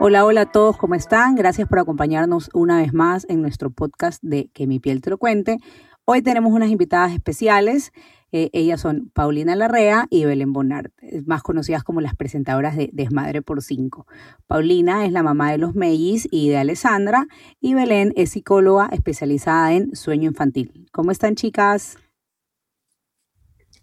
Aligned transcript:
Hola, 0.00 0.24
hola 0.24 0.42
a 0.42 0.46
todos, 0.46 0.76
¿cómo 0.76 0.94
están? 0.94 1.34
Gracias 1.34 1.66
por 1.66 1.80
acompañarnos 1.80 2.50
una 2.54 2.78
vez 2.78 2.94
más 2.94 3.26
en 3.28 3.42
nuestro 3.42 3.70
podcast 3.70 4.22
de 4.22 4.48
Que 4.54 4.68
mi 4.68 4.78
piel 4.78 5.00
te 5.00 5.10
lo 5.10 5.18
cuente. 5.18 5.58
Hoy 6.04 6.22
tenemos 6.22 6.52
unas 6.52 6.70
invitadas 6.70 7.12
especiales. 7.12 7.90
Eh, 8.30 8.48
ellas 8.52 8.80
son 8.80 9.10
Paulina 9.12 9.56
Larrea 9.56 10.06
y 10.08 10.24
Belén 10.24 10.52
Bonart, 10.52 10.92
más 11.26 11.42
conocidas 11.42 11.82
como 11.82 12.00
las 12.00 12.14
presentadoras 12.14 12.76
de 12.76 12.90
Desmadre 12.92 13.42
por 13.42 13.60
Cinco. 13.60 14.06
Paulina 14.46 15.04
es 15.04 15.10
la 15.10 15.24
mamá 15.24 15.50
de 15.50 15.58
los 15.58 15.74
Mellis 15.74 16.28
y 16.30 16.48
de 16.48 16.58
Alessandra 16.58 17.26
y 17.60 17.74
Belén 17.74 18.12
es 18.14 18.30
psicóloga 18.30 18.88
especializada 18.92 19.72
en 19.72 19.96
sueño 19.96 20.28
infantil. 20.28 20.86
¿Cómo 20.92 21.10
están 21.10 21.34
chicas? 21.34 21.98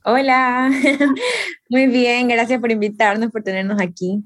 Hola, 0.06 0.72
muy 1.70 1.88
bien, 1.88 2.30
gracias 2.30 2.62
por 2.62 2.72
invitarnos, 2.72 3.32
por 3.32 3.44
tenernos 3.44 3.82
aquí. 3.82 4.24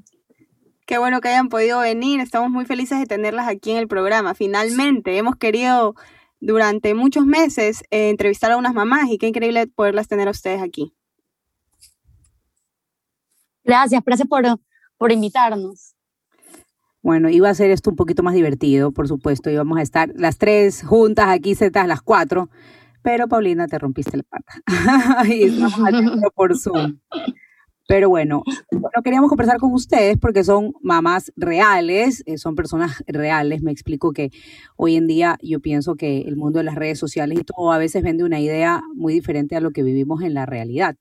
Qué 0.89 0.97
bueno 0.97 1.21
que 1.21 1.27
hayan 1.27 1.49
podido 1.49 1.81
venir. 1.81 2.19
Estamos 2.19 2.49
muy 2.49 2.65
felices 2.65 2.97
de 2.97 3.05
tenerlas 3.05 3.47
aquí 3.47 3.69
en 3.69 3.77
el 3.77 3.87
programa. 3.87 4.33
Finalmente, 4.33 5.15
hemos 5.19 5.35
querido 5.35 5.93
durante 6.39 6.95
muchos 6.95 7.27
meses 7.27 7.83
eh, 7.91 8.09
entrevistar 8.09 8.51
a 8.51 8.57
unas 8.57 8.73
mamás 8.73 9.07
y 9.11 9.19
qué 9.19 9.27
increíble 9.27 9.67
poderlas 9.67 10.07
tener 10.07 10.27
a 10.27 10.31
ustedes 10.31 10.63
aquí. 10.63 10.91
Gracias, 13.63 14.01
gracias 14.03 14.27
por, 14.27 14.43
por 14.97 15.11
invitarnos. 15.11 15.93
Bueno, 17.03 17.29
iba 17.29 17.51
a 17.51 17.53
ser 17.53 17.69
esto 17.69 17.91
un 17.91 17.95
poquito 17.95 18.23
más 18.23 18.33
divertido, 18.33 18.91
por 18.91 19.07
supuesto. 19.07 19.51
Íbamos 19.51 19.77
a 19.77 19.83
estar 19.83 20.11
las 20.15 20.39
tres 20.39 20.81
juntas 20.81 21.27
aquí, 21.29 21.53
sentadas 21.53 21.87
las 21.87 22.01
cuatro, 22.01 22.49
pero 23.03 23.27
Paulina, 23.27 23.67
te 23.67 23.77
rompiste 23.77 24.17
la 24.17 24.23
pata. 24.23 24.63
y 25.27 25.43
estamos 25.43 25.73
haciendo 25.75 26.31
por 26.31 26.57
Zoom. 26.57 26.97
Pero 27.89 28.07
bueno, 28.07 28.43
no 28.71 29.01
queríamos 29.03 29.29
conversar 29.29 29.57
con 29.57 29.73
ustedes 29.73 30.15
porque 30.21 30.43
son 30.43 30.73
mamás 30.83 31.33
reales, 31.35 32.21
eh, 32.27 32.37
son 32.37 32.53
personas 32.53 33.03
reales. 33.07 33.63
Me 33.63 33.71
explico 33.71 34.11
que 34.13 34.29
hoy 34.77 34.95
en 34.95 35.07
día 35.07 35.39
yo 35.41 35.59
pienso 35.59 35.95
que 35.95 36.21
el 36.21 36.35
mundo 36.35 36.59
de 36.59 36.65
las 36.65 36.75
redes 36.75 36.99
sociales 36.99 37.39
y 37.39 37.43
todo 37.43 37.71
a 37.71 37.79
veces 37.79 38.03
vende 38.03 38.23
una 38.23 38.39
idea 38.39 38.83
muy 38.93 39.11
diferente 39.11 39.55
a 39.55 39.59
lo 39.59 39.71
que 39.71 39.81
vivimos 39.81 40.21
en 40.21 40.35
la 40.35 40.45
realidad. 40.45 40.97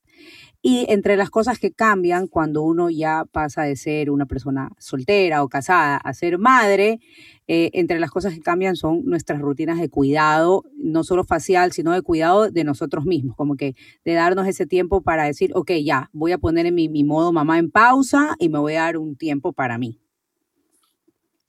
Y 0.60 0.86
entre 0.88 1.16
las 1.16 1.30
cosas 1.30 1.58
que 1.58 1.70
cambian 1.70 2.26
cuando 2.26 2.62
uno 2.62 2.90
ya 2.90 3.24
pasa 3.30 3.62
de 3.62 3.76
ser 3.76 4.10
una 4.10 4.26
persona 4.26 4.70
soltera 4.78 5.44
o 5.44 5.48
casada 5.48 5.96
a 5.98 6.12
ser 6.14 6.38
madre, 6.38 6.98
eh, 7.46 7.70
entre 7.74 8.00
las 8.00 8.10
cosas 8.10 8.34
que 8.34 8.40
cambian 8.40 8.74
son 8.74 9.04
nuestras 9.04 9.40
rutinas 9.40 9.78
de 9.78 9.88
cuidado, 9.88 10.64
no 10.74 11.04
solo 11.04 11.24
facial, 11.24 11.72
sino 11.72 11.92
de 11.92 12.02
cuidado 12.02 12.50
de 12.50 12.64
nosotros 12.64 13.04
mismos, 13.04 13.36
como 13.36 13.56
que 13.56 13.76
de 14.04 14.14
darnos 14.14 14.48
ese 14.48 14.66
tiempo 14.66 15.00
para 15.00 15.24
decir, 15.24 15.52
ok, 15.54 15.70
ya, 15.84 16.10
voy 16.12 16.32
a 16.32 16.38
poner 16.38 16.66
en 16.66 16.74
mi, 16.74 16.88
mi 16.88 17.04
modo 17.04 17.32
mamá 17.32 17.58
en 17.58 17.70
pausa 17.70 18.34
y 18.40 18.48
me 18.48 18.58
voy 18.58 18.74
a 18.74 18.82
dar 18.82 18.98
un 18.98 19.16
tiempo 19.16 19.52
para 19.52 19.78
mí. 19.78 20.00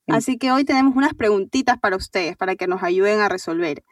Así 0.08 0.38
que 0.38 0.52
hoy 0.52 0.66
tenemos 0.66 0.96
unas 0.96 1.14
preguntitas 1.14 1.78
para 1.78 1.96
ustedes, 1.96 2.36
para 2.36 2.56
que 2.56 2.68
nos 2.68 2.82
ayuden 2.84 3.20
a 3.20 3.30
resolver. 3.30 3.84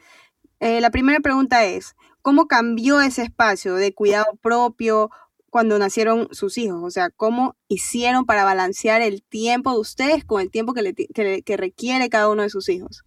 Eh, 0.59 0.81
la 0.81 0.89
primera 0.89 1.19
pregunta 1.19 1.65
es, 1.65 1.95
¿cómo 2.27 2.47
cambió 2.47 2.99
ese 2.99 3.21
espacio 3.21 3.75
de 3.75 3.93
cuidado 3.93 4.37
propio 4.41 5.09
cuando 5.49 5.79
nacieron 5.79 6.27
sus 6.31 6.57
hijos? 6.57 6.81
O 6.83 6.91
sea, 6.91 7.09
¿cómo 7.09 7.55
hicieron 7.69 8.25
para 8.25 8.43
balancear 8.43 9.01
el 9.01 9.23
tiempo 9.23 9.71
de 9.71 9.79
ustedes 9.79 10.25
con 10.25 10.41
el 10.41 10.51
tiempo 10.51 10.73
que, 10.73 11.55
requiere 11.55 12.09
cada 12.09 12.29
uno 12.29 12.41
de 12.41 12.49
sus 12.49 12.67
hijos? 12.67 13.05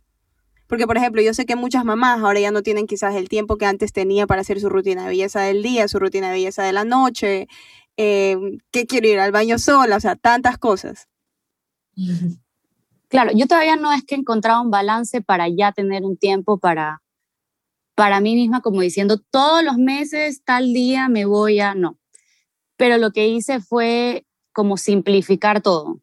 Porque, 0.67 0.87
por 0.87 0.97
ejemplo, 0.97 1.21
yo 1.21 1.35
sé 1.35 1.45
que 1.45 1.55
muchas 1.55 1.85
mamás 1.85 2.23
ahora 2.23 2.41
ya 2.41 2.51
no 2.51 2.63
tienen 2.63 2.87
quizás 2.87 3.15
el 3.15 3.29
tiempo 3.29 3.59
que 3.59 3.67
antes 3.67 3.93
tenía 3.93 4.27
para 4.27 4.41
hacer 4.41 4.59
su 4.59 4.71
rutina 4.71 5.03
de 5.03 5.09
belleza 5.11 5.43
del 5.43 5.63
día, 5.63 5.87
su 5.87 5.99
rutina 5.99 6.29
de 6.29 6.37
belleza 6.37 6.63
de 6.63 6.73
la 6.73 6.85
noche, 6.85 7.47
eh, 7.99 8.39
que 8.71 8.87
quiero 8.87 9.07
ir 9.07 9.21
al 9.21 9.33
baño 9.33 9.59
sola, 9.59 9.97
o 9.97 10.01
sea, 10.01 10.17
tantas 10.17 10.57
cosas. 10.57 11.09
Claro, 13.09 13.33
yo 13.35 13.47
todavía 13.47 13.77
no 13.77 13.93
es 13.93 14.03
que 14.03 14.15
he 14.15 14.19
encontrado 14.19 14.63
un 14.63 14.71
balance 14.71 15.21
para 15.21 15.47
ya 15.47 15.73
tener 15.73 16.05
un 16.05 16.17
tiempo 16.17 16.57
para, 16.57 17.03
para 18.01 18.23
mí 18.23 18.35
misma 18.35 18.63
como 18.63 18.81
diciendo, 18.81 19.19
todos 19.19 19.63
los 19.63 19.77
meses, 19.77 20.43
tal 20.43 20.73
día 20.73 21.11
me 21.11 21.27
voy 21.27 21.61
a, 21.61 21.75
no. 21.75 21.99
Pero 22.79 22.97
lo 22.97 23.11
que 23.11 23.29
hice 23.29 23.61
fue 23.61 24.27
como 24.55 24.79
simplificar 24.79 25.61
todo, 25.61 26.01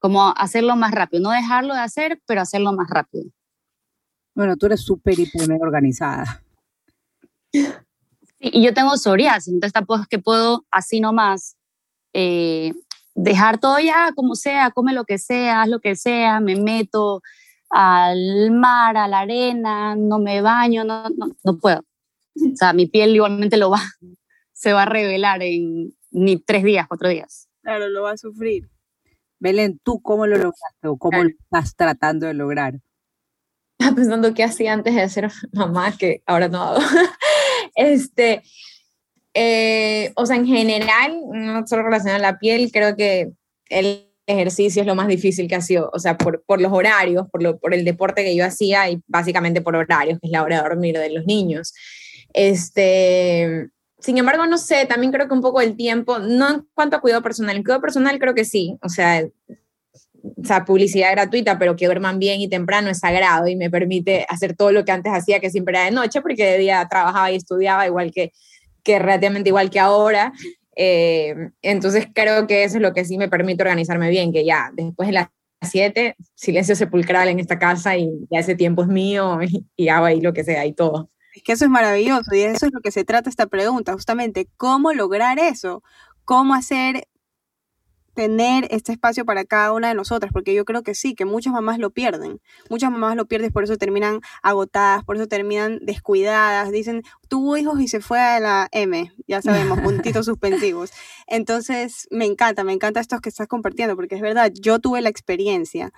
como 0.00 0.32
hacerlo 0.38 0.74
más 0.74 0.92
rápido, 0.92 1.24
no 1.24 1.30
dejarlo 1.30 1.74
de 1.74 1.80
hacer, 1.80 2.22
pero 2.26 2.40
hacerlo 2.40 2.72
más 2.72 2.88
rápido. 2.88 3.26
Bueno, 4.34 4.56
tú 4.56 4.64
eres 4.64 4.80
súper 4.80 5.20
hiper 5.20 5.50
organizada. 5.60 6.42
Sí, 7.52 7.68
y 8.38 8.64
yo 8.64 8.72
tengo 8.72 8.96
psoriasis, 8.96 9.52
entonces 9.52 9.74
tampoco 9.74 10.00
es 10.00 10.08
que 10.08 10.18
puedo 10.18 10.64
así 10.70 11.00
nomás 11.00 11.58
eh, 12.14 12.72
dejar 13.14 13.60
todo 13.60 13.78
ya 13.80 14.12
como 14.16 14.34
sea, 14.34 14.70
come 14.70 14.94
lo 14.94 15.04
que 15.04 15.18
sea, 15.18 15.60
haz 15.60 15.68
lo 15.68 15.80
que 15.80 15.94
sea, 15.94 16.40
me 16.40 16.56
meto, 16.56 17.20
al 17.72 18.50
mar, 18.50 18.98
a 18.98 19.08
la 19.08 19.20
arena, 19.20 19.96
no 19.96 20.18
me 20.18 20.42
baño, 20.42 20.84
no, 20.84 21.04
no, 21.08 21.58
puedo. 21.58 21.80
O 22.36 22.56
sea, 22.56 22.74
mi 22.74 22.86
piel 22.86 23.14
igualmente 23.14 23.56
lo 23.56 23.70
va, 23.70 23.80
se 24.52 24.72
va 24.72 24.82
a 24.82 24.86
revelar 24.86 25.42
en 25.42 25.94
ni 26.10 26.36
tres 26.36 26.62
días, 26.62 26.86
cuatro 26.86 27.08
días. 27.08 27.48
Claro, 27.62 27.88
lo 27.88 28.02
va 28.02 28.12
a 28.12 28.16
sufrir. 28.18 28.68
Belén, 29.40 29.80
¿tú 29.82 30.00
cómo 30.02 30.26
lo 30.26 30.36
lograste 30.36 30.86
o 30.86 30.96
cómo 30.98 31.22
lo 31.22 31.30
estás 31.30 31.74
tratando 31.74 32.26
de 32.26 32.34
lograr? 32.34 32.74
Estaba 33.78 33.96
pensando 33.96 34.34
qué 34.34 34.44
hacía 34.44 34.74
antes 34.74 34.94
de 34.94 35.08
ser 35.08 35.32
mamá, 35.52 35.96
que 35.96 36.22
ahora 36.26 36.48
no 36.48 36.62
hago. 36.62 36.80
este, 37.74 38.42
eh, 39.32 40.12
o 40.14 40.26
sea, 40.26 40.36
en 40.36 40.46
general, 40.46 41.18
no 41.32 41.66
solo 41.66 41.84
relacionado 41.84 42.18
a 42.22 42.32
la 42.32 42.38
piel, 42.38 42.70
creo 42.70 42.94
que 42.96 43.32
el 43.70 44.11
ejercicio 44.26 44.82
es 44.82 44.86
lo 44.86 44.94
más 44.94 45.08
difícil 45.08 45.48
que 45.48 45.54
ha 45.54 45.60
sido, 45.60 45.90
o 45.92 45.98
sea, 45.98 46.16
por, 46.16 46.42
los 46.60 46.72
horarios, 46.72 47.26
por, 47.30 47.42
lo, 47.42 47.58
por 47.58 47.74
el 47.74 47.84
deporte 47.84 48.24
que 48.24 48.36
yo 48.36 48.44
hacía 48.44 48.88
y 48.90 49.00
básicamente 49.06 49.60
por 49.60 49.76
horarios, 49.76 50.18
que 50.20 50.28
es 50.28 50.32
la 50.32 50.42
hora 50.42 50.56
de 50.56 50.68
dormir 50.68 50.98
de 50.98 51.10
los 51.10 51.24
niños. 51.26 51.74
Este, 52.32 53.68
sin 53.98 54.18
embargo, 54.18 54.46
no 54.46 54.58
sé, 54.58 54.86
también 54.86 55.12
creo 55.12 55.28
que 55.28 55.34
un 55.34 55.42
poco 55.42 55.60
el 55.60 55.76
tiempo, 55.76 56.18
no 56.18 56.50
en 56.50 56.66
cuanto 56.74 56.96
a 56.96 57.00
cuidado 57.00 57.22
personal, 57.22 57.56
en 57.56 57.62
cuidado 57.62 57.80
personal 57.80 58.18
creo 58.18 58.34
que 58.34 58.44
sí, 58.44 58.76
o 58.82 58.88
sea, 58.88 59.24
o 60.24 60.44
sea, 60.44 60.64
publicidad 60.64 61.10
gratuita, 61.12 61.58
pero 61.58 61.76
que 61.76 61.86
duerman 61.86 62.18
bien 62.18 62.40
y 62.40 62.48
temprano 62.48 62.90
es 62.90 63.00
sagrado 63.00 63.48
y 63.48 63.56
me 63.56 63.70
permite 63.70 64.24
hacer 64.28 64.54
todo 64.54 64.70
lo 64.72 64.84
que 64.84 64.92
antes 64.92 65.12
hacía, 65.12 65.40
que 65.40 65.50
siempre 65.50 65.76
era 65.76 65.86
de 65.86 65.90
noche, 65.90 66.20
porque 66.20 66.44
de 66.44 66.58
día 66.58 66.86
trabajaba 66.88 67.30
y 67.32 67.36
estudiaba 67.36 67.86
igual 67.86 68.12
que, 68.12 68.32
que 68.84 68.98
relativamente 68.98 69.50
igual 69.50 69.70
que 69.70 69.80
ahora. 69.80 70.32
Eh, 70.76 71.50
entonces 71.62 72.06
creo 72.12 72.46
que 72.46 72.64
eso 72.64 72.76
es 72.76 72.82
lo 72.82 72.92
que 72.92 73.04
sí 73.04 73.18
me 73.18 73.28
permite 73.28 73.62
organizarme 73.62 74.10
bien, 74.10 74.32
que 74.32 74.44
ya 74.44 74.70
después 74.74 75.08
de 75.08 75.12
las 75.12 75.28
7, 75.62 76.16
silencio 76.34 76.74
sepulcral 76.74 77.28
en 77.28 77.38
esta 77.38 77.58
casa 77.58 77.96
y 77.96 78.10
ya 78.30 78.40
ese 78.40 78.54
tiempo 78.54 78.82
es 78.82 78.88
mío 78.88 79.40
y, 79.42 79.66
y 79.76 79.88
hago 79.88 80.06
ahí 80.06 80.20
lo 80.20 80.32
que 80.32 80.44
sea 80.44 80.66
y 80.66 80.72
todo. 80.72 81.08
Es 81.34 81.42
que 81.42 81.52
eso 81.52 81.64
es 81.64 81.70
maravilloso 81.70 82.34
y 82.34 82.40
eso 82.40 82.66
es 82.66 82.72
lo 82.72 82.80
que 82.80 82.90
se 82.90 83.04
trata 83.04 83.30
esta 83.30 83.46
pregunta, 83.46 83.94
justamente, 83.94 84.48
¿cómo 84.56 84.92
lograr 84.92 85.38
eso? 85.38 85.82
¿Cómo 86.24 86.54
hacer 86.54 87.08
tener 88.14 88.66
este 88.70 88.92
espacio 88.92 89.24
para 89.24 89.44
cada 89.44 89.72
una 89.72 89.88
de 89.88 89.94
nosotras, 89.94 90.32
porque 90.32 90.54
yo 90.54 90.64
creo 90.64 90.82
que 90.82 90.94
sí, 90.94 91.14
que 91.14 91.24
muchas 91.24 91.52
mamás 91.52 91.78
lo 91.78 91.90
pierden, 91.90 92.40
muchas 92.68 92.90
mamás 92.90 93.16
lo 93.16 93.26
pierden, 93.26 93.52
por 93.52 93.64
eso 93.64 93.76
terminan 93.76 94.20
agotadas, 94.42 95.04
por 95.04 95.16
eso 95.16 95.26
terminan 95.26 95.78
descuidadas, 95.82 96.70
dicen, 96.70 97.02
tuvo 97.28 97.56
hijos 97.56 97.80
y 97.80 97.88
se 97.88 98.00
fue 98.00 98.20
a 98.20 98.40
la 98.40 98.68
M, 98.72 99.12
ya 99.26 99.42
sabemos, 99.42 99.80
puntitos 99.82 100.26
suspensivos. 100.26 100.92
Entonces, 101.26 102.06
me 102.10 102.26
encanta, 102.26 102.64
me 102.64 102.72
encanta 102.72 103.00
esto 103.00 103.18
que 103.20 103.28
estás 103.28 103.48
compartiendo, 103.48 103.96
porque 103.96 104.16
es 104.16 104.20
verdad, 104.20 104.52
yo 104.54 104.78
tuve 104.78 105.00
la 105.00 105.08
experiencia 105.08 105.92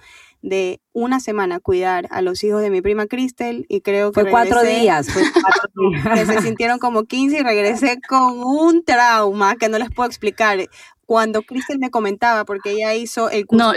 de 0.44 0.80
una 0.92 1.20
semana 1.20 1.58
cuidar 1.58 2.06
a 2.10 2.20
los 2.20 2.44
hijos 2.44 2.60
de 2.60 2.68
mi 2.68 2.82
prima 2.82 3.06
Cristel 3.06 3.64
y 3.68 3.80
creo 3.80 4.12
que... 4.12 4.20
Fue 4.20 4.30
cuatro 4.30 4.62
días, 4.62 5.10
fue 5.10 5.22
cuatro 5.32 5.70
días. 5.90 6.20
Que 6.20 6.26
se 6.26 6.42
sintieron 6.42 6.78
como 6.78 7.04
15 7.04 7.38
y 7.38 7.42
regresé 7.42 7.98
con 8.06 8.42
un 8.44 8.84
trauma 8.84 9.56
que 9.56 9.70
no 9.70 9.78
les 9.78 9.90
puedo 9.90 10.06
explicar 10.06 10.58
cuando 11.06 11.42
Kristen 11.42 11.78
me 11.78 11.90
comentaba, 11.90 12.44
porque 12.44 12.72
ella 12.72 12.94
hizo 12.94 13.30
el 13.30 13.46
curso 13.46 13.72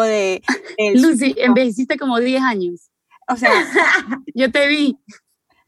de... 0.00 0.42
Lucy, 0.94 1.34
envejeciste 1.38 1.96
como 1.98 2.18
10 2.18 2.42
años. 2.42 2.90
O 3.28 3.36
sea, 3.36 3.50
yo 4.34 4.50
te 4.50 4.66
vi. 4.66 4.98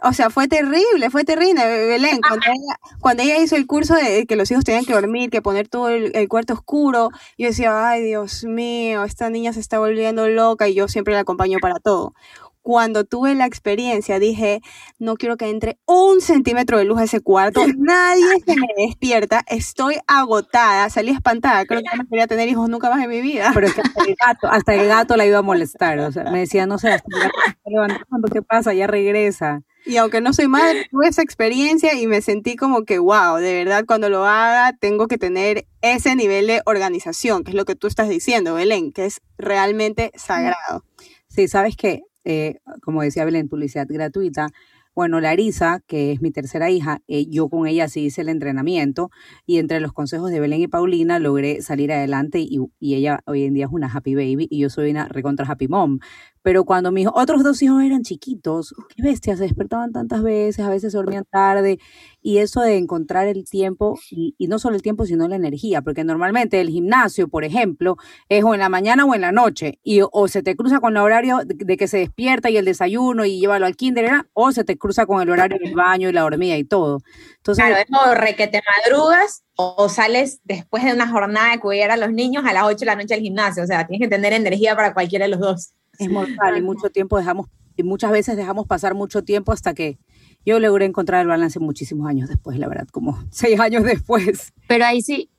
O 0.05 0.13
sea, 0.13 0.31
fue 0.31 0.49
terrible, 0.49 1.11
fue 1.11 1.23
terrible, 1.23 1.65
Belén. 1.65 2.19
Cuando 2.27 2.47
ella, 2.47 2.77
cuando 3.01 3.23
ella 3.23 3.39
hizo 3.39 3.55
el 3.55 3.69
curso 3.69 3.95
de 3.95 4.27
que 4.27 4.35
los 4.35 4.51
hijos 4.51 4.65
tenían 4.65 4.85
que 4.85 4.95
dormir, 4.95 5.31
que 5.31 5.43
poner 5.43 5.69
todo 5.69 5.91
el, 5.91 6.11
el, 6.17 6.29
cuarto 6.29 6.55
oscuro, 6.55 7.11
yo 7.39 7.47
decía, 7.47 7.89
ay, 7.89 8.03
Dios 8.03 8.43
mío, 8.43 9.05
esta 9.05 9.31
niña 9.31 9.53
se 9.53 9.61
está 9.61 9.79
volviendo 9.79 10.29
loca 10.29 10.67
y 10.67 10.75
yo 10.75 10.89
siempre 10.89 11.15
la 11.15 11.21
acompaño 11.21 11.59
para 11.61 11.79
todo 11.79 12.15
cuando 12.63 13.05
tuve 13.05 13.35
la 13.35 13.47
experiencia 13.47 14.19
dije, 14.19 14.61
no 14.99 15.17
quiero 15.17 15.37
que 15.37 15.51
entre 15.51 15.79
un 15.87 16.21
centímetro 16.21 16.79
de 16.79 16.85
luz 16.85 16.99
a 17.01 17.05
ese 17.05 17.21
cuarto, 17.21 17.61
nadie 17.79 18.25
se 18.47 18.57
me 18.57 18.69
despierta, 18.87 19.43
estoy 19.49 19.97
agotada, 20.07 20.89
salí 20.89 21.11
espantada, 21.11 21.65
creo 21.67 21.81
que 21.81 21.97
no 21.97 22.05
quería 22.09 22.27
tener 22.27 22.49
hijos 22.49 22.69
nunca 22.69 22.89
más 22.89 23.03
en 23.03 23.11
mi 23.11 23.21
vida. 23.21 23.51
Pero 23.53 23.67
es 23.67 23.75
que 23.75 23.83
hasta 23.83 24.05
el 24.05 24.17
gato, 24.17 24.49
hasta 24.49 24.75
el 24.75 24.89
gato 24.89 25.17
la 25.17 25.27
iba 25.27 25.39
a 25.39 25.43
molestar, 25.43 25.99
o 25.99 26.13
sea, 26.13 26.25
me 26.31 26.41
decía, 26.41 26.67
no 26.67 26.79
sé, 26.79 26.93
hasta 26.93 27.09
el 27.15 27.23
gato 27.23 27.35
se 27.65 27.71
levantando, 27.71 28.29
¿qué 28.33 28.43
pasa? 28.43 28.73
Ya 28.73 28.87
regresa. 28.87 29.63
Y 29.85 29.97
aunque 29.97 30.21
no 30.21 30.33
soy 30.33 30.47
madre, 30.47 30.87
tuve 30.91 31.09
esa 31.09 31.23
experiencia 31.23 31.95
y 31.95 32.07
me 32.07 32.23
sentí 32.23 32.55
como 32.55 32.85
que, 32.85 33.01
wow, 33.01 33.37
de 33.39 33.53
verdad 33.53 33.85
cuando 33.85 34.09
lo 34.09 34.25
haga 34.25 34.77
tengo 34.79 35.09
que 35.09 35.19
tener 35.19 35.67
ese 35.81 36.15
nivel 36.15 36.47
de 36.47 36.63
organización, 36.67 37.43
que 37.43 37.51
es 37.51 37.57
lo 37.57 37.65
que 37.65 37.75
tú 37.75 37.89
estás 37.89 38.09
diciendo, 38.09 38.55
Belén, 38.55 38.93
que 38.93 39.07
es 39.07 39.21
realmente 39.39 40.13
sagrado. 40.15 40.85
Sí, 41.29 41.49
sabes 41.49 41.77
que 41.77 42.03
eh, 42.25 42.61
como 42.83 43.03
decía 43.03 43.25
Belén, 43.25 43.49
publicidad 43.49 43.87
gratuita. 43.89 44.51
Bueno, 44.95 45.21
Larisa, 45.21 45.81
que 45.87 46.13
es 46.13 46.21
mi 46.21 46.31
tercera 46.33 46.71
hija, 46.71 47.01
eh, 47.09 47.25
yo 47.27 47.49
con 47.49 47.67
ella 47.67 47.89
sí 47.89 48.05
hice 48.05 48.21
el 48.21 48.29
entrenamiento 48.29 49.11
y 49.47 49.57
entre 49.57 49.81
los 49.81 49.95
consejos 49.95 50.31
de 50.31 50.39
Belén 50.39 50.61
y 50.61 50.69
Paulina 50.69 51.19
logré 51.19 51.63
salir 51.63 51.91
adelante 51.93 52.41
y, 52.41 52.59
y 52.79 52.95
ella 52.97 53.21
hoy 53.25 53.45
en 53.45 53.55
día 53.55 53.65
es 53.65 53.73
una 53.73 53.91
happy 53.91 54.15
baby 54.15 54.49
y 54.51 54.59
yo 54.59 54.69
soy 54.69 54.91
una 54.91 55.09
recontra 55.09 55.47
happy 55.49 55.67
mom. 55.69 55.99
Pero 56.43 56.65
cuando 56.65 56.91
mis 56.91 57.07
otros 57.15 57.45
dos 57.45 57.63
hijos 57.63 57.83
eran 57.83 58.03
chiquitos, 58.03 58.75
qué 58.95 59.03
bestia, 59.03 59.37
se 59.37 59.45
despertaban 59.45 59.93
tantas 59.93 60.23
veces, 60.23 60.65
a 60.65 60.71
veces 60.71 60.93
dormían 60.93 61.25
tarde, 61.31 61.79
y 62.21 62.39
eso 62.39 62.61
de 62.61 62.77
encontrar 62.77 63.29
el 63.29 63.45
tiempo, 63.49 63.97
y, 64.11 64.35
no 64.49 64.59
solo 64.59 64.75
el 64.75 64.83
tiempo, 64.83 65.07
sino 65.07 65.29
la 65.29 65.37
energía, 65.37 65.83
porque 65.83 66.03
normalmente 66.05 66.61
el 66.61 66.69
gimnasio, 66.69 67.29
por 67.29 67.45
ejemplo, 67.45 67.97
es 68.29 68.43
o 68.45 68.55
en 68.55 68.61
la 68.61 68.69
mañana 68.69 69.05
o 69.05 69.15
en 69.15 69.21
la 69.21 69.31
noche, 69.31 69.79
y 69.85 70.01
o 70.03 70.29
se 70.29 70.43
te 70.43 70.57
cruza 70.57 70.81
con 70.81 70.97
el 70.97 71.03
horario 71.03 71.39
de, 71.47 71.55
de 71.55 71.77
que 71.77 71.87
se 71.87 71.99
despierta 71.99 72.51
y 72.51 72.57
el 72.57 72.65
desayuno 72.65 73.25
y 73.25 73.39
llévalo 73.39 73.67
al 73.67 73.77
kinder, 73.77 74.27
o 74.33 74.51
se 74.51 74.65
te 74.65 74.77
cruza 74.83 75.07
con 75.07 75.23
el 75.23 75.31
horario 75.31 75.59
del 75.63 75.75
baño 75.75 76.09
y 76.09 76.13
la 76.13 76.23
dormida 76.23 76.57
y 76.57 76.65
todo. 76.65 77.01
Entonces, 77.37 77.65
claro, 77.65 77.81
es 77.81 77.87
como 77.87 78.15
re 78.15 78.37
que 78.37 78.49
te 78.49 78.61
madrugas 78.85 79.45
o 79.57 79.89
sales 79.89 80.41
después 80.45 80.85
de 80.85 80.93
una 80.93 81.09
jornada 81.09 81.53
de 81.53 81.61
cuidar 81.61 81.91
a 81.93 81.97
los 81.97 82.13
niños 82.13 82.45
a 82.45 82.53
las 82.53 82.65
8 82.65 82.77
de 82.79 82.87
la 82.87 82.97
noche 82.97 83.15
al 83.15 83.21
gimnasio, 83.21 83.63
o 83.63 83.67
sea, 83.67 83.87
tienes 83.87 84.07
que 84.07 84.15
tener 84.15 84.33
energía 84.33 84.77
para 84.77 84.93
cualquiera 84.93 85.25
de 85.25 85.31
los 85.31 85.41
dos 85.41 85.73
es 85.99 86.11
mortal 86.11 86.57
y 86.57 86.63
mucho 86.63 86.91
tiempo 86.91 87.19
dejamos, 87.19 87.49
y 87.77 87.83
muchas 87.83 88.11
veces 88.11 88.37
dejamos 88.37 88.67
pasar 88.67 88.95
mucho 88.95 89.23
tiempo 89.23 89.53
hasta 89.53 89.75
que 89.75 89.99
yo 90.45 90.59
logré 90.59 90.87
encontrar 90.87 91.23
el 91.23 91.29
balance 91.29 91.61
muchísimos 91.61 92.09
años 92.09 92.29
después, 92.29 92.59
la 92.59 92.69
verdad, 92.69 92.89
como 92.91 93.23
seis 93.31 93.59
años 93.61 93.85
después. 93.85 94.53
Pero 94.69 94.85
ahí 94.85 95.03
sí, 95.03 95.31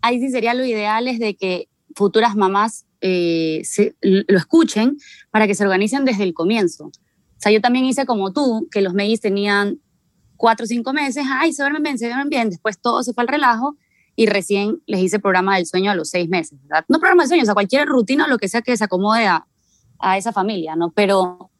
ahí 0.00 0.20
sí 0.20 0.30
sería 0.30 0.54
lo 0.54 0.64
ideal 0.64 1.08
es 1.08 1.18
de 1.18 1.36
que 1.36 1.68
futuras 1.94 2.36
mamás 2.36 2.86
eh, 3.00 3.62
se, 3.64 3.96
lo 4.00 4.36
escuchen 4.36 4.96
para 5.30 5.46
que 5.46 5.54
se 5.54 5.64
organicen 5.64 6.04
desde 6.04 6.24
el 6.24 6.34
comienzo. 6.34 6.90
O 7.40 7.42
sea, 7.42 7.50
yo 7.52 7.62
también 7.62 7.86
hice 7.86 8.04
como 8.04 8.34
tú, 8.34 8.68
que 8.70 8.82
los 8.82 8.92
Megis 8.92 9.22
tenían 9.22 9.80
cuatro 10.36 10.64
o 10.64 10.66
cinco 10.66 10.92
meses, 10.92 11.24
ay, 11.26 11.54
se 11.54 11.62
duermen 11.62 11.82
bien, 11.82 11.98
se 11.98 12.04
duermen 12.04 12.28
bien, 12.28 12.50
después 12.50 12.78
todo 12.78 13.02
se 13.02 13.14
fue 13.14 13.22
al 13.22 13.28
relajo 13.28 13.76
y 14.14 14.26
recién 14.26 14.82
les 14.84 15.00
hice 15.00 15.18
programa 15.18 15.56
del 15.56 15.64
sueño 15.64 15.90
a 15.90 15.94
los 15.94 16.10
seis 16.10 16.28
meses, 16.28 16.60
¿verdad? 16.64 16.84
No 16.88 16.98
programa 16.98 17.22
del 17.22 17.28
sueño, 17.28 17.44
o 17.44 17.46
sea, 17.46 17.54
cualquier 17.54 17.88
rutina, 17.88 18.28
lo 18.28 18.36
que 18.36 18.46
sea 18.46 18.60
que 18.60 18.76
se 18.76 18.84
acomode 18.84 19.26
a, 19.26 19.46
a 20.00 20.18
esa 20.18 20.32
familia, 20.32 20.76
¿no? 20.76 20.90
Pero, 20.90 21.50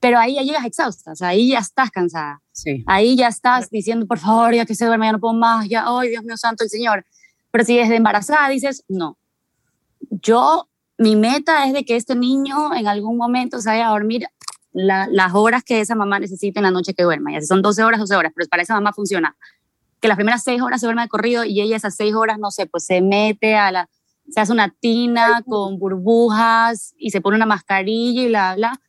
pero 0.00 0.18
ahí 0.18 0.34
ya 0.34 0.42
llegas 0.42 0.64
exhausta, 0.64 1.12
o 1.12 1.14
sea, 1.14 1.28
ahí 1.28 1.50
ya 1.50 1.60
estás 1.60 1.92
cansada. 1.92 2.42
Sí. 2.50 2.82
Ahí 2.86 3.16
ya 3.16 3.28
estás 3.28 3.70
diciendo, 3.70 4.04
por 4.08 4.18
favor, 4.18 4.52
ya 4.52 4.66
que 4.66 4.74
se 4.74 4.84
duerme, 4.84 5.06
ya 5.06 5.12
no 5.12 5.20
puedo 5.20 5.34
más, 5.34 5.68
ya, 5.68 5.84
ay, 5.86 6.08
Dios 6.08 6.24
mío 6.24 6.36
santo, 6.36 6.64
el 6.64 6.70
Señor. 6.70 7.06
Pero 7.52 7.64
si 7.64 7.76
desde 7.76 7.94
embarazada 7.94 8.48
dices, 8.48 8.82
no, 8.88 9.16
yo, 10.10 10.68
mi 10.98 11.14
meta 11.14 11.66
es 11.66 11.72
de 11.72 11.84
que 11.84 11.94
este 11.94 12.16
niño 12.16 12.74
en 12.74 12.88
algún 12.88 13.16
momento 13.16 13.60
se 13.60 13.68
vaya 13.68 13.86
a 13.86 13.90
dormir 13.90 14.26
la, 14.76 15.08
las 15.10 15.34
horas 15.34 15.64
que 15.64 15.80
esa 15.80 15.94
mamá 15.94 16.18
necesita 16.18 16.60
en 16.60 16.64
la 16.64 16.70
noche 16.70 16.92
que 16.94 17.02
duerma. 17.02 17.32
Y 17.32 17.36
así 17.36 17.46
son 17.46 17.62
12 17.62 17.82
horas, 17.82 17.98
12 17.98 18.14
horas, 18.14 18.32
pero 18.34 18.46
para 18.48 18.62
esa 18.62 18.74
mamá 18.74 18.92
funciona. 18.92 19.36
Que 20.00 20.08
las 20.08 20.16
primeras 20.16 20.44
6 20.44 20.60
horas 20.60 20.80
se 20.80 20.86
duerma 20.86 21.02
de 21.02 21.08
corrido 21.08 21.44
y 21.44 21.60
ella 21.60 21.76
esas 21.76 21.96
6 21.96 22.14
horas, 22.14 22.38
no 22.38 22.50
sé, 22.50 22.66
pues 22.66 22.84
se 22.84 23.00
mete 23.00 23.56
a 23.56 23.72
la 23.72 23.88
se 24.28 24.40
hace 24.40 24.52
una 24.52 24.70
tina 24.70 25.42
con 25.46 25.78
burbujas 25.78 26.94
y 26.98 27.10
se 27.10 27.20
pone 27.20 27.36
una 27.36 27.46
mascarilla 27.46 28.22
y 28.22 28.28
bla, 28.28 28.56
bla. 28.56 28.80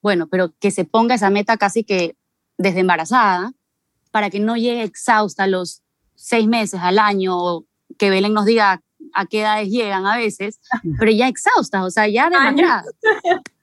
Bueno, 0.00 0.26
pero 0.26 0.54
que 0.58 0.70
se 0.70 0.84
ponga 0.84 1.14
esa 1.14 1.28
meta 1.28 1.58
casi 1.58 1.84
que 1.84 2.16
desde 2.56 2.80
embarazada 2.80 3.52
para 4.10 4.30
que 4.30 4.40
no 4.40 4.56
llegue 4.56 4.82
exhausta 4.82 5.44
a 5.44 5.46
los 5.46 5.82
seis 6.14 6.48
meses 6.48 6.80
al 6.82 6.98
año, 6.98 7.64
que 7.98 8.08
Belén 8.08 8.32
nos 8.32 8.46
diga 8.46 8.80
a 9.12 9.26
qué 9.26 9.42
edades 9.42 9.68
llegan 9.68 10.06
a 10.06 10.16
veces, 10.16 10.58
pero 10.98 11.12
ya 11.12 11.28
exhausta, 11.28 11.84
o 11.84 11.90
sea, 11.90 12.08
ya 12.08 12.30
de. 12.30 12.36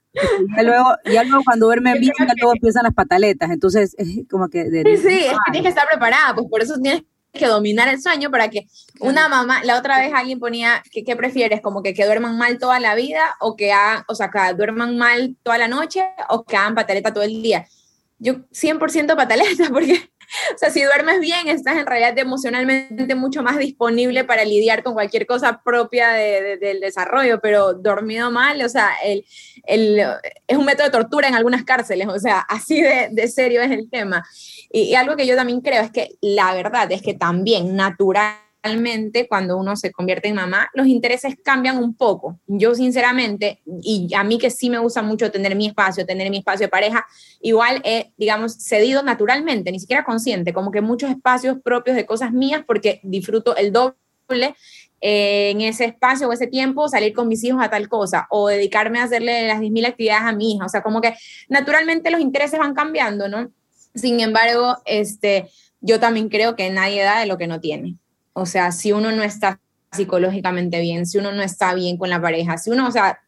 Ya 0.56 0.62
luego, 0.62 0.90
ya 1.04 1.24
luego 1.24 1.42
cuando 1.44 1.66
duermen 1.66 1.98
bien, 1.98 2.12
ya 2.18 2.32
luego 2.36 2.54
empiezan 2.54 2.84
las 2.84 2.94
pataletas, 2.94 3.50
entonces 3.50 3.94
es 3.98 4.28
como 4.30 4.48
que... 4.48 4.64
De, 4.64 4.82
sí, 4.96 5.08
sí, 5.08 5.24
es 5.24 5.32
que 5.32 5.52
tienes 5.52 5.62
que 5.62 5.68
estar 5.68 5.88
preparada, 5.88 6.34
pues 6.34 6.46
por 6.48 6.62
eso 6.62 6.78
tienes 6.80 7.02
que 7.32 7.46
dominar 7.46 7.88
el 7.88 8.00
sueño 8.00 8.30
para 8.30 8.48
que 8.48 8.66
una 9.00 9.28
mamá, 9.28 9.64
la 9.64 9.76
otra 9.76 9.98
vez 9.98 10.12
alguien 10.14 10.38
ponía, 10.38 10.82
que, 10.90 11.04
¿qué 11.04 11.16
prefieres? 11.16 11.60
Como 11.60 11.82
que, 11.82 11.92
que 11.92 12.06
duerman 12.06 12.38
mal 12.38 12.58
toda 12.58 12.78
la 12.80 12.94
vida 12.94 13.34
o 13.40 13.56
que 13.56 13.72
hagan, 13.72 14.04
o 14.08 14.14
sea, 14.14 14.30
que 14.30 14.54
duerman 14.54 14.96
mal 14.96 15.36
toda 15.42 15.58
la 15.58 15.68
noche 15.68 16.04
o 16.28 16.44
que 16.44 16.56
hagan 16.56 16.74
pataleta 16.74 17.12
todo 17.12 17.24
el 17.24 17.42
día. 17.42 17.66
Yo 18.18 18.34
100% 18.52 19.16
pataleta 19.16 19.68
porque, 19.72 20.10
o 20.54 20.58
sea, 20.58 20.70
si 20.70 20.82
duermes 20.82 21.20
bien, 21.20 21.48
estás 21.48 21.76
en 21.76 21.86
realidad 21.86 22.18
emocionalmente 22.18 23.14
mucho 23.14 23.42
más 23.42 23.58
disponible 23.58 24.24
para 24.24 24.44
lidiar 24.44 24.82
con 24.82 24.94
cualquier 24.94 25.26
cosa 25.26 25.62
propia 25.64 26.10
de, 26.10 26.42
de, 26.42 26.56
del 26.58 26.80
desarrollo, 26.80 27.40
pero 27.40 27.74
dormido 27.74 28.30
mal, 28.30 28.60
o 28.62 28.68
sea, 28.68 28.90
el, 29.04 29.24
el, 29.64 30.00
es 30.46 30.56
un 30.56 30.64
método 30.64 30.86
de 30.86 30.92
tortura 30.92 31.28
en 31.28 31.34
algunas 31.34 31.64
cárceles, 31.64 32.08
o 32.08 32.18
sea, 32.18 32.40
así 32.40 32.80
de, 32.80 33.08
de 33.10 33.28
serio 33.28 33.62
es 33.62 33.70
el 33.70 33.88
tema. 33.90 34.24
Y, 34.70 34.82
y, 34.82 34.94
algo 34.94 35.16
que 35.16 35.26
yo 35.26 35.36
también 35.36 35.60
creo 35.60 35.82
es 35.82 35.90
que 35.90 36.16
la 36.20 36.54
verdad 36.54 36.90
es 36.92 37.02
que 37.02 37.14
también 37.14 37.76
naturalmente 38.64 39.28
cuando 39.28 39.58
uno 39.58 39.76
se 39.76 39.92
convierte 39.92 40.28
en 40.28 40.36
mamá, 40.36 40.70
los 40.72 40.86
intereses 40.86 41.36
cambian 41.44 41.76
un 41.76 41.94
poco. 41.94 42.38
Yo 42.46 42.74
sinceramente, 42.74 43.60
y 43.82 44.08
a 44.14 44.24
mí 44.24 44.38
que 44.38 44.50
sí 44.50 44.70
me 44.70 44.78
gusta 44.78 45.02
mucho 45.02 45.30
tener 45.30 45.54
mi 45.54 45.66
espacio, 45.66 46.06
tener 46.06 46.30
mi 46.30 46.38
espacio 46.38 46.66
de 46.66 46.70
pareja, 46.70 47.04
igual 47.42 47.82
he, 47.84 48.12
digamos, 48.16 48.56
cedido 48.58 49.02
naturalmente, 49.02 49.70
ni 49.70 49.80
siquiera 49.80 50.02
consciente, 50.04 50.54
como 50.54 50.70
que 50.70 50.80
muchos 50.80 51.10
espacios 51.10 51.58
propios 51.62 51.94
de 51.94 52.06
cosas 52.06 52.32
mías 52.32 52.62
porque 52.66 53.00
disfruto 53.02 53.54
el 53.54 53.70
doble 53.70 54.54
eh, 55.02 55.50
en 55.50 55.60
ese 55.60 55.84
espacio 55.84 56.28
o 56.28 56.32
ese 56.32 56.46
tiempo 56.46 56.88
salir 56.88 57.12
con 57.12 57.28
mis 57.28 57.44
hijos 57.44 57.62
a 57.62 57.68
tal 57.68 57.90
cosa 57.90 58.26
o 58.30 58.48
dedicarme 58.48 58.98
a 58.98 59.04
hacerle 59.04 59.46
las 59.46 59.60
10.000 59.60 59.86
actividades 59.88 60.24
a 60.24 60.32
mi 60.32 60.54
hija. 60.54 60.64
O 60.64 60.68
sea, 60.70 60.82
como 60.82 61.02
que 61.02 61.14
naturalmente 61.48 62.10
los 62.10 62.20
intereses 62.22 62.58
van 62.58 62.72
cambiando, 62.72 63.28
¿no? 63.28 63.50
Sin 63.94 64.20
embargo, 64.20 64.78
este, 64.86 65.50
yo 65.82 66.00
también 66.00 66.30
creo 66.30 66.56
que 66.56 66.70
nadie 66.70 67.02
da 67.02 67.20
de 67.20 67.26
lo 67.26 67.36
que 67.36 67.46
no 67.46 67.60
tiene. 67.60 67.98
O 68.34 68.46
sea, 68.46 68.72
si 68.72 68.92
uno 68.92 69.10
no 69.12 69.22
está 69.22 69.60
psicológicamente 69.92 70.80
bien, 70.80 71.06
si 71.06 71.18
uno 71.18 71.32
no 71.32 71.42
está 71.42 71.72
bien 71.74 71.96
con 71.96 72.10
la 72.10 72.20
pareja, 72.20 72.58
si 72.58 72.70
uno, 72.70 72.86
o 72.86 72.90
sea, 72.90 73.20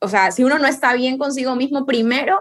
o 0.00 0.08
sea, 0.08 0.30
si 0.30 0.44
uno 0.44 0.58
no 0.58 0.66
está 0.66 0.94
bien 0.94 1.18
consigo 1.18 1.54
mismo 1.54 1.84
primero, 1.84 2.40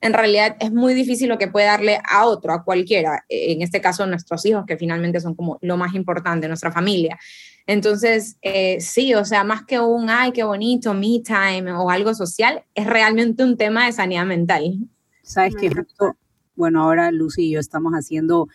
en 0.00 0.12
realidad 0.12 0.56
es 0.60 0.72
muy 0.72 0.94
difícil 0.94 1.28
lo 1.28 1.38
que 1.38 1.48
puede 1.48 1.66
darle 1.66 2.00
a 2.08 2.26
otro, 2.26 2.52
a 2.52 2.64
cualquiera, 2.64 3.24
en 3.28 3.62
este 3.62 3.80
caso 3.80 4.06
nuestros 4.06 4.44
hijos, 4.46 4.64
que 4.66 4.76
finalmente 4.76 5.20
son 5.20 5.34
como 5.34 5.58
lo 5.62 5.76
más 5.76 5.94
importante, 5.94 6.48
nuestra 6.48 6.70
familia. 6.70 7.18
Entonces, 7.66 8.36
eh, 8.42 8.80
sí, 8.80 9.14
o 9.14 9.24
sea, 9.24 9.42
más 9.42 9.64
que 9.64 9.80
un, 9.80 10.08
ay, 10.08 10.32
qué 10.32 10.44
bonito, 10.44 10.94
me 10.94 11.20
time 11.24 11.72
o 11.72 11.90
algo 11.90 12.14
social, 12.14 12.62
es 12.74 12.86
realmente 12.86 13.42
un 13.42 13.56
tema 13.56 13.86
de 13.86 13.92
sanidad 13.92 14.24
mental. 14.26 14.78
Sabes 15.22 15.56
que 15.56 15.70
justo 15.70 16.16
bueno, 16.56 16.82
ahora 16.82 17.10
Lucy 17.12 17.44
y 17.44 17.50
yo 17.52 17.60
estamos 17.60 17.92
haciendo, 17.92 18.48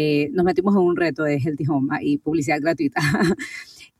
eh, 0.00 0.30
nos 0.32 0.44
metimos 0.44 0.76
en 0.76 0.82
un 0.82 0.94
reto 0.94 1.24
de 1.24 1.40
Healthy 1.40 1.64
Home 1.68 1.98
y 2.02 2.18
publicidad 2.18 2.60
gratuita. 2.60 3.00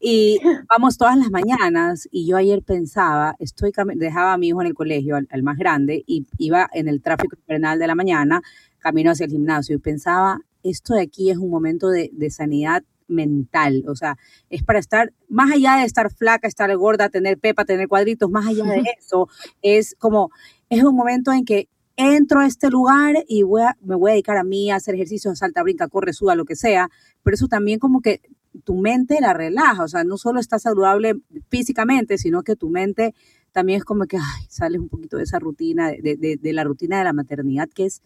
y 0.00 0.38
vamos 0.68 0.96
todas 0.96 1.18
las 1.18 1.28
mañanas 1.28 2.06
y 2.12 2.24
yo 2.24 2.36
ayer 2.36 2.62
pensaba, 2.62 3.34
estoy 3.40 3.72
dejaba 3.96 4.34
a 4.34 4.38
mi 4.38 4.46
hijo 4.46 4.60
en 4.60 4.68
el 4.68 4.74
colegio, 4.74 5.16
al, 5.16 5.26
al 5.28 5.42
más 5.42 5.58
grande, 5.58 6.04
y 6.06 6.24
iba 6.38 6.70
en 6.72 6.86
el 6.86 7.02
tráfico 7.02 7.34
infernal 7.36 7.80
de 7.80 7.88
la 7.88 7.96
mañana, 7.96 8.42
camino 8.78 9.10
hacia 9.10 9.26
el 9.26 9.32
gimnasio 9.32 9.74
y 9.74 9.80
pensaba, 9.80 10.40
esto 10.62 10.94
de 10.94 11.02
aquí 11.02 11.30
es 11.30 11.38
un 11.38 11.50
momento 11.50 11.88
de, 11.88 12.10
de 12.12 12.30
sanidad 12.30 12.84
mental, 13.08 13.82
o 13.88 13.96
sea, 13.96 14.16
es 14.50 14.62
para 14.62 14.78
estar, 14.78 15.12
más 15.28 15.50
allá 15.50 15.78
de 15.78 15.84
estar 15.84 16.12
flaca, 16.14 16.46
estar 16.46 16.72
gorda, 16.76 17.08
tener 17.08 17.38
pepa, 17.38 17.64
tener 17.64 17.88
cuadritos, 17.88 18.30
más 18.30 18.46
allá 18.46 18.62
de 18.66 18.84
eso, 19.00 19.28
es 19.62 19.96
como, 19.98 20.30
es 20.70 20.84
un 20.84 20.94
momento 20.94 21.32
en 21.32 21.44
que 21.44 21.68
entro 21.98 22.40
a 22.40 22.46
este 22.46 22.70
lugar 22.70 23.24
y 23.26 23.42
voy 23.42 23.62
a, 23.62 23.76
me 23.82 23.96
voy 23.96 24.10
a 24.10 24.14
dedicar 24.14 24.36
a 24.38 24.44
mí 24.44 24.70
a 24.70 24.76
hacer 24.76 24.94
ejercicios, 24.94 25.40
salta, 25.40 25.62
brinca, 25.62 25.88
corre, 25.88 26.12
suda, 26.12 26.36
lo 26.36 26.44
que 26.44 26.54
sea, 26.56 26.88
pero 27.24 27.34
eso 27.34 27.48
también 27.48 27.80
como 27.80 28.00
que 28.00 28.22
tu 28.64 28.76
mente 28.76 29.20
la 29.20 29.34
relaja, 29.34 29.82
o 29.82 29.88
sea, 29.88 30.04
no 30.04 30.16
solo 30.16 30.38
está 30.38 30.58
saludable 30.58 31.16
físicamente, 31.48 32.16
sino 32.16 32.42
que 32.42 32.54
tu 32.56 32.70
mente 32.70 33.14
también 33.50 33.78
es 33.78 33.84
como 33.84 34.06
que 34.06 34.16
ay, 34.16 34.46
sales 34.48 34.80
un 34.80 34.88
poquito 34.88 35.16
de 35.16 35.24
esa 35.24 35.40
rutina, 35.40 35.90
de, 35.90 36.16
de, 36.16 36.36
de, 36.40 36.52
la 36.52 36.62
rutina 36.62 36.98
de 36.98 37.04
la 37.04 37.12
maternidad, 37.12 37.68
que 37.68 37.86
es 37.86 38.00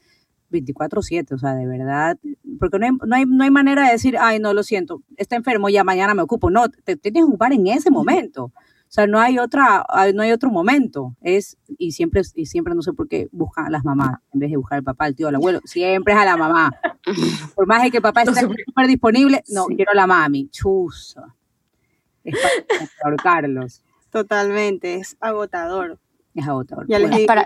24/7, 0.51 1.35
o 1.35 1.39
sea, 1.39 1.55
de 1.55 1.67
verdad, 1.67 2.19
porque 2.59 2.79
no 2.79 2.87
hay, 2.87 2.93
no, 2.93 3.17
hay, 3.17 3.25
no 3.27 3.45
hay 3.45 3.51
manera 3.51 3.87
de 3.87 3.93
decir, 3.93 4.17
ay, 4.19 4.39
no, 4.39 4.55
lo 4.55 4.63
siento, 4.63 5.03
está 5.19 5.37
enfermo, 5.37 5.69
ya 5.69 5.85
mañana 5.85 6.15
me 6.15 6.23
ocupo. 6.23 6.51
No, 6.51 6.69
te 6.69 6.97
tienes 6.97 7.23
que 7.23 7.29
ocupar 7.29 7.53
en 7.53 7.67
ese 7.67 7.91
momento. 7.91 8.53
O 8.93 8.95
sea, 8.95 9.07
no 9.07 9.19
hay 9.19 9.39
otra, 9.39 9.87
no 10.15 10.23
hay 10.23 10.33
otro 10.33 10.51
momento. 10.51 11.17
Es, 11.23 11.57
y 11.79 11.93
siempre, 11.93 12.21
y 12.35 12.45
siempre 12.45 12.75
no 12.75 12.83
sé 12.83 12.93
por 12.93 13.09
qué 13.09 13.27
buscan 13.33 13.65
a 13.65 13.71
las 13.71 13.87
mamás 13.87 14.19
en 14.35 14.41
vez 14.41 14.51
de 14.51 14.59
buscar 14.59 14.77
al 14.77 14.85
papá, 14.85 15.07
al 15.07 15.15
tío, 15.17 15.29
al 15.29 15.35
abuelo. 15.35 15.61
Siempre 15.65 16.13
es 16.13 16.21
a 16.21 16.27
la 16.27 16.37
mamá. 16.37 16.79
Por 17.55 17.67
más 17.67 17.83
de 17.83 17.91
que 17.91 17.97
el 17.97 18.03
papá 18.03 18.25
esté 18.25 18.43
súper 18.43 18.87
disponible, 18.87 19.43
no, 19.49 19.65
quiero 19.65 19.93
a 19.93 19.95
la 19.95 20.07
mami. 20.07 20.51
Chuzo. 20.51 21.23
Es 22.23 22.37
para 23.03 23.17
Carlos. 23.17 23.83
Totalmente, 24.11 24.97
es 24.97 25.17
agotador. 25.21 25.99
Es 26.35 26.47
agotador. 26.47 26.85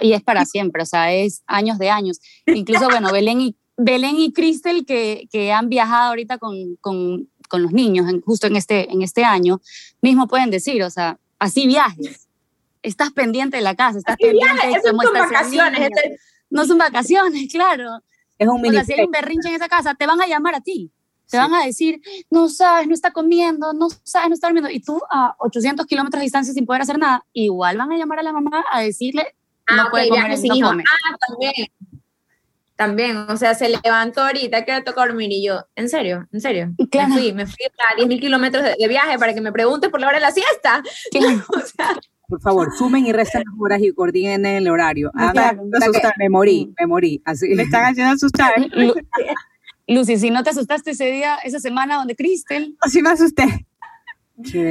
y 0.01 0.15
es 0.15 0.23
para 0.25 0.45
siempre, 0.47 0.83
o 0.83 0.87
sea, 0.87 1.13
es 1.13 1.45
años 1.47 1.79
de 1.79 1.91
años. 1.91 2.21
Incluso, 2.47 2.87
bueno, 2.87 3.13
Belén 3.13 3.41
y, 3.41 3.57
Belén 3.77 4.17
y 4.19 4.33
Cristel 4.33 4.85
que, 4.85 5.29
que 5.31 5.53
han 5.53 5.69
viajado 5.69 6.09
ahorita 6.09 6.39
con, 6.39 6.75
con, 6.81 7.29
con 7.49 7.63
los 7.63 7.71
niños 7.71 8.13
justo 8.25 8.49
en 8.49 8.57
este, 8.57 8.93
en 8.93 9.03
este 9.03 9.23
año, 9.23 9.61
mismo 10.03 10.27
pueden 10.27 10.51
decir, 10.51 10.83
o 10.83 10.91
sea, 10.91 11.21
así 11.39 11.67
viajes. 11.67 12.29
Estás 12.83 13.13
pendiente 13.13 13.57
de 13.57 13.63
la 13.63 13.75
casa, 13.75 13.99
estás 13.99 14.17
pendiente 14.17 14.67
de 14.67 14.81
cómo 14.83 15.03
estás 15.03 15.31
vacaciones. 15.31 15.91
No 16.51 16.65
son 16.65 16.79
vacaciones, 16.79 17.49
claro. 17.53 18.03
Es 18.39 18.49
un 18.49 18.63
si 18.85 18.93
hay 18.93 19.05
un 19.05 19.11
berrinche 19.11 19.49
en 19.49 19.55
esa 19.55 19.69
casa, 19.69 19.95
te 19.95 20.07
van 20.07 20.21
a 20.21 20.27
llamar 20.27 20.55
a 20.55 20.61
ti. 20.61 20.91
Te 21.29 21.39
van 21.39 21.53
a 21.55 21.65
decir, 21.65 22.01
no 22.31 22.49
sabes, 22.49 22.87
no 22.87 22.95
está 22.95 23.11
comiendo, 23.11 23.73
no 23.73 23.89
sabes, 24.05 24.29
no 24.29 24.35
está 24.35 24.47
durmiendo. 24.47 24.71
Y 24.71 24.81
tú 24.81 25.01
a 25.11 25.35
800 25.39 25.85
kilómetros 25.87 26.21
de 26.21 26.25
distancia 26.25 26.55
sin 26.55 26.67
poder 26.67 26.83
hacer 26.83 26.99
nada, 26.99 27.25
igual 27.33 27.77
van 27.77 27.91
a 27.91 27.97
llamar 27.97 28.21
a 28.21 28.23
la 28.23 28.33
mamá 28.33 28.65
a 28.71 28.81
decirle, 28.83 29.35
no 29.69 29.83
ah, 29.83 29.89
puede 29.91 30.09
comer, 30.09 30.39
no 30.39 30.69
come. 30.69 30.85
Ah, 30.87 31.17
también. 31.27 31.67
También, 32.77 33.17
o 33.17 33.37
sea, 33.39 33.55
se 33.55 33.71
levantó 33.71 34.23
ahorita 34.23 34.67
que 34.67 34.73
le 34.73 34.83
tocó 34.83 35.01
dormir 35.01 35.33
y 35.33 35.43
yo, 35.43 35.65
¿en 35.77 35.89
serio? 35.89 36.29
¿En 36.31 36.43
serio? 36.43 36.75
Me 36.79 37.09
fui, 37.09 37.33
me 37.33 37.47
fui 37.47 37.65
a 37.65 37.97
10.000 37.99 38.21
kilómetros 38.21 38.65
de, 38.65 38.89
viaje 38.89 39.19
para 39.19 39.33
que 39.33 39.41
me 39.41 39.51
preguntes 39.51 39.89
por 39.89 39.99
la 39.99 40.09
hora 40.09 40.19
de 40.19 40.23
la 40.23 40.31
siesta. 40.31 40.83
por 42.29 42.43
favor, 42.43 42.69
sumen 42.77 43.07
y 43.07 43.13
resten 43.13 43.45
las 43.47 43.55
horas 43.59 43.81
y 43.81 43.93
coordinen 43.93 44.45
el 44.45 44.69
horario. 44.69 45.11
Ah, 45.15 45.55
me, 46.19 46.29
morí, 46.29 46.75
me 46.79 46.87
morí. 46.87 47.23
Así. 47.25 47.49
Me 47.55 47.63
están 47.63 47.87
haciendo 47.87 48.13
asustar. 48.13 48.53
Lucy, 49.89 50.19
si 50.19 50.31
no 50.31 50.43
te 50.43 50.51
asustaste 50.51 50.91
ese 50.91 51.11
día, 51.11 51.37
esa 51.45 51.61
semana 51.61 51.97
donde 51.97 52.15
Cristel. 52.15 52.77
Así 52.81 53.01
me 53.01 53.11
asusté. 53.11 53.67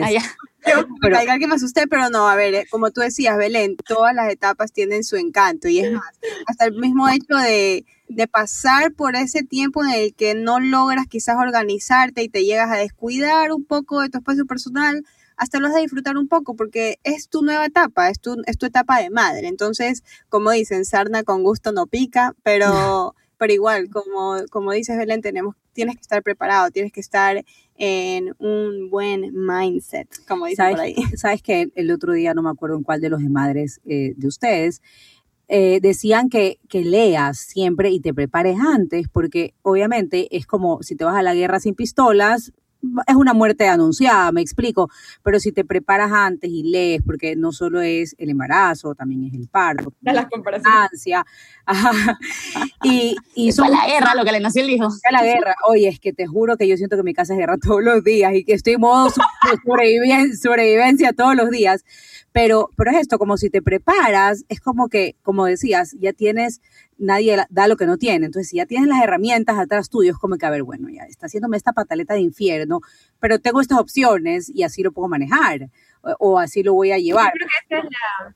Allá. 0.03 0.21
Yo, 0.67 0.85
pero, 1.01 1.17
que 1.39 1.47
me 1.47 1.55
asusté, 1.55 1.87
pero 1.87 2.09
no, 2.09 2.27
a 2.27 2.35
ver, 2.35 2.53
eh, 2.53 2.65
como 2.69 2.91
tú 2.91 3.01
decías, 3.01 3.37
Belén, 3.37 3.77
todas 3.77 4.13
las 4.13 4.31
etapas 4.31 4.71
tienen 4.71 5.03
su 5.03 5.15
encanto 5.15 5.67
y 5.67 5.79
es 5.79 5.91
más, 5.91 6.19
hasta 6.47 6.65
el 6.65 6.73
mismo 6.73 7.07
hecho 7.07 7.35
de, 7.35 7.85
de 8.07 8.27
pasar 8.27 8.93
por 8.93 9.15
ese 9.15 9.43
tiempo 9.43 9.83
en 9.83 9.91
el 9.91 10.13
que 10.13 10.35
no 10.35 10.59
logras 10.59 11.07
quizás 11.07 11.37
organizarte 11.37 12.23
y 12.23 12.29
te 12.29 12.45
llegas 12.45 12.71
a 12.71 12.77
descuidar 12.77 13.51
un 13.51 13.65
poco 13.65 14.01
de 14.01 14.09
tu 14.09 14.19
espacio 14.19 14.45
personal, 14.45 15.03
hasta 15.37 15.59
lo 15.59 15.67
vas 15.67 15.77
a 15.77 15.81
disfrutar 15.81 16.17
un 16.17 16.27
poco 16.27 16.55
porque 16.55 16.99
es 17.03 17.29
tu 17.29 17.41
nueva 17.41 17.65
etapa, 17.65 18.09
es 18.09 18.19
tu, 18.19 18.41
es 18.45 18.57
tu 18.57 18.65
etapa 18.65 19.01
de 19.01 19.09
madre. 19.09 19.47
Entonces, 19.47 20.03
como 20.29 20.51
dicen, 20.51 20.85
sarna 20.85 21.23
con 21.23 21.43
gusto 21.43 21.71
no 21.71 21.87
pica, 21.87 22.35
pero, 22.43 23.15
pero 23.37 23.53
igual, 23.53 23.89
como, 23.89 24.37
como 24.49 24.71
dices 24.71 24.97
Belén, 24.97 25.21
tenemos, 25.21 25.55
tienes 25.73 25.95
que 25.95 26.01
estar 26.01 26.23
preparado, 26.23 26.71
tienes 26.71 26.91
que 26.91 27.01
estar 27.01 27.43
en 27.77 28.33
un 28.39 28.89
buen 28.89 29.33
mindset, 29.33 30.07
como 30.27 30.45
dicen 30.45 30.71
por 30.71 30.79
ahí. 30.79 30.95
Sabes 31.17 31.41
que 31.41 31.69
el 31.75 31.91
otro 31.91 32.13
día, 32.13 32.33
no 32.33 32.41
me 32.41 32.49
acuerdo 32.49 32.77
en 32.77 32.83
cuál 32.83 33.01
de 33.01 33.09
los 33.09 33.21
de 33.21 33.29
madres 33.29 33.81
eh, 33.85 34.13
de 34.15 34.27
ustedes, 34.27 34.81
eh, 35.47 35.79
decían 35.81 36.29
que, 36.29 36.59
que, 36.69 36.83
leas 36.83 37.37
siempre 37.37 37.89
y 37.91 37.99
te 37.99 38.13
prepares 38.13 38.57
antes, 38.59 39.07
porque 39.09 39.53
obviamente 39.61 40.35
es 40.35 40.47
como 40.47 40.81
si 40.81 40.95
te 40.95 41.05
vas 41.05 41.15
a 41.15 41.21
la 41.21 41.35
guerra 41.35 41.59
sin 41.59 41.75
pistolas, 41.75 42.51
es 43.07 43.15
una 43.15 43.33
muerte 43.33 43.67
anunciada, 43.67 44.31
me 44.31 44.41
explico, 44.41 44.89
pero 45.23 45.39
si 45.39 45.51
te 45.51 45.65
preparas 45.65 46.11
antes 46.11 46.49
y 46.49 46.63
lees, 46.63 47.01
porque 47.05 47.35
no 47.35 47.51
solo 47.51 47.81
es 47.81 48.15
el 48.17 48.29
embarazo, 48.29 48.95
también 48.95 49.25
es 49.25 49.33
el 49.33 49.47
parto, 49.47 49.93
la 50.01 50.27
ansia, 50.63 51.25
y, 52.83 53.15
y 53.35 53.51
son, 53.51 53.71
la 53.71 53.85
guerra, 53.87 54.15
lo 54.15 54.23
que 54.23 54.31
le 54.31 54.39
nació 54.39 54.63
el 54.63 54.69
hijo. 54.69 54.87
la 55.11 55.23
guerra, 55.23 55.55
oye, 55.67 55.87
es 55.87 55.99
que 55.99 56.13
te 56.13 56.27
juro 56.27 56.57
que 56.57 56.67
yo 56.67 56.77
siento 56.77 56.95
que 56.97 57.03
mi 57.03 57.13
casa 57.13 57.33
es 57.33 57.39
guerra 57.39 57.57
todos 57.61 57.83
los 57.83 58.03
días 58.03 58.33
y 58.33 58.43
que 58.43 58.53
estoy 58.53 58.73
en 58.73 58.81
modo 58.81 59.09
sobrevivencia, 59.65 60.37
sobrevivencia 60.37 61.13
todos 61.13 61.35
los 61.35 61.49
días, 61.49 61.83
pero, 62.31 62.69
pero 62.75 62.91
es 62.91 62.97
esto, 62.97 63.17
como 63.17 63.37
si 63.37 63.49
te 63.49 63.61
preparas, 63.61 64.43
es 64.49 64.59
como 64.59 64.89
que, 64.89 65.15
como 65.23 65.45
decías, 65.45 65.95
ya 65.99 66.11
tienes, 66.11 66.61
nadie 66.97 67.37
da 67.49 67.67
lo 67.67 67.77
que 67.77 67.85
no 67.85 67.97
tiene. 67.97 68.25
Entonces, 68.25 68.49
si 68.49 68.57
ya 68.57 68.65
tienes 68.65 68.87
las 68.87 69.01
herramientas 69.03 69.57
atrás 69.57 69.89
tuyo, 69.89 70.11
es 70.11 70.17
como 70.17 70.37
que, 70.37 70.45
a 70.45 70.49
ver, 70.49 70.63
bueno, 70.63 70.89
ya 70.89 71.03
está 71.03 71.27
haciéndome 71.27 71.57
esta 71.57 71.73
pataleta 71.73 72.13
de 72.13 72.21
infierno, 72.21 72.81
pero 73.19 73.39
tengo 73.39 73.61
estas 73.61 73.79
opciones 73.79 74.49
y 74.53 74.63
así 74.63 74.83
lo 74.83 74.91
puedo 74.91 75.07
manejar 75.07 75.69
o, 76.19 76.39
así 76.39 76.63
lo 76.63 76.73
voy 76.73 76.91
a 76.91 76.97
llevar. 76.97 77.33
Yo 77.33 77.39
creo, 77.39 77.49
que 77.49 77.75
esa 77.75 77.79
es 77.79 77.83
la, 77.83 78.35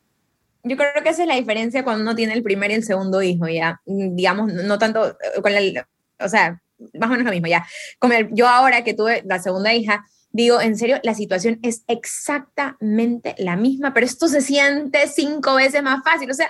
yo 0.63 0.77
creo 0.77 1.03
que 1.03 1.09
esa 1.09 1.21
es 1.21 1.27
la 1.27 1.35
diferencia 1.35 1.83
cuando 1.83 2.01
uno 2.01 2.15
tiene 2.15 2.33
el 2.33 2.43
primer 2.43 2.71
y 2.71 2.75
el 2.75 2.83
segundo 2.83 3.21
hijo, 3.21 3.47
ya, 3.47 3.81
digamos, 3.85 4.51
no 4.51 4.77
tanto 4.79 5.17
con 5.41 5.53
el, 5.53 5.83
o 6.19 6.29
sea, 6.29 6.61
más 6.99 7.09
o 7.09 7.11
menos 7.11 7.25
lo 7.25 7.31
mismo, 7.31 7.47
ya. 7.47 7.65
Como 7.99 8.13
yo 8.31 8.47
ahora 8.47 8.83
que 8.83 8.93
tuve 8.93 9.23
la 9.25 9.39
segunda 9.39 9.73
hija, 9.73 10.05
digo, 10.31 10.61
en 10.61 10.77
serio, 10.77 10.99
la 11.03 11.13
situación 11.13 11.59
es 11.63 11.83
exactamente 11.87 13.35
la 13.37 13.55
misma, 13.55 13.93
pero 13.93 14.05
esto 14.05 14.27
se 14.27 14.41
siente 14.41 15.07
cinco 15.07 15.55
veces 15.55 15.83
más 15.83 16.03
fácil. 16.03 16.29
O 16.31 16.33
sea, 16.33 16.49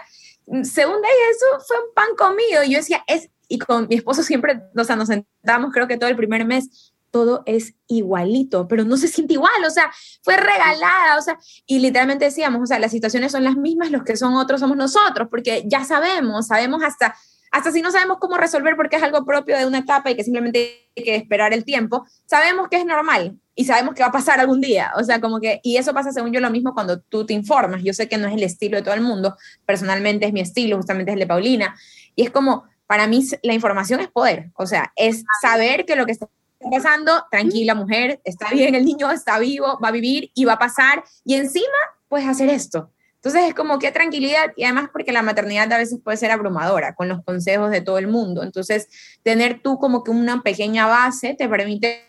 según 0.63 0.97
ella, 0.97 1.31
eso 1.31 1.65
fue 1.67 1.77
un 1.77 1.93
pan 1.93 2.07
comido. 2.17 2.63
Y 2.63 2.71
yo 2.71 2.77
decía, 2.77 3.03
es, 3.07 3.29
y 3.47 3.59
con 3.59 3.87
mi 3.87 3.95
esposo 3.95 4.23
siempre, 4.23 4.61
o 4.75 4.83
sea, 4.83 4.95
nos 4.95 5.07
sentamos, 5.07 5.71
creo 5.73 5.87
que 5.87 5.97
todo 5.97 6.09
el 6.09 6.15
primer 6.15 6.45
mes, 6.45 6.93
todo 7.11 7.41
es 7.45 7.73
igualito, 7.87 8.67
pero 8.67 8.83
no 8.83 8.95
se 8.97 9.07
siente 9.07 9.33
igual, 9.33 9.63
o 9.65 9.69
sea, 9.71 9.91
fue 10.21 10.37
regalada, 10.37 11.17
o 11.17 11.21
sea, 11.21 11.37
y 11.65 11.79
literalmente 11.79 12.25
decíamos, 12.25 12.61
o 12.61 12.65
sea, 12.67 12.77
las 12.77 12.91
situaciones 12.91 13.31
son 13.31 13.43
las 13.43 13.55
mismas, 13.55 13.89
los 13.89 14.03
que 14.03 14.15
son 14.15 14.35
otros 14.35 14.59
somos 14.59 14.77
nosotros, 14.77 15.27
porque 15.29 15.63
ya 15.65 15.83
sabemos, 15.83 16.47
sabemos 16.47 16.83
hasta 16.83 17.15
hasta 17.51 17.71
si 17.71 17.81
no 17.81 17.91
sabemos 17.91 18.17
cómo 18.19 18.37
resolver 18.37 18.75
porque 18.75 18.97
es 18.97 19.03
algo 19.03 19.25
propio 19.25 19.57
de 19.57 19.65
una 19.65 19.79
etapa 19.79 20.11
y 20.11 20.15
que 20.15 20.23
simplemente 20.23 20.89
hay 20.95 21.03
que 21.03 21.15
esperar 21.15 21.53
el 21.53 21.65
tiempo, 21.65 22.05
sabemos 22.25 22.67
que 22.69 22.77
es 22.77 22.85
normal 22.85 23.39
y 23.55 23.65
sabemos 23.65 23.95
que 23.95 24.03
va 24.03 24.09
a 24.09 24.11
pasar 24.11 24.39
algún 24.39 24.61
día. 24.61 24.91
O 24.95 25.03
sea, 25.03 25.19
como 25.19 25.39
que, 25.39 25.59
y 25.63 25.77
eso 25.77 25.93
pasa 25.93 26.11
según 26.11 26.31
yo 26.31 26.39
lo 26.39 26.49
mismo 26.49 26.73
cuando 26.73 26.99
tú 26.99 27.25
te 27.25 27.33
informas. 27.33 27.83
Yo 27.83 27.93
sé 27.93 28.07
que 28.07 28.17
no 28.17 28.27
es 28.27 28.33
el 28.33 28.43
estilo 28.43 28.77
de 28.77 28.83
todo 28.83 28.93
el 28.93 29.01
mundo, 29.01 29.35
personalmente 29.65 30.25
es 30.25 30.33
mi 30.33 30.41
estilo, 30.41 30.77
justamente 30.77 31.11
es 31.11 31.13
el 31.13 31.19
de 31.19 31.27
Paulina. 31.27 31.75
Y 32.15 32.23
es 32.23 32.31
como, 32.31 32.65
para 32.87 33.07
mí 33.07 33.23
la 33.43 33.53
información 33.53 33.99
es 33.99 34.07
poder, 34.07 34.51
o 34.55 34.65
sea, 34.65 34.91
es 34.95 35.23
saber 35.41 35.85
que 35.85 35.95
lo 35.95 36.05
que 36.05 36.13
está 36.13 36.27
pasando, 36.71 37.25
tranquila 37.29 37.75
mujer, 37.75 38.19
está 38.23 38.49
bien, 38.49 38.75
el 38.75 38.85
niño 38.85 39.11
está 39.11 39.39
vivo, 39.39 39.79
va 39.83 39.89
a 39.89 39.91
vivir 39.91 40.31
y 40.33 40.45
va 40.45 40.53
a 40.53 40.59
pasar, 40.59 41.03
y 41.23 41.35
encima 41.35 41.67
puedes 42.07 42.27
hacer 42.27 42.49
esto. 42.49 42.91
Entonces 43.21 43.49
es 43.49 43.53
como 43.53 43.79
que 43.79 43.91
tranquilidad 43.91 44.53
y 44.55 44.63
además 44.63 44.89
porque 44.93 45.11
la 45.11 45.21
maternidad 45.21 45.71
a 45.73 45.77
veces 45.77 45.99
puede 46.01 46.15
ser 46.15 46.31
abrumadora 46.31 46.95
con 46.95 47.09
los 47.09 47.21
consejos 47.25 47.69
de 47.69 47.81
todo 47.81 47.97
el 47.97 48.07
mundo. 48.07 48.43
Entonces 48.43 48.87
tener 49.23 49.61
tú 49.61 49.77
como 49.77 50.05
que 50.05 50.11
una 50.11 50.41
pequeña 50.41 50.87
base 50.87 51.35
te 51.37 51.49
permite 51.49 52.05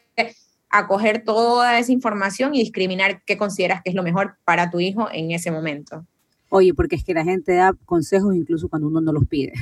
acoger 0.69 1.25
toda 1.25 1.81
esa 1.81 1.91
información 1.91 2.55
y 2.55 2.61
discriminar 2.61 3.25
qué 3.25 3.37
consideras 3.37 3.83
que 3.83 3.91
es 3.91 3.97
lo 3.97 4.05
mejor 4.05 4.37
para 4.45 4.71
tu 4.71 4.79
hijo 4.79 5.09
en 5.11 5.33
ese 5.33 5.51
momento. 5.51 6.07
Oye, 6.49 6.75
porque 6.75 6.95
es 6.95 7.03
que 7.03 7.13
la 7.13 7.25
gente 7.25 7.55
da 7.55 7.73
consejos 7.87 8.37
incluso 8.37 8.69
cuando 8.69 8.87
uno 8.87 9.01
no 9.01 9.13
los 9.13 9.27
pide. 9.27 9.53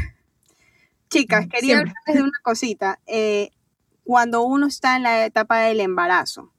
Chicas, 1.09 1.47
quería 1.49 1.79
hablarles 1.79 2.15
de 2.15 2.23
una 2.23 2.39
cosita. 2.43 3.01
Eh, 3.07 3.53
cuando 4.05 4.43
uno 4.43 4.67
está 4.67 4.97
en 4.97 5.05
la 5.05 5.25
etapa 5.25 5.61
del 5.61 5.81
embarazo, 5.81 6.53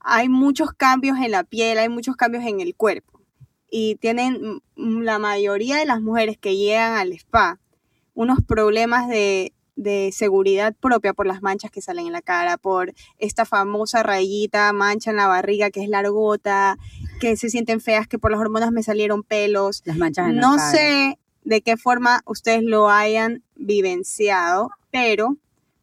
hay 0.00 0.30
muchos 0.30 0.72
cambios 0.72 1.18
en 1.18 1.32
la 1.32 1.44
piel, 1.44 1.76
hay 1.76 1.90
muchos 1.90 2.16
cambios 2.16 2.44
en 2.44 2.62
el 2.62 2.74
cuerpo 2.74 3.21
y 3.72 3.96
tienen 3.96 4.60
la 4.76 5.18
mayoría 5.18 5.78
de 5.78 5.86
las 5.86 6.02
mujeres 6.02 6.36
que 6.36 6.56
llegan 6.56 6.92
al 6.92 7.12
spa 7.12 7.58
unos 8.14 8.40
problemas 8.46 9.08
de, 9.08 9.52
seguridad 10.12 10.74
propia 10.78 11.14
por 11.14 11.26
las 11.26 11.40
manchas 11.40 11.70
que 11.70 11.80
salen 11.80 12.06
en 12.06 12.12
la 12.12 12.20
cara, 12.20 12.58
por 12.58 12.92
esta 13.18 13.46
famosa 13.46 14.02
rayita, 14.02 14.72
mancha 14.74 15.10
en 15.10 15.16
la 15.16 15.26
barriga 15.26 15.70
que 15.70 15.82
es 15.82 15.88
largota, 15.88 16.76
que 17.18 17.36
se 17.36 17.48
sienten 17.48 17.80
feas, 17.80 18.06
que 18.06 18.18
por 18.18 18.30
las 18.30 18.38
hormonas 18.38 18.70
me 18.70 18.82
salieron 18.82 19.22
pelos. 19.22 19.82
Las 19.86 19.96
manchas 19.96 20.28
en 20.28 20.36
No 20.36 20.52
la 20.52 20.56
cara. 20.58 20.70
sé 20.70 21.18
de 21.42 21.62
qué 21.62 21.76
forma 21.78 22.20
ustedes 22.26 22.62
lo 22.62 22.90
hayan 22.90 23.42
vivenciado, 23.56 24.70
pero 24.90 25.36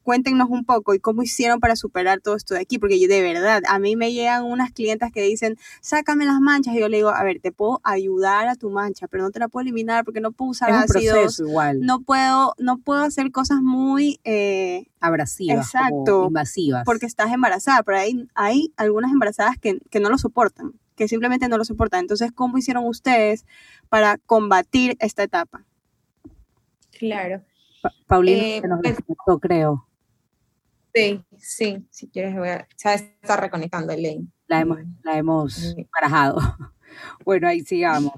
cuéntenos 0.03 0.50
un 0.50 0.65
poco 0.65 0.94
y 0.94 1.00
cómo 1.00 1.22
hicieron 1.22 1.60
para 1.60 1.75
superar 1.75 2.20
todo 2.22 2.36
esto 2.36 2.53
de 2.56 2.62
aquí, 2.62 2.79
porque 2.79 3.00
yo 3.00 3.08
de 3.08 3.22
verdad, 3.22 3.62
a 3.68 3.77
mí 3.79 3.96
me 3.96 4.12
llegan 4.12 4.44
unas 4.46 4.72
clientas 4.72 5.12
que 5.12 5.22
dicen, 5.22 5.58
sácame 5.82 6.25
las 6.25 6.39
manchas, 6.39 6.74
y 6.75 6.79
yo 6.79 6.89
le 6.89 6.98
digo, 6.98 7.10
a 7.10 7.24
ver, 7.24 7.39
te 7.39 7.51
puedo 7.51 7.79
ayudar 7.84 8.48
a 8.48 8.56
tu 8.56 8.70
mancha, 8.70 9.08
pero 9.08 9.24
no 9.24 9.32
te 9.32 9.39
la 9.39 9.48
puedo 9.50 9.62
eliminar 9.62 10.06
porque 10.06 10.22
no 10.22 10.32
puedo 10.32 10.51
usar 10.51 10.72
ácidos, 10.72 11.39
igual. 11.39 11.82
no 11.82 12.01
puedo, 12.01 12.56
no 12.58 12.77
puedo 12.77 13.01
hacer 13.01 13.32
cosas 13.32 13.60
muy 13.62 14.20
eh, 14.24 14.88
abrasivas, 15.00 15.65
exacto, 15.68 16.25
invasivas, 16.27 16.86
porque 16.86 17.06
estás 17.06 17.32
embarazada, 17.32 17.84
pero 17.84 17.98
hay, 18.00 18.27
hay 18.34 18.74
algunas 18.77 19.12
embarazadas 19.12 19.58
que, 19.60 19.79
que 19.89 20.00
no 20.00 20.10
lo 20.10 20.18
soportan, 20.18 20.74
que 20.96 21.08
simplemente 21.08 21.48
no 21.50 21.58
lo 21.58 21.65
soportan. 21.65 22.00
Entonces, 22.01 22.32
¿cómo 22.34 22.58
hicieron 22.58 22.86
ustedes 22.86 23.46
para 23.89 24.18
combatir 24.18 24.98
esta 25.00 25.24
etapa? 25.24 25.63
Claro. 26.98 27.41
Paulina 28.08 28.44
Eh, 28.44 28.62
nos 28.68 28.79
pues- 28.82 28.98
desconectó, 28.98 29.39
creo. 29.39 29.86
Sí, 31.00 31.24
sí, 31.38 31.88
si 31.89 32.08
quieres 32.10 32.36
voy 32.36 32.50
a... 32.50 32.68
Ya 32.84 32.94
está 32.94 33.38
reconectando 33.38 33.94
Elaine. 33.94 34.27
La 34.48 34.62
hemos, 34.62 34.79
la 35.03 35.18
hemos 35.18 35.75
barajado. 35.94 36.39
Bueno, 37.24 37.48
ahí 37.48 37.62
sigamos. 37.62 38.13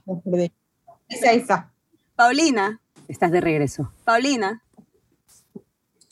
Esa, 1.09 1.31
está. 1.33 1.71
Paulina, 2.15 2.79
Estás 3.07 3.29
de 3.31 3.41
regreso. 3.41 3.91
Paulina, 4.05 4.63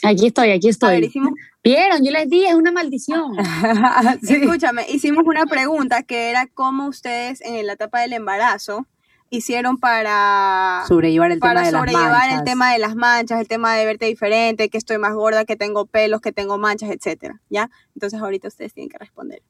Aquí 0.04 0.28
estoy, 0.28 0.52
aquí 0.52 0.68
a 0.68 0.70
ver, 0.70 0.70
estoy. 0.70 1.06
hicimos, 1.06 1.34
Vieron, 1.64 2.04
yo 2.04 2.12
les 2.12 2.30
dije, 2.30 2.50
es 2.50 2.56
una 2.56 2.72
maldición. 2.72 3.34
Sí. 4.24 4.36
escúchame, 4.36 4.86
hicimos 4.90 5.24
una 5.26 5.46
pregunta 5.46 6.04
que 6.04 6.30
era 6.30 6.48
cómo 6.48 6.88
ustedes 6.88 7.42
en 7.42 7.66
la 7.68 7.74
etapa 7.74 8.02
del 8.02 8.14
embarazo 8.14 8.88
hicieron 9.30 9.78
para, 9.78 10.84
Sobrellevar 10.88 11.32
el 11.32 11.40
tema 11.40 11.54
para 11.54 11.66
de 11.66 11.72
las 11.72 11.80
sobrellevar 11.80 12.12
manchas. 12.12 12.40
el 12.40 12.46
tema 12.46 12.72
de 12.74 12.80
las 12.80 12.96
manchas, 12.96 13.40
el 13.40 13.48
tema 13.48 13.76
de 13.76 13.86
verte 13.86 14.06
diferente, 14.06 14.70
que 14.70 14.78
estoy 14.78 14.98
más 14.98 15.14
gorda, 15.14 15.46
que 15.46 15.56
tengo 15.56 15.86
pelos, 15.86 16.22
que 16.22 16.32
tengo 16.32 16.58
manchas, 16.58 16.90
etcétera, 16.90 17.42
¿ya? 17.50 17.70
Entonces 17.96 18.20
ahorita 18.20 18.48
ustedes 18.48 18.74
tienen 18.74 18.90
que 18.90 18.98
responder. 18.98 19.42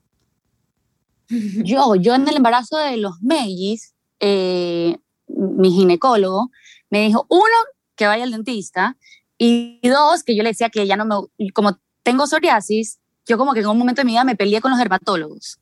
Yo, 1.64 1.96
yo 1.96 2.16
en 2.16 2.28
el 2.28 2.38
embarazo 2.38 2.78
de 2.78 2.98
los 2.98 3.22
mellizos, 3.22 3.94
eh, 4.20 4.98
mi 5.28 5.72
ginecólogo 5.72 6.50
me 6.90 7.02
dijo, 7.06 7.28
uno, 7.30 7.56
que 7.96 8.08
vaya 8.08 8.24
al 8.24 8.32
dentista, 8.32 8.98
y 9.38 9.80
dos, 9.88 10.24
que 10.24 10.36
yo 10.36 10.44
le 10.44 10.50
decía 10.50 10.70
que 10.70 10.86
ya 10.86 10.98
no 10.98 11.06
me, 11.06 11.52
como 11.52 11.80
tengo 12.04 12.28
psoriasis, 12.28 13.00
yo 13.26 13.38
como 13.38 13.54
que 13.54 13.60
en 13.60 13.68
un 13.68 13.78
momento 13.78 14.02
de 14.02 14.06
mi 14.06 14.12
vida 14.14 14.24
me 14.24 14.36
peleé 14.36 14.60
con 14.60 14.72
los 14.72 14.80
dermatólogos. 14.80 15.60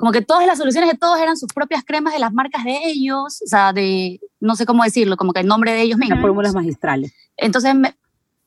Como 0.00 0.12
que 0.12 0.22
todas 0.22 0.46
las 0.46 0.56
soluciones 0.56 0.90
de 0.90 0.96
todos 0.96 1.20
eran 1.20 1.36
sus 1.36 1.52
propias 1.52 1.84
cremas 1.84 2.14
de 2.14 2.20
las 2.20 2.32
marcas 2.32 2.64
de 2.64 2.78
ellos, 2.86 3.42
o 3.42 3.46
sea, 3.46 3.74
de, 3.74 4.18
no 4.40 4.56
sé 4.56 4.64
cómo 4.64 4.82
decirlo, 4.82 5.18
como 5.18 5.34
que 5.34 5.40
el 5.40 5.46
nombre 5.46 5.72
de 5.72 5.82
ellos 5.82 5.98
mismos. 5.98 6.16
Las 6.16 6.22
fórmulas 6.22 6.54
magistrales. 6.54 7.12
Entonces, 7.36 7.74
me, 7.74 7.94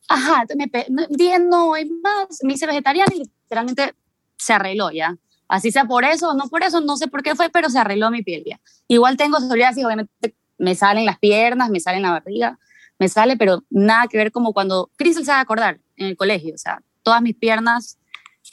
ajá, 0.08 0.46
me 0.56 0.68
dije, 1.12 1.38
no, 1.38 1.76
hay 1.76 1.86
más, 1.86 2.40
me 2.42 2.54
hice 2.54 2.66
vegetariana 2.66 3.14
y 3.14 3.20
literalmente 3.20 3.94
se 4.36 4.54
arregló 4.54 4.90
ya. 4.90 5.16
Así 5.48 5.72
sea 5.72 5.86
por 5.86 6.06
eso 6.06 6.32
o 6.32 6.34
no 6.34 6.50
por 6.50 6.64
eso, 6.64 6.82
no 6.82 6.98
sé 6.98 7.08
por 7.08 7.22
qué 7.22 7.36
fue, 7.36 7.52
pero 7.52 7.70
se 7.70 7.78
arregló 7.78 8.10
mi 8.10 8.24
piel 8.24 8.44
ya. 8.48 8.60
Igual 8.88 9.16
tengo 9.16 9.40
psoriasis, 9.40 9.86
obviamente 9.86 10.36
me 10.58 10.74
salen 10.74 11.06
las 11.06 11.20
piernas, 11.20 11.70
me 11.70 11.80
salen 11.80 12.02
la 12.02 12.14
barriga, 12.14 12.58
me 12.98 13.10
sale, 13.10 13.38
pero 13.38 13.64
nada 13.70 14.08
que 14.08 14.18
ver 14.18 14.32
como 14.32 14.54
cuando 14.54 14.90
Crystal 14.96 15.24
se 15.24 15.32
va 15.32 15.38
a 15.38 15.42
acordar 15.42 15.80
en 15.98 16.08
el 16.08 16.18
colegio, 16.18 16.56
o 16.56 16.58
sea, 16.58 16.82
todas 17.04 17.22
mis 17.22 17.36
piernas 17.36 18.00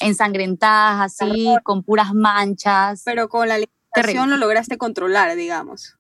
ensangrentadas, 0.00 1.20
así, 1.22 1.48
con 1.62 1.82
puras 1.82 2.12
manchas. 2.14 3.02
Pero 3.04 3.28
con 3.28 3.46
la 3.48 3.54
alimentación 3.54 3.92
Terrible. 3.92 4.26
lo 4.30 4.36
lograste 4.36 4.78
controlar, 4.78 5.36
digamos. 5.36 5.96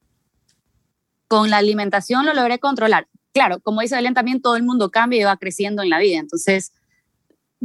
con 1.28 1.48
la 1.48 1.58
alimentación 1.58 2.26
lo 2.26 2.34
logré 2.34 2.58
controlar. 2.58 3.06
Claro, 3.32 3.60
como 3.60 3.82
dice 3.82 3.94
Belén, 3.94 4.14
también 4.14 4.42
todo 4.42 4.56
el 4.56 4.64
mundo 4.64 4.90
cambia 4.90 5.20
y 5.20 5.24
va 5.24 5.36
creciendo 5.36 5.80
en 5.82 5.88
la 5.90 6.00
vida. 6.00 6.18
Entonces, 6.18 6.72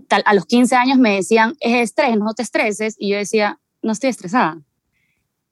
tal- 0.08 0.22
a 0.28 0.36
los 0.36 0.46
15 0.46 0.76
años 0.76 1.00
me 1.00 1.16
decían, 1.16 1.56
es 1.60 1.82
estrés, 1.82 2.16
no 2.18 2.34
te 2.36 2.44
estreses. 2.44 2.96
Y 3.00 3.10
yo 3.10 3.18
decía, 3.18 3.60
no 3.82 3.92
estoy 3.94 4.12
estresada. 4.12 4.62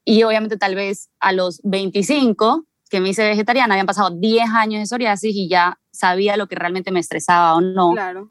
Y 0.04 0.22
obviamente 0.22 0.56
tal 0.56 0.76
vez 0.76 1.10
a 1.18 1.32
los 1.32 1.60
25, 1.64 2.64
que 2.88 3.00
me 3.00 3.08
hice 3.08 3.24
vegetariana, 3.26 3.74
habían 3.74 3.86
pasado 3.86 4.10
10 4.10 4.48
años 4.48 4.78
de 4.80 4.86
psoriasis 4.86 5.34
y 5.34 5.48
ya 5.48 5.80
sabía 5.90 6.36
lo 6.36 6.46
que 6.46 6.54
realmente 6.54 6.92
me 6.92 7.00
estresaba 7.00 7.56
o 7.56 7.60
no. 7.60 7.90
Claro. 7.94 8.30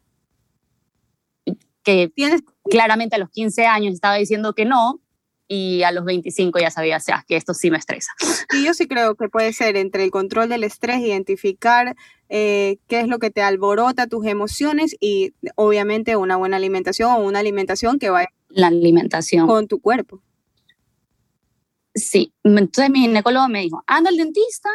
Que 1.83 2.09
Tienes, 2.09 2.41
claramente 2.69 3.15
a 3.15 3.19
los 3.19 3.29
15 3.29 3.65
años 3.65 3.93
estaba 3.93 4.15
diciendo 4.15 4.53
que 4.53 4.65
no 4.65 4.99
y 5.47 5.83
a 5.83 5.91
los 5.91 6.05
25 6.05 6.57
ya 6.59 6.71
sabía 6.71 6.97
o 6.97 6.99
sea, 7.01 7.25
que 7.27 7.35
esto 7.35 7.53
sí 7.53 7.69
me 7.69 7.77
estresa. 7.77 8.11
y 8.53 8.65
yo 8.65 8.73
sí 8.73 8.87
creo 8.87 9.15
que 9.15 9.29
puede 9.29 9.53
ser 9.53 9.75
entre 9.75 10.03
el 10.03 10.11
control 10.11 10.49
del 10.49 10.63
estrés, 10.63 10.99
identificar 11.01 11.95
eh, 12.29 12.77
qué 12.87 13.01
es 13.01 13.07
lo 13.07 13.19
que 13.19 13.29
te 13.29 13.41
alborota 13.41 14.07
tus 14.07 14.25
emociones 14.25 14.95
y 14.99 15.33
obviamente 15.55 16.15
una 16.15 16.37
buena 16.37 16.57
alimentación 16.57 17.11
o 17.11 17.17
una 17.19 17.39
alimentación 17.39 17.99
que 17.99 18.09
vaya 18.09 18.29
La 18.49 18.67
alimentación. 18.67 19.45
con 19.45 19.67
tu 19.67 19.79
cuerpo. 19.79 20.21
Sí, 21.93 22.33
entonces 22.43 22.89
mi 22.89 23.01
ginecólogo 23.01 23.47
me 23.49 23.59
dijo, 23.61 23.83
anda 23.85 24.09
al 24.09 24.17
dentista 24.17 24.69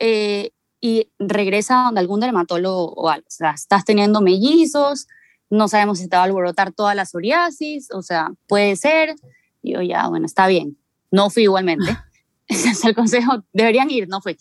eh, 0.00 0.50
y 0.80 1.08
regresa 1.18 1.84
donde 1.84 2.00
algún 2.00 2.20
dermatólogo 2.20 2.92
o 2.94 3.08
algo. 3.08 3.26
O 3.28 3.30
sea, 3.30 3.50
estás 3.50 3.84
teniendo 3.84 4.20
mellizos, 4.20 5.06
no 5.50 5.68
sabemos 5.68 5.98
si 5.98 6.08
te 6.08 6.16
va 6.16 6.22
a 6.22 6.24
alborotar 6.26 6.72
toda 6.72 6.94
la 6.94 7.04
psoriasis, 7.04 7.88
o 7.92 8.02
sea, 8.02 8.32
puede 8.46 8.76
ser. 8.76 9.14
Y 9.62 9.74
yo 9.74 9.82
ya, 9.82 10.08
bueno, 10.08 10.26
está 10.26 10.46
bien. 10.46 10.78
No 11.10 11.28
fui 11.28 11.42
igualmente. 11.42 11.96
Ese 12.50 12.70
es 12.70 12.84
el 12.84 12.96
consejo, 12.96 13.44
deberían 13.52 13.90
ir, 13.90 14.08
no 14.08 14.20
fui. 14.20 14.36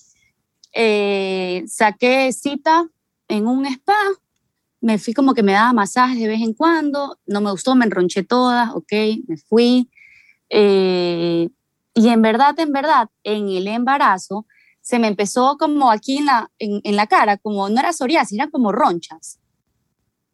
Eh, 0.74 1.64
saqué 1.68 2.34
cita 2.34 2.88
en 3.28 3.46
un 3.46 3.68
spa, 3.68 3.94
me 4.82 4.98
fui 4.98 5.14
como 5.14 5.36
que 5.36 5.44
me 5.44 5.52
daba 5.52 5.74
masajes 5.74 6.20
de 6.20 6.28
vez 6.28 6.42
en 6.42 6.54
cuando, 6.56 7.20
no 7.28 7.40
me 7.40 7.52
gustó, 7.52 7.76
me 7.76 7.86
enronché 7.86 8.24
todas, 8.24 8.72
ok, 8.74 8.92
me 9.28 9.38
fui. 9.38 9.92
Eh, 10.50 11.50
y 11.94 12.10
en 12.10 12.22
verdad, 12.24 12.60
en 12.60 12.72
verdad, 12.72 13.10
en 13.24 13.48
el 13.50 13.68
embarazo 13.68 14.48
se 14.82 14.98
me 14.98 15.08
empezó 15.08 15.58
como 15.60 15.92
aquí 15.92 16.18
en 16.18 16.26
la, 16.26 16.50
en, 16.58 16.82
en 16.84 16.96
la 16.96 17.06
cara, 17.06 17.38
como 17.38 17.70
no 17.70 17.80
era 17.80 17.94
psoriasis, 17.94 18.40
eran 18.40 18.50
como 18.50 18.72
ronchas. 18.72 19.40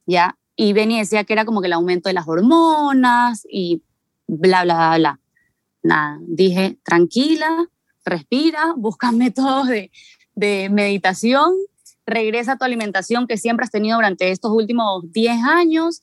¿Ya? 0.05 0.37
Y 0.55 0.73
venía 0.73 0.97
y 0.97 0.99
decía 1.01 1.23
que 1.23 1.33
era 1.33 1.45
como 1.45 1.61
que 1.61 1.67
el 1.67 1.73
aumento 1.73 2.09
de 2.09 2.13
las 2.13 2.27
hormonas 2.27 3.45
y 3.49 3.81
bla, 4.27 4.63
bla, 4.63 4.75
bla, 4.75 4.97
bla. 4.97 5.19
Nada, 5.83 6.19
dije, 6.21 6.77
tranquila, 6.83 7.67
respira, 8.05 8.73
busca 8.75 9.11
métodos 9.11 9.67
de, 9.67 9.91
de 10.33 10.69
meditación, 10.69 11.53
regresa 12.05 12.53
a 12.53 12.57
tu 12.57 12.65
alimentación 12.65 13.27
que 13.27 13.37
siempre 13.37 13.65
has 13.65 13.71
tenido 13.71 13.97
durante 13.97 14.31
estos 14.31 14.51
últimos 14.51 15.11
10 15.11 15.43
años, 15.43 16.01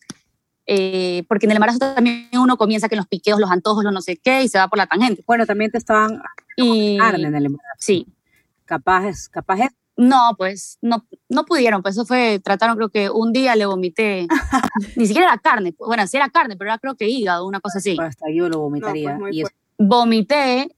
eh, 0.67 1.25
porque 1.29 1.47
en 1.47 1.53
el 1.53 1.57
embarazo 1.57 1.79
también 1.79 2.29
uno 2.33 2.57
comienza 2.57 2.89
que 2.89 2.97
los 2.97 3.07
piqueos, 3.07 3.41
los 3.41 3.51
antojos, 3.51 3.85
los 3.85 3.93
no 3.93 4.03
sé 4.03 4.17
qué, 4.17 4.43
y 4.43 4.49
se 4.49 4.59
va 4.59 4.69
por 4.69 4.79
la 4.79 4.87
tangente. 4.87 5.25
Bueno, 5.27 5.47
también 5.47 5.71
te 5.71 5.79
estaban 5.79 6.23
Y 6.57 6.99
carne 6.99 7.29
en 7.29 7.35
el 7.35 7.47
embarazo. 7.47 7.77
sí, 7.79 8.07
Capaz, 8.65 9.29
capaz 9.29 9.59
es 9.59 9.71
no, 9.97 10.35
pues 10.39 10.79
no, 10.83 11.07
no 11.29 11.45
pudieron, 11.45 11.83
pues 11.83 11.95
eso 11.97 12.05
fue, 12.07 12.41
trataron 12.43 12.77
creo 12.77 12.89
que 12.89 13.11
un 13.11 13.33
día 13.33 13.55
le 13.57 13.67
vomité, 13.67 14.27
ni 14.97 15.07
siquiera 15.07 15.29
era 15.29 15.39
carne, 15.39 15.75
bueno, 15.79 16.07
sí 16.07 16.17
era 16.17 16.29
carne, 16.31 16.57
pero 16.57 16.71
era 16.71 16.79
creo 16.79 16.95
que 16.97 17.09
hígado, 17.09 17.47
una 17.47 17.61
cosa 17.61 17.79
así. 17.79 17.97
hasta 18.01 18.27
yo 18.35 18.49
lo 18.49 18.61
vomitaría. 18.61 19.15
muy 19.19 19.31
y 19.37 19.41
es- 19.43 19.43
fuerte. 19.51 19.59
Vomité 19.79 20.77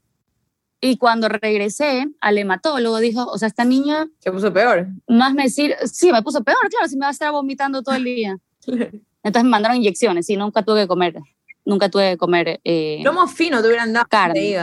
y 0.81 0.97
cuando 0.99 1.29
regresé 1.29 2.09
al 2.21 2.39
hematólogo 2.39 2.99
dijo, 2.99 3.25
o 3.25 3.39
sea, 3.39 3.49
esta 3.49 3.65
niña 3.65 4.07
Se 4.19 4.31
puso 4.33 4.53
peor. 4.53 4.89
más 5.09 5.33
me 5.35 5.49
sirve, 5.49 5.77
sí, 5.87 6.11
me 6.13 6.23
puso 6.23 6.43
peor, 6.45 6.59
claro, 6.71 6.89
si 6.89 6.97
me 6.97 7.03
va 7.03 7.09
a 7.09 7.13
estar 7.13 7.31
vomitando 7.33 7.83
todo 7.83 7.95
el 7.95 8.05
día. 8.05 8.37
Entonces 8.67 9.45
me 9.45 9.51
mandaron 9.51 9.77
inyecciones, 9.79 10.27
sí, 10.27 10.37
nunca 10.37 10.63
tuve 10.63 10.83
que 10.83 10.89
comer, 10.89 11.17
nunca 11.65 11.89
tuve 11.91 12.11
que 12.13 12.17
comer. 12.19 12.61
eh, 12.65 13.01
Lomo 13.03 13.27
fino 13.27 13.63
te 13.63 13.69
hubieran 13.69 13.93
dado. 13.93 14.07
Carne. 14.09 14.57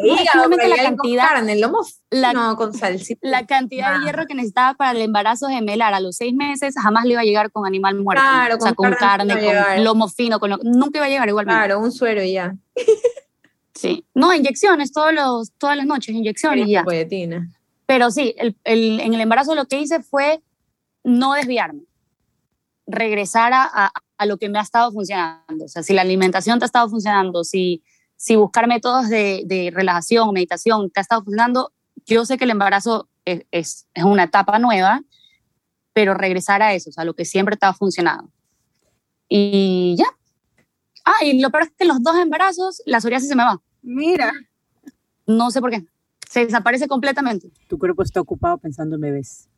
No, 0.00 0.06
hígado, 0.14 0.26
solamente 0.32 0.68
la 0.68 0.76
ya 0.76 0.82
con 0.84 0.96
cantidad- 0.96 1.28
Carne, 1.28 1.56
lomo 1.60 1.80
la- 2.10 2.30
fino 2.30 2.56
con 2.56 2.72
la 3.20 3.46
cantidad 3.46 3.94
Ah. 3.94 3.98
de 3.98 4.04
hierro 4.06 4.26
que 4.26 4.34
necesitaba 4.34 4.74
para 4.74 4.92
el 4.92 5.02
embarazo 5.02 5.48
gemelar 5.48 5.92
a 5.92 6.00
los 6.00 6.16
seis 6.16 6.34
meses 6.34 6.74
jamás 6.82 7.04
le 7.04 7.12
iba 7.12 7.20
a 7.20 7.24
llegar 7.24 7.50
con 7.52 7.66
animal 7.66 7.94
muerto. 7.96 8.22
Claro, 8.22 8.56
o 8.56 8.60
sea, 8.60 8.72
con 8.74 8.86
con 8.90 8.94
carne 8.98 9.28
carne, 9.28 9.34
no 9.34 9.40
iba 9.52 9.62
a 9.72 9.74
con 9.74 9.84
lomo 9.84 10.08
fino, 10.08 10.40
con 10.40 10.50
lo- 10.50 10.58
nunca 10.62 10.98
iba 10.98 11.06
a 11.06 11.08
llegar 11.10 11.28
igualmente. 11.28 11.58
Claro, 11.58 11.80
un 11.80 11.92
suero 11.92 12.22
y 12.22 12.32
ya. 12.32 12.54
Sí. 13.74 14.04
No, 14.14 14.34
inyecciones 14.34 14.90
todos 14.92 15.12
los, 15.12 15.52
todas 15.58 15.76
las 15.76 15.86
noches, 15.86 16.14
inyecciones 16.14 16.66
y 16.66 16.72
ya. 16.72 16.82
Poetina. 16.84 17.50
Pero 17.86 18.10
sí, 18.10 18.34
el, 18.38 18.56
el- 18.64 19.00
en 19.00 19.14
el 19.14 19.20
embarazo 19.20 19.54
lo 19.54 19.66
que 19.66 19.78
hice 19.80 20.02
fue 20.02 20.42
no 21.04 21.34
desviarme, 21.34 21.82
regresar 22.86 23.52
a, 23.52 23.64
a- 23.64 23.92
a 24.16 24.26
lo 24.26 24.36
que 24.38 24.48
me 24.48 24.58
ha 24.58 24.62
estado 24.62 24.90
funcionando. 24.90 25.64
O 25.64 25.68
sea, 25.68 25.82
si 25.82 25.92
la 25.92 26.02
alimentación 26.02 26.58
te 26.58 26.64
ha 26.64 26.66
estado 26.66 26.88
funcionando, 26.88 27.44
si, 27.44 27.82
si 28.18 28.36
buscar 28.36 28.66
métodos 28.66 29.08
de, 29.08 29.44
de 29.46 29.70
relajación, 29.72 30.32
meditación 30.32 30.90
te 30.90 31.00
ha 31.00 31.02
estado 31.02 31.22
funcionando, 31.22 31.72
yo 32.04 32.24
sé 32.26 32.36
que 32.36 32.44
el 32.44 32.50
embarazo 32.50 33.08
es, 33.24 33.46
es, 33.52 33.86
es 33.94 34.04
una 34.04 34.24
etapa 34.24 34.58
nueva, 34.58 35.02
pero 35.92 36.14
regresar 36.14 36.60
a 36.60 36.74
eso, 36.74 36.90
o 36.90 36.92
sea, 36.92 37.04
lo 37.04 37.14
que 37.14 37.24
siempre 37.24 37.56
te 37.56 37.64
ha 37.66 37.72
funcionado. 37.72 38.28
Y 39.28 39.94
ya. 39.96 40.06
Ah, 41.04 41.24
y 41.24 41.40
lo 41.40 41.50
peor 41.50 41.64
es 41.64 41.70
que 41.70 41.84
en 41.84 41.88
los 41.88 42.02
dos 42.02 42.16
embarazos 42.16 42.82
la 42.86 43.00
psoriasis 43.00 43.28
se 43.28 43.36
me 43.36 43.44
va. 43.44 43.62
Mira, 43.82 44.32
No 45.26 45.50
sé 45.50 45.60
por 45.60 45.70
qué. 45.70 45.84
Se 46.28 46.44
desaparece 46.44 46.88
completamente. 46.88 47.50
tu 47.68 47.78
cuerpo 47.78 48.02
está 48.02 48.20
ocupado 48.20 48.58
pensando 48.58 48.96
en 48.96 49.02
bebés. 49.02 49.48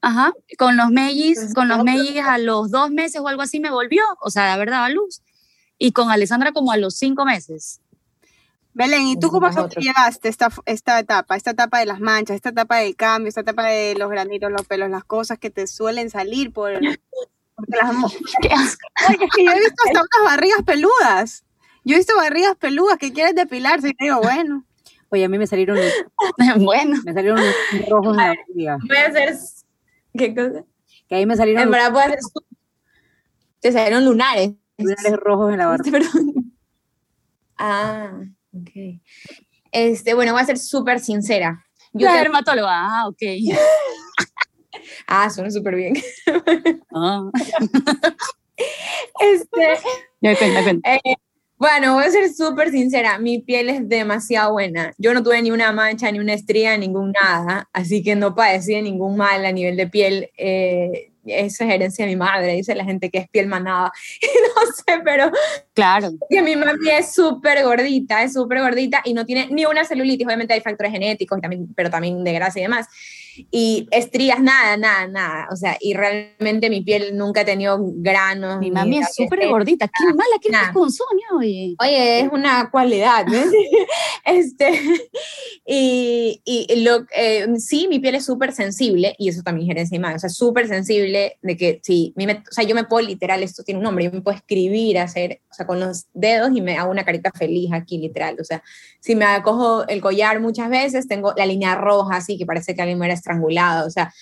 Ajá, 0.00 0.32
con 0.58 0.76
los 0.76 0.90
mellis, 0.90 1.38
Pues, 1.38 1.54
con 1.54 1.66
los 1.68 1.82
mellis 1.82 2.20
a 2.22 2.38
los 2.38 2.70
dos 2.70 2.90
meses 2.90 3.20
o 3.20 3.26
algo 3.26 3.42
así 3.42 3.58
me 3.58 3.70
volvió, 3.70 4.04
o 4.20 4.30
sea, 4.30 4.44
de 4.44 4.50
haber 4.50 4.70
dado 4.70 4.84
a 4.84 4.90
luz. 4.90 5.22
Y 5.78 5.92
con 5.92 6.10
Alessandra 6.10 6.52
como 6.52 6.72
a 6.72 6.76
los 6.76 6.96
cinco 6.96 7.24
meses. 7.24 7.80
Belén, 8.74 9.08
¿y 9.08 9.18
tú 9.18 9.30
cómo 9.30 9.48
llegaste 9.76 10.28
esta, 10.28 10.50
esta 10.66 11.00
etapa, 11.00 11.36
esta 11.36 11.50
etapa 11.50 11.80
de 11.80 11.86
las 11.86 12.00
manchas, 12.00 12.36
esta 12.36 12.50
etapa 12.50 12.76
del 12.76 12.94
cambio, 12.94 13.28
esta 13.28 13.40
etapa 13.40 13.66
de 13.66 13.94
los 13.96 14.08
granitos, 14.08 14.52
los 14.52 14.66
pelos, 14.66 14.88
las 14.90 15.04
cosas 15.04 15.38
que 15.38 15.50
te 15.50 15.66
suelen 15.66 16.10
salir 16.10 16.52
por... 16.52 16.72
porque 17.54 17.76
las 17.76 17.90
Qué 18.42 18.48
asco. 18.52 18.88
Oye, 19.08 19.24
es 19.24 19.30
que 19.34 19.44
yo 19.44 19.50
he 19.50 19.60
visto 19.60 19.82
hasta 19.84 20.00
unas 20.00 20.32
barrigas 20.32 20.62
peludas. 20.64 21.44
Yo 21.84 21.94
he 21.94 21.98
visto 21.98 22.14
barrigas 22.16 22.56
peludas 22.56 22.98
que 22.98 23.12
quieren 23.12 23.34
depilarse 23.34 23.88
y 23.88 24.04
digo, 24.04 24.20
bueno, 24.20 24.64
Oye, 25.10 25.24
a 25.24 25.28
mí 25.28 25.38
me 25.38 25.46
salieron, 25.46 25.78
bueno, 26.58 27.00
me 27.04 27.14
salieron 27.14 27.40
los 27.40 27.88
rojos 27.88 28.10
en 28.10 28.16
la 28.16 28.26
barriga. 28.28 28.78
Voy 28.86 28.96
a 28.96 29.06
hacer. 29.06 29.36
¿Qué 30.16 30.34
cosa? 30.34 30.64
Que 31.08 31.14
ahí 31.14 31.26
me 31.26 31.36
salieron 31.36 31.62
En 31.62 31.70
verdad, 31.70 31.92
puede 31.92 32.04
hacer. 32.06 32.18
Te 33.60 33.72
salieron 33.72 34.04
lunares. 34.04 34.52
Lunares 34.78 35.16
rojos 35.16 35.52
en 35.52 35.58
la 35.58 35.66
barriga. 35.66 35.98
Perdón. 35.98 36.34
Ah, 37.60 38.12
ok. 38.52 39.00
Este, 39.72 40.14
bueno, 40.14 40.30
voy 40.32 40.40
a 40.42 40.44
ser 40.44 40.58
súper 40.58 41.00
sincera. 41.00 41.64
Yo 41.92 42.06
la 42.06 42.14
dermatóloga. 42.16 42.70
Ah, 42.70 43.08
ok. 43.08 43.18
Ah, 45.08 45.28
suena 45.30 45.50
súper 45.50 45.74
bien. 45.74 45.94
Ah, 46.94 47.22
Este, 49.20 49.78
ya 50.20 50.36
cuenta, 50.36 50.62
cuenta. 50.62 50.98
bueno, 51.56 51.94
voy 51.94 52.04
a 52.04 52.10
ser 52.10 52.32
súper 52.32 52.70
sincera. 52.70 53.18
Mi 53.18 53.40
piel 53.40 53.70
es 53.70 53.88
demasiado 53.88 54.52
buena. 54.52 54.92
Yo 54.98 55.12
no 55.14 55.22
tuve 55.22 55.42
ni 55.42 55.50
una 55.50 55.72
mancha, 55.72 56.10
ni 56.12 56.18
una 56.20 56.34
estría, 56.34 56.76
ningún 56.78 57.12
nada. 57.20 57.68
Así 57.72 58.02
que 58.04 58.14
no 58.16 58.34
padecí 58.36 58.74
de 58.74 58.82
ningún 58.82 59.16
mal 59.16 59.44
a 59.44 59.50
nivel 59.52 59.76
de 59.76 59.88
piel. 59.88 60.30
Eh, 60.38 61.10
eso 61.28 61.64
es 61.64 61.70
herencia 61.70 62.04
de 62.04 62.10
mi 62.10 62.16
madre, 62.16 62.54
dice 62.54 62.74
la 62.74 62.84
gente 62.84 63.10
que 63.10 63.18
es 63.18 63.28
piel 63.28 63.46
manada. 63.46 63.92
no 64.56 64.72
sé, 64.72 65.00
pero 65.04 65.30
Claro. 65.74 66.10
que 66.28 66.42
mi 66.42 66.56
mami 66.56 66.90
es 66.90 67.14
súper 67.14 67.62
gordita, 67.64 68.22
es 68.22 68.32
súper 68.32 68.60
gordita 68.60 69.00
y 69.04 69.14
no 69.14 69.24
tiene 69.24 69.48
ni 69.50 69.64
una 69.64 69.84
celulitis, 69.84 70.26
obviamente 70.26 70.54
hay 70.54 70.60
factores 70.60 70.92
genéticos, 70.92 71.38
y 71.38 71.40
también, 71.40 71.68
pero 71.74 71.90
también 71.90 72.24
de 72.24 72.32
grasa 72.32 72.58
y 72.58 72.62
demás. 72.62 72.86
Y 73.50 73.86
estrías, 73.90 74.40
nada, 74.40 74.76
nada, 74.76 75.06
nada. 75.06 75.48
O 75.52 75.56
sea, 75.56 75.76
y 75.80 75.94
realmente 75.94 76.70
mi 76.70 76.82
piel 76.82 77.16
nunca 77.16 77.42
ha 77.42 77.44
tenido 77.44 77.78
granos. 77.80 78.58
Mi 78.58 78.70
mami 78.70 78.98
es 78.98 79.14
súper 79.14 79.48
gordita. 79.48 79.86
Qué 79.88 80.06
mala 80.14 80.38
que 80.40 80.50
Nah. 80.50 80.62
eres 80.62 80.72
con 80.72 80.90
Sonia, 80.90 81.26
oye. 81.36 81.74
Oye, 81.80 82.20
es 82.20 82.28
una 82.32 82.70
cualidad, 82.70 83.26
¿ves? 83.30 83.50
este, 84.24 84.80
y, 85.66 86.40
y 86.44 86.80
lo, 86.82 87.06
eh, 87.14 87.46
sí, 87.58 87.86
mi 87.88 87.98
piel 87.98 88.14
es 88.16 88.24
súper 88.24 88.52
sensible, 88.52 89.14
y 89.18 89.28
eso 89.28 89.42
también 89.42 89.68
mi 89.90 89.98
madre, 89.98 90.16
o 90.16 90.18
sea, 90.18 90.30
súper 90.30 90.68
sensible 90.68 91.38
de 91.42 91.56
que, 91.56 91.80
sí, 91.82 92.12
mi 92.16 92.26
o 92.26 92.42
sea, 92.50 92.64
yo 92.64 92.74
me 92.74 92.84
puedo 92.84 93.06
literal, 93.06 93.42
esto 93.42 93.62
tiene 93.62 93.78
un 93.78 93.84
nombre, 93.84 94.04
yo 94.04 94.10
me 94.12 94.20
puedo 94.20 94.36
escribir, 94.36 94.98
hacer, 94.98 95.40
sea, 95.58 95.66
con 95.66 95.80
los 95.80 96.06
dedos 96.14 96.50
y 96.54 96.62
me 96.62 96.78
hago 96.78 96.90
una 96.90 97.04
carita 97.04 97.30
feliz 97.32 97.70
aquí, 97.72 97.98
literal, 97.98 98.36
o 98.40 98.44
sea, 98.44 98.62
si 99.00 99.14
me 99.14 99.26
cojo 99.42 99.86
el 99.86 100.00
collar 100.00 100.40
muchas 100.40 100.70
veces, 100.70 101.06
tengo 101.06 101.34
la 101.36 101.44
línea 101.44 101.74
roja, 101.74 102.16
así, 102.16 102.38
que 102.38 102.46
parece 102.46 102.74
que 102.74 102.82
alguien 102.82 102.98
me 102.98 103.06
era 103.06 103.14
estrangulado, 103.14 103.86
o 103.86 103.90
sea, 103.90 104.12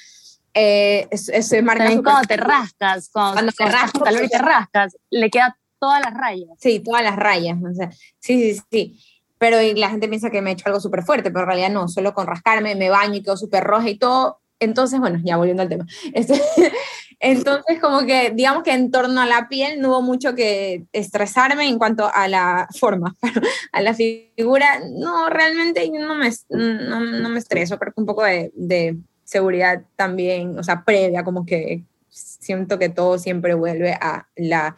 eh, 0.59 1.07
eso, 1.11 1.33
eso 1.33 1.62
marca 1.62 1.85
También 1.85 2.03
cuando 2.03 2.27
te 2.27 2.38
rascas, 2.38 3.11
cuando, 3.12 3.53
Cuando 3.53 3.53
te 3.53 4.25
y 4.25 4.29
te 4.29 4.38
rascas, 4.38 4.96
le 5.11 5.29
queda 5.29 5.59
todas 5.79 6.01
las 6.03 6.14
rayas. 6.14 6.49
Sí, 6.59 6.81
todas 6.81 7.03
las 7.03 7.16
rayas. 7.16 7.59
O 7.62 7.75
sea, 7.75 7.90
sí, 8.18 8.55
sí, 8.55 8.62
sí. 8.70 9.01
Pero 9.38 9.59
la 9.77 9.90
gente 9.90 10.09
piensa 10.09 10.31
que 10.31 10.40
me 10.40 10.51
he 10.51 10.53
hecho 10.55 10.64
algo 10.66 10.81
súper 10.81 11.03
fuerte, 11.03 11.31
pero 11.31 11.42
en 11.42 11.46
realidad 11.49 11.70
no, 11.70 11.88
solo 11.88 12.14
con 12.14 12.27
rascarme 12.27 12.75
me 12.75 12.88
baño 12.88 13.16
y 13.16 13.22
quedo 13.22 13.37
súper 13.37 13.64
roja 13.64 13.90
y 13.90 13.99
todo. 13.99 14.40
Entonces, 14.59 14.99
bueno, 14.99 15.20
ya 15.22 15.37
volviendo 15.37 15.62
al 15.62 15.68
tema. 15.68 15.87
Este, 16.14 16.40
entonces, 17.19 17.81
como 17.81 18.05
que, 18.05 18.31
digamos 18.35 18.63
que 18.63 18.73
en 18.73 18.91
torno 18.91 19.21
a 19.21 19.27
la 19.27 19.49
piel 19.49 19.81
no 19.81 19.89
hubo 19.89 20.03
mucho 20.03 20.35
que 20.35 20.85
estresarme 20.93 21.67
en 21.67 21.79
cuanto 21.79 22.11
a 22.13 22.29
la 22.29 22.69
forma, 22.79 23.15
pero 23.21 23.41
a 23.73 23.81
la 23.81 23.95
figura, 23.95 24.81
no, 24.91 25.31
realmente 25.31 25.89
no 25.91 26.15
me, 26.15 26.31
no, 26.51 27.01
no 27.01 27.29
me 27.29 27.39
estreso, 27.39 27.79
que 27.79 27.93
un 27.97 28.07
poco 28.07 28.25
de, 28.25 28.53
de 28.55 28.97
seguridad 29.25 29.83
también, 29.97 30.59
o 30.59 30.63
sea, 30.63 30.85
previa, 30.85 31.25
como 31.25 31.47
que 31.47 31.83
siento 32.09 32.79
que 32.79 32.89
todo 32.89 33.19
siempre 33.19 33.55
vuelve 33.55 33.93
a 33.93 34.27
la 34.37 34.77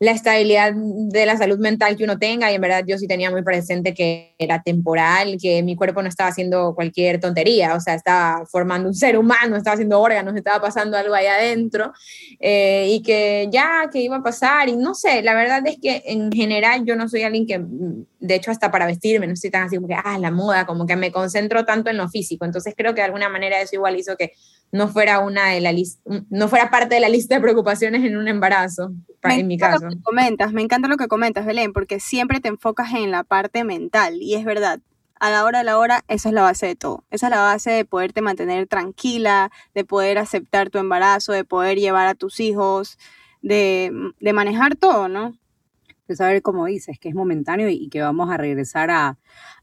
la 0.00 0.10
estabilidad 0.10 0.72
de 0.74 1.24
la 1.24 1.36
salud 1.36 1.58
mental 1.58 1.96
que 1.96 2.02
uno 2.02 2.18
tenga 2.18 2.50
y 2.50 2.56
en 2.56 2.60
verdad 2.60 2.84
yo 2.86 2.98
sí 2.98 3.06
tenía 3.06 3.30
muy 3.30 3.42
presente 3.42 3.94
que 3.94 4.34
era 4.38 4.60
temporal, 4.60 5.36
que 5.40 5.62
mi 5.62 5.76
cuerpo 5.76 6.02
no 6.02 6.08
estaba 6.08 6.30
haciendo 6.30 6.74
cualquier 6.74 7.20
tontería, 7.20 7.76
o 7.76 7.80
sea, 7.80 7.94
estaba 7.94 8.44
formando 8.46 8.88
un 8.88 8.94
ser 8.94 9.16
humano, 9.16 9.56
estaba 9.56 9.74
haciendo 9.74 10.00
órganos, 10.00 10.34
estaba 10.34 10.60
pasando 10.60 10.96
algo 10.96 11.14
ahí 11.14 11.26
adentro 11.26 11.92
eh, 12.40 12.88
y 12.90 13.02
que 13.02 13.48
ya, 13.52 13.88
que 13.92 14.00
iba 14.00 14.16
a 14.16 14.22
pasar 14.22 14.68
y 14.68 14.76
no 14.76 14.94
sé, 14.94 15.22
la 15.22 15.34
verdad 15.34 15.64
es 15.64 15.78
que 15.80 16.02
en 16.06 16.32
general 16.32 16.84
yo 16.84 16.96
no 16.96 17.08
soy 17.08 17.22
alguien 17.22 17.46
que, 17.46 17.60
mm, 17.60 18.06
de 18.18 18.34
hecho 18.34 18.50
hasta 18.50 18.72
para 18.72 18.86
vestirme, 18.86 19.28
no 19.28 19.34
estoy 19.34 19.50
tan 19.50 19.62
así 19.62 19.76
como 19.76 19.86
que, 19.86 19.94
ah, 19.94 20.18
la 20.18 20.32
moda, 20.32 20.66
como 20.66 20.86
que 20.86 20.96
me 20.96 21.12
concentro 21.12 21.64
tanto 21.64 21.90
en 21.90 21.98
lo 21.98 22.08
físico, 22.08 22.44
entonces 22.44 22.74
creo 22.76 22.94
que 22.94 23.00
de 23.00 23.06
alguna 23.06 23.28
manera 23.28 23.60
eso 23.60 23.76
igual 23.76 23.96
hizo 23.96 24.16
que 24.16 24.32
no 24.74 24.88
fuera 24.88 25.20
una 25.20 25.50
de 25.50 25.60
la 25.60 25.72
lista, 25.72 26.02
no 26.30 26.48
fuera 26.48 26.68
parte 26.70 26.96
de 26.96 27.00
la 27.00 27.08
lista 27.08 27.36
de 27.36 27.40
preocupaciones 27.40 28.04
en 28.04 28.16
un 28.16 28.26
embarazo, 28.28 28.92
pa- 29.20 29.28
Me 29.28 29.40
en 29.40 29.46
mi 29.46 29.56
caso. 29.56 29.84
Lo 29.84 29.90
que 29.90 30.02
comentas, 30.02 30.52
me 30.52 30.62
encanta 30.62 30.88
lo 30.88 30.96
que 30.96 31.06
comentas, 31.06 31.46
Belén, 31.46 31.72
porque 31.72 32.00
siempre 32.00 32.40
te 32.40 32.48
enfocas 32.48 32.92
en 32.92 33.10
la 33.12 33.22
parte 33.22 33.62
mental 33.64 34.20
y 34.20 34.34
es 34.34 34.44
verdad. 34.44 34.80
A 35.20 35.30
la 35.30 35.44
hora 35.44 35.58
de 35.60 35.64
la 35.64 35.78
hora, 35.78 36.04
esa 36.08 36.28
es 36.28 36.34
la 36.34 36.42
base 36.42 36.66
de 36.66 36.74
todo. 36.74 37.04
Esa 37.10 37.28
es 37.28 37.30
la 37.30 37.40
base 37.40 37.70
de 37.70 37.84
poderte 37.84 38.20
mantener 38.20 38.66
tranquila, 38.66 39.50
de 39.74 39.84
poder 39.84 40.18
aceptar 40.18 40.70
tu 40.70 40.78
embarazo, 40.78 41.32
de 41.32 41.44
poder 41.44 41.78
llevar 41.78 42.08
a 42.08 42.14
tus 42.16 42.40
hijos, 42.40 42.98
de, 43.42 43.92
de 44.20 44.32
manejar 44.32 44.74
todo, 44.74 45.08
¿no? 45.08 45.34
de 46.08 46.16
saber 46.16 46.42
cómo 46.42 46.66
dices, 46.66 46.98
que 46.98 47.08
es 47.08 47.14
momentáneo 47.14 47.70
y 47.70 47.88
que 47.88 48.02
vamos 48.02 48.28
a 48.30 48.36
regresar 48.36 48.90
a, 48.90 49.16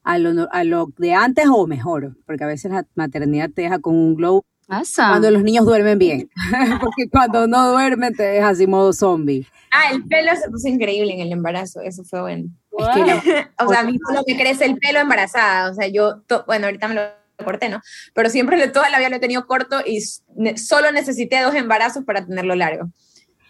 a, 0.04 0.18
lo, 0.18 0.48
a 0.52 0.64
lo 0.64 0.88
de 0.98 1.14
antes 1.14 1.46
o 1.54 1.68
mejor, 1.68 2.18
porque 2.26 2.44
a 2.44 2.48
veces 2.48 2.72
la 2.72 2.88
maternidad 2.96 3.52
te 3.54 3.62
deja 3.62 3.78
con 3.78 3.94
un 3.96 4.16
glow 4.16 4.42
Pasa. 4.72 5.10
cuando 5.10 5.30
los 5.32 5.44
niños 5.44 5.66
duermen 5.66 6.00
bien, 6.00 6.30
porque 6.82 7.10
cuando 7.12 7.46
no 7.48 7.72
duermen 7.72 8.16
te 8.16 8.24
deja 8.24 8.50
así 8.50 8.68
modo 8.68 8.94
zombie. 8.94 9.46
Ah, 9.74 9.92
el 9.92 10.06
pelo 10.06 10.32
se 10.36 10.50
puso 10.50 10.68
increíble 10.70 11.14
en 11.14 11.20
el 11.20 11.32
embarazo, 11.34 11.82
eso 11.82 12.04
fue 12.06 12.22
bueno. 12.22 12.50
Es 12.78 12.88
que 12.96 13.00
no- 13.02 13.22
O 13.66 13.70
sea, 13.70 13.82
a 13.82 13.84
mí 13.84 13.98
solo 14.08 14.22
me 14.26 14.38
crece 14.38 14.66
el 14.66 14.78
pelo 14.78 15.00
embarazada, 15.00 15.70
o 15.70 15.74
sea, 15.74 15.88
yo, 15.88 16.22
to- 16.22 16.44
bueno, 16.48 16.68
ahorita 16.68 16.88
me 16.88 16.96
lo 16.96 17.02
corté, 17.44 17.68
¿no? 17.70 17.82
Pero 18.14 18.30
siempre 18.30 18.66
toda 18.70 18.90
la 18.90 18.98
vida 19.00 19.10
lo 19.10 19.18
he 19.18 19.20
tenido 19.20 19.46
corto 19.46 19.82
y 19.86 20.00
ne- 20.36 20.58
solo 20.58 20.92
necesité 20.94 21.42
dos 21.42 21.54
embarazos 21.56 22.04
para 22.06 22.26
tenerlo 22.26 22.56
largo. 22.56 22.90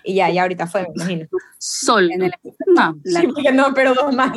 Y 0.03 0.15
ya, 0.15 0.29
ya 0.31 0.41
ahorita 0.41 0.65
fue, 0.65 0.81
me 0.81 0.87
imagino. 0.95 1.27
Sol. 1.59 2.09
en 2.11 2.23
el- 2.23 2.33
No. 2.67 2.97
la, 3.03 3.21
Sí, 3.21 3.27
porque 3.27 3.51
no, 3.51 3.73
pero 3.75 3.93
dos 3.93 4.15
más. 4.15 4.31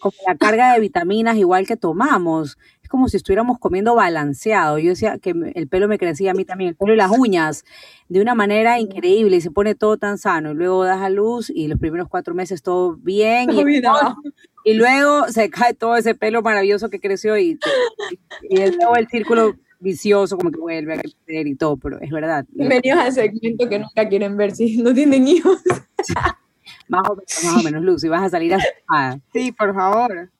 como 0.00 0.14
la 0.28 0.36
carga 0.36 0.72
de 0.74 0.80
vitaminas 0.80 1.36
igual 1.36 1.66
que 1.66 1.76
tomamos, 1.76 2.56
es 2.88 2.90
como 2.90 3.06
si 3.08 3.18
estuviéramos 3.18 3.58
comiendo 3.58 3.94
balanceado. 3.94 4.78
Yo 4.78 4.88
decía 4.88 5.18
que 5.18 5.34
el 5.54 5.68
pelo 5.68 5.88
me 5.88 5.98
crecía 5.98 6.30
a 6.30 6.34
mí 6.34 6.46
también, 6.46 6.70
el 6.70 6.74
pelo 6.74 6.94
y 6.94 6.96
las 6.96 7.10
uñas, 7.10 7.66
de 8.08 8.22
una 8.22 8.34
manera 8.34 8.80
increíble 8.80 9.36
y 9.36 9.40
se 9.42 9.50
pone 9.50 9.74
todo 9.74 9.98
tan 9.98 10.16
sano. 10.16 10.52
Y 10.52 10.54
luego 10.54 10.84
das 10.84 11.02
a 11.02 11.10
luz 11.10 11.50
y 11.50 11.68
los 11.68 11.78
primeros 11.78 12.08
cuatro 12.08 12.34
meses 12.34 12.62
todo 12.62 12.96
bien. 12.96 13.50
Y, 14.64 14.74
luego 14.74 15.28
se 15.28 15.50
cae 15.50 15.74
todo 15.74 15.96
ese 15.96 16.14
pelo 16.14 16.40
maravilloso 16.40 16.88
que 16.88 16.98
creció 16.98 17.36
y, 17.36 17.58
y, 18.48 18.58
y 18.58 18.72
luego 18.72 18.96
el 18.96 19.06
círculo 19.08 19.54
vicioso 19.80 20.38
como 20.38 20.50
que 20.50 20.58
vuelve 20.58 20.94
a 20.94 20.98
crecer 20.98 21.46
y 21.46 21.56
todo, 21.56 21.76
pero 21.76 22.00
es 22.00 22.10
verdad. 22.10 22.46
Bienvenidos 22.48 23.00
al 23.00 23.12
segmento 23.12 23.68
que 23.68 23.78
nunca 23.80 24.08
quieren 24.08 24.34
ver 24.38 24.52
si 24.52 24.78
no 24.78 24.94
tienen 24.94 25.28
hijos. 25.28 25.60
Más 26.88 27.06
o 27.06 27.16
menos, 27.16 27.44
más 27.44 27.54
o 27.54 27.62
menos, 27.62 27.82
Luz, 27.82 28.04
y 28.04 28.08
vas 28.08 28.22
a 28.22 28.30
salir 28.30 28.54
a... 28.54 29.18
Sí, 29.30 29.52
por 29.52 29.74
favor. 29.74 30.30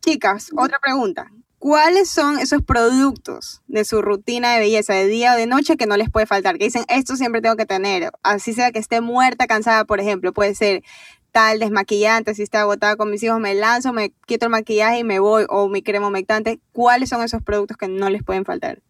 Chicas, 0.00 0.50
otra 0.54 0.78
pregunta. 0.82 1.30
¿Cuáles 1.62 2.10
son 2.10 2.40
esos 2.40 2.60
productos 2.60 3.62
de 3.68 3.84
su 3.84 4.02
rutina 4.02 4.52
de 4.52 4.58
belleza 4.58 4.94
de 4.94 5.06
día 5.06 5.34
o 5.34 5.36
de 5.36 5.46
noche 5.46 5.76
que 5.76 5.86
no 5.86 5.96
les 5.96 6.10
puede 6.10 6.26
faltar? 6.26 6.58
Que 6.58 6.64
dicen, 6.64 6.84
esto 6.88 7.14
siempre 7.14 7.40
tengo 7.40 7.54
que 7.54 7.66
tener. 7.66 8.10
Así 8.24 8.52
sea 8.52 8.72
que 8.72 8.80
esté 8.80 9.00
muerta, 9.00 9.46
cansada, 9.46 9.84
por 9.84 10.00
ejemplo. 10.00 10.32
Puede 10.32 10.56
ser 10.56 10.82
tal 11.30 11.60
desmaquillante, 11.60 12.34
si 12.34 12.42
estoy 12.42 12.58
agotada 12.58 12.96
con 12.96 13.12
mis 13.12 13.22
hijos, 13.22 13.38
me 13.38 13.54
lanzo, 13.54 13.92
me 13.92 14.10
quito 14.26 14.46
el 14.46 14.50
maquillaje 14.50 14.98
y 14.98 15.04
me 15.04 15.20
voy, 15.20 15.46
o 15.50 15.68
mi 15.68 15.82
crema 15.84 16.08
humectante. 16.08 16.58
¿Cuáles 16.72 17.10
son 17.10 17.22
esos 17.22 17.44
productos 17.44 17.76
que 17.76 17.86
no 17.86 18.10
les 18.10 18.24
pueden 18.24 18.44
faltar? 18.44 18.82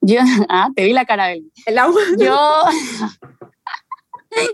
Yo, 0.00 0.20
ah, 0.48 0.70
te 0.74 0.86
vi 0.86 0.94
la 0.94 1.04
cara. 1.04 1.30
El 1.66 1.76
agua. 1.76 2.00
Yo. 2.18 2.62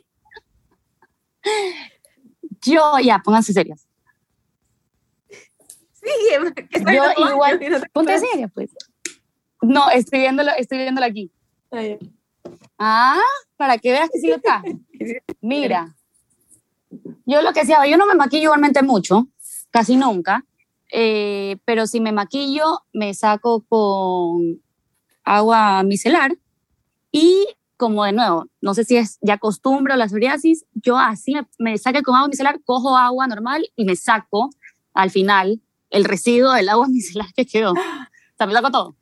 Yo, 2.62 2.98
ya, 2.98 3.20
pónganse 3.24 3.52
serias. 3.52 3.86
Sí, 6.04 6.54
que 6.70 6.80
Yo 6.80 7.30
igual- 7.30 7.60
no 7.70 7.80
Ponte 7.92 8.18
seria, 8.18 8.48
pues. 8.48 8.70
No, 9.62 9.90
estoy 9.90 10.20
viéndolo, 10.20 10.50
estoy 10.58 10.78
viéndolo 10.78 11.06
aquí. 11.06 11.30
Ay, 11.70 11.98
Ah, 12.78 13.20
para 13.56 13.78
que 13.78 13.92
veas 13.92 14.10
que 14.10 14.18
sí 14.18 14.28
lo 14.28 14.36
está. 14.36 14.62
Mira, 15.40 15.94
yo 17.24 17.40
lo 17.42 17.52
que 17.52 17.60
hacía, 17.60 17.86
yo 17.86 17.96
no 17.96 18.06
me 18.06 18.14
maquillo 18.14 18.44
igualmente 18.44 18.82
mucho, 18.82 19.28
casi 19.70 19.96
nunca, 19.96 20.44
eh, 20.92 21.56
pero 21.64 21.86
si 21.86 22.00
me 22.00 22.12
maquillo, 22.12 22.80
me 22.92 23.14
saco 23.14 23.64
con 23.66 24.60
agua 25.24 25.82
micelar 25.84 26.36
y 27.10 27.46
como 27.76 28.04
de 28.04 28.12
nuevo, 28.12 28.46
no 28.60 28.74
sé 28.74 28.84
si 28.84 28.96
es 28.96 29.18
ya 29.22 29.38
costumbre 29.38 29.94
o 29.94 29.96
la 29.96 30.08
psoriasis, 30.08 30.64
yo 30.74 30.98
así 30.98 31.32
me, 31.34 31.46
me 31.58 31.78
saque 31.78 32.02
con 32.02 32.14
agua 32.14 32.28
micelar, 32.28 32.60
cojo 32.64 32.96
agua 32.96 33.26
normal 33.26 33.66
y 33.74 33.84
me 33.84 33.96
saco 33.96 34.50
al 34.92 35.10
final 35.10 35.60
el 35.94 36.04
residuo 36.04 36.52
del 36.52 36.68
agua 36.68 36.88
micelar 36.90 37.32
que 37.34 37.46
quedó. 37.46 37.72
O 37.72 38.36
sea, 38.36 38.46
me 38.46 38.70
todo. 38.70 38.96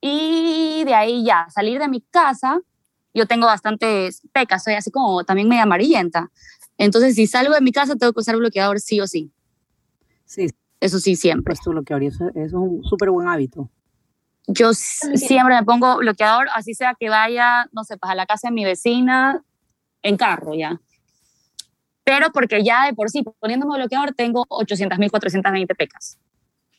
Y 0.00 0.84
de 0.84 0.94
ahí 0.94 1.24
ya, 1.24 1.46
salir 1.50 1.78
de 1.78 1.88
mi 1.88 2.00
casa, 2.00 2.60
yo 3.12 3.26
tengo 3.26 3.46
bastantes 3.46 4.22
pecas, 4.32 4.64
soy 4.64 4.74
así 4.74 4.90
como 4.90 5.24
también 5.24 5.48
media 5.48 5.64
amarillenta. 5.64 6.30
Entonces, 6.78 7.14
si 7.16 7.26
salgo 7.26 7.54
de 7.54 7.60
mi 7.60 7.72
casa, 7.72 7.96
tengo 7.96 8.12
que 8.14 8.20
usar 8.20 8.36
bloqueador 8.36 8.80
sí 8.80 9.00
o 9.00 9.06
sí. 9.06 9.30
Sí, 10.24 10.46
Eso 10.80 10.98
sí, 10.98 11.16
siempre. 11.16 11.52
pues 11.52 11.60
tu 11.60 11.70
bloqueador, 11.70 12.04
eso, 12.04 12.28
eso 12.30 12.40
es 12.40 12.52
un 12.54 12.82
súper 12.84 13.10
buen 13.10 13.28
hábito. 13.28 13.68
Yo 14.46 14.72
siempre 14.72 15.54
me 15.54 15.64
pongo 15.64 15.98
bloqueador, 15.98 16.46
así 16.54 16.72
sea 16.74 16.96
que 16.98 17.10
vaya, 17.10 17.68
no 17.72 17.84
sé, 17.84 17.98
pues 17.98 18.10
a 18.10 18.14
la 18.14 18.24
casa 18.24 18.48
de 18.48 18.54
mi 18.54 18.64
vecina 18.64 19.44
en 20.02 20.16
carro 20.16 20.54
ya. 20.54 20.80
Pero 22.10 22.32
porque 22.32 22.64
ya 22.64 22.86
de 22.86 22.92
por 22.92 23.08
sí, 23.08 23.22
poniéndome 23.38 23.76
bloqueador, 23.76 24.12
tengo 24.14 24.44
800.420 24.48 25.76
pecas. 25.76 26.18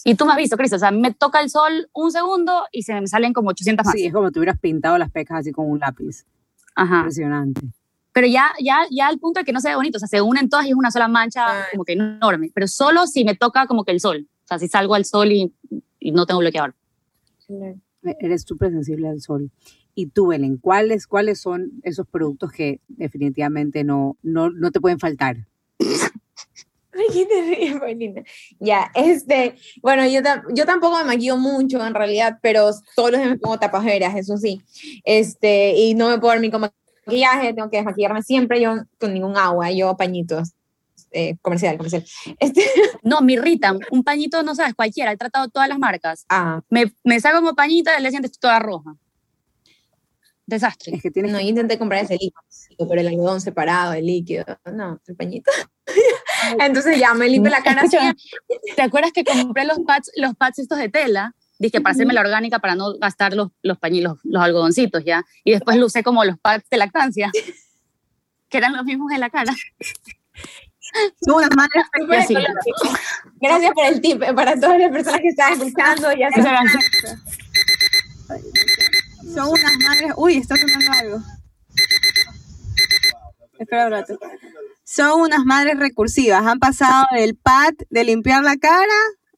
Y 0.04 0.15
tú 0.15 0.26
me 0.26 0.34
has 0.34 0.38
visto, 0.38 0.58
Cris, 0.58 0.74
o 0.74 0.78
sea, 0.78 0.91
me 0.91 1.13
toca 1.13 1.39
el 1.39 1.50
sol 1.50 1.88
un 1.94 2.12
segundo 2.12 2.65
y 2.70 2.84
se 2.84 3.00
me 3.00 3.08
salen 3.08 3.32
como 3.32 3.52
800 3.52 3.86
más. 3.86 3.96
Sí, 3.96 4.08
es 4.08 4.13
como 4.13 4.30
si 4.30 4.39
hubieras 4.39 4.60
pintado 4.60 4.98
las 4.98 5.10
pecas 5.10 5.39
así 5.39 5.54
con 5.54 5.72
un 5.72 5.80
lápiz. 5.80 6.26
Ajá. 6.76 6.98
Impresionante. 6.98 7.62
Pero 8.12 8.28
ya, 8.28 8.52
ya, 8.62 8.80
ya 8.91 9.08
al 9.08 9.20
punto 9.20 9.39
de 9.39 9.46
que 9.46 9.54
no 9.54 9.62
se 9.62 9.70
ve 9.70 9.76
bonito, 9.76 9.96
o 9.96 10.00
sea, 10.00 10.10
se 10.10 10.20
unen 10.20 10.50
todas 10.50 10.65
y 10.65 10.72
es 10.72 10.76
una 10.76 10.91
sola 10.91 11.08
mancha 11.08 11.48
Ay. 11.48 11.63
como 11.72 11.86
que 11.86 11.94
enorme. 11.94 12.52
Pero 12.54 12.67
solo 12.67 13.08
si 13.08 13.24
me 13.24 13.34
toca 13.34 13.67
como 13.67 13.86
que 13.86 13.94
el 13.94 14.02
sol. 14.02 14.28
O 14.44 14.48
sea, 14.50 14.60
si 14.60 14.67
salgo 14.67 14.96
al 14.96 15.06
sol 15.06 15.32
y, 15.32 15.54
y 15.98 16.12
no 16.12 16.26
tengo 16.26 16.41
bloqueador. 16.41 16.76
Eres 18.04 18.41
súper 18.41 18.72
sensible 18.72 19.08
al 19.08 19.22
sol. 19.22 19.50
Y 19.95 20.08
tú, 20.08 20.27
Belén, 20.27 20.58
¿cuáles, 20.58 21.08
¿cuáles 21.08 21.41
son 21.41 21.71
esos 21.84 22.08
productos 22.08 22.51
que 22.51 22.80
definitivamente 22.88 23.84
no, 23.84 24.17
no, 24.23 24.49
no 24.49 24.71
te 24.71 24.80
pueden 24.80 24.99
faltar? 24.99 25.47
Ay, 26.93 27.06
qué 27.13 27.25
te 27.25 27.41
ríes, 27.41 27.80
Paulina. 27.80 28.21
Ya, 28.60 28.91
este, 28.95 29.56
bueno, 29.82 30.06
yo, 30.08 30.19
yo 30.54 30.65
tampoco 30.65 30.97
me 30.97 31.06
maquillo 31.06 31.38
mucho 31.38 31.86
en 31.86 31.93
realidad, 31.93 32.39
pero 32.41 32.69
todos 32.95 33.12
los 33.12 33.19
días 33.21 33.32
me 33.32 33.38
pongo 33.38 33.58
tapajeras, 33.60 34.15
eso 34.15 34.38
sí. 34.38 34.62
Este, 35.06 35.73
y 35.77 35.93
no 35.93 36.10
me 36.10 36.19
puedo 36.19 36.34
dormir 36.34 36.51
con 36.51 36.69
maquillaje, 37.06 37.54
tengo 37.54 37.69
que 37.69 37.77
desmaquillarme 37.77 38.21
siempre, 38.23 38.60
yo 38.62 38.75
con 38.99 39.13
ningún 39.13 39.38
agua, 39.38 39.71
yo 39.71 39.95
pañitos. 39.95 40.51
eh, 41.12 41.38
comercial, 41.41 41.77
comercial. 41.77 42.06
Este, 42.39 42.62
No, 43.04 43.21
me 43.21 43.34
irritan. 43.34 43.80
Un 43.91 44.04
pañito, 44.04 44.43
no 44.43 44.54
sabes, 44.56 44.75
cualquiera. 44.75 45.12
He 45.13 45.17
tratado 45.17 45.47
todas 45.47 45.69
las 45.69 45.80
marcas. 45.80 46.25
ah, 46.30 46.62
Me, 46.69 46.93
me 47.06 47.19
saco 47.21 47.38
como 47.38 47.56
pañito 47.56 47.89
y 47.91 48.04
siguiente 48.04 48.27
estoy 48.27 48.39
toda 48.41 48.60
roja. 48.60 48.95
Desastre. 50.56 50.96
Es 50.96 51.02
que 51.02 51.12
tienes 51.12 51.32
no, 51.32 51.40
yo 51.40 51.48
intenté 51.48 51.78
comprar 51.78 52.04
ese 52.04 52.14
líquido, 52.14 52.88
pero 52.88 53.02
el 53.02 53.08
algodón 53.08 53.42
separado, 53.42 53.94
el 53.94 54.06
líquido, 54.06 54.46
no, 54.72 55.00
el 55.08 55.16
pañito. 55.16 55.52
Entonces 56.60 57.00
ya 57.00 57.14
me 57.14 57.28
limpio 57.28 57.52
la 57.52 57.64
cara 57.64 57.84
así. 57.84 57.98
¿Te 58.76 58.82
acuerdas 58.82 59.12
que 59.12 59.24
compré 59.24 59.66
los 59.66 59.80
pads, 59.80 60.12
los 60.16 60.36
pads 60.36 60.60
estos 60.60 60.78
de 60.78 60.90
tela? 60.90 61.36
Dije, 61.60 61.80
para 61.80 61.94
hacerme 61.94 62.14
la 62.14 62.22
orgánica, 62.22 62.60
para 62.60 62.76
no 62.76 62.98
gastar 62.98 63.34
los, 63.34 63.50
los 63.62 63.78
pañitos, 63.78 64.18
los 64.24 64.42
algodoncitos, 64.42 65.04
¿ya? 65.06 65.24
Y 65.44 65.52
después 65.52 65.78
lo 65.78 65.86
usé 65.86 66.02
como 66.02 66.26
los 66.26 66.40
pads 66.40 66.68
de 66.70 66.78
lactancia, 66.78 67.32
que 68.50 68.58
eran 68.58 68.74
los 68.74 68.84
mismos 68.84 69.12
en 69.12 69.20
la 69.20 69.30
cara. 69.30 69.54
Ecológico. 72.30 73.00
Gracias 73.40 73.72
por 73.74 73.86
el 73.86 74.02
tip 74.02 74.22
eh, 74.24 74.34
para 74.34 74.60
todas 74.60 74.80
las 74.80 74.92
personas 74.92 75.22
que 75.22 75.28
están 75.30 75.54
escuchando. 75.54 76.12
Ya 76.14 76.30
son 79.34 79.49
unas 79.49 79.73
madres. 79.88 80.13
Uy, 80.17 80.38
está 80.38 80.55
sonando 80.55 80.91
algo. 80.99 81.19
Espera 83.60 83.86
un 83.86 83.91
rato. 83.91 84.17
Son 84.84 85.21
unas 85.21 85.45
madres 85.45 85.77
recursivas. 85.77 86.45
Han 86.45 86.60
pasado 86.60 87.05
del 87.12 87.36
pad 87.36 87.73
de 87.89 88.03
limpiar 88.03 88.43
la 88.43 88.57
cara 88.57 88.93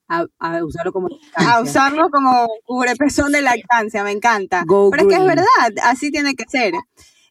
a, 0.07 0.25
a 0.39 0.63
usarlo 0.63 0.91
como 0.91 1.09
a 1.35 1.61
usarlo 1.61 2.09
como 2.09 2.47
cubrepezón 2.65 3.31
de 3.31 3.41
lactancia. 3.41 4.03
Me 4.03 4.11
encanta. 4.11 4.63
Go 4.65 4.89
Pero 4.91 5.03
es 5.03 5.09
que 5.09 5.21
es 5.21 5.27
verdad, 5.27 5.83
así 5.83 6.11
tiene 6.11 6.35
que 6.35 6.45
ser. 6.47 6.73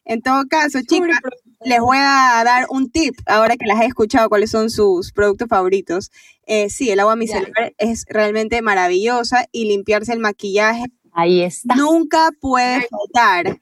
En 0.05 0.21
todo 0.21 0.43
caso, 0.49 0.79
chicas, 0.81 1.17
les 1.63 1.79
voy 1.79 1.97
a 1.97 2.41
dar 2.43 2.65
un 2.69 2.91
tip 2.91 3.15
ahora 3.25 3.55
que 3.55 3.65
las 3.65 3.81
he 3.81 3.85
escuchado 3.85 4.27
cuáles 4.27 4.51
son 4.51 4.69
sus 4.69 5.13
productos 5.13 5.47
favoritos. 5.47 6.11
Eh, 6.45 6.69
sí, 6.69 6.91
el 6.91 6.99
agua 6.99 7.15
micelar 7.15 7.73
es 7.77 8.05
realmente 8.09 8.61
maravillosa 8.61 9.45
y 9.51 9.65
limpiarse 9.65 10.11
el 10.11 10.19
maquillaje 10.19 10.83
Ahí 11.13 11.41
está. 11.41 11.75
nunca 11.75 12.29
puede 12.39 12.87
faltar 12.89 13.59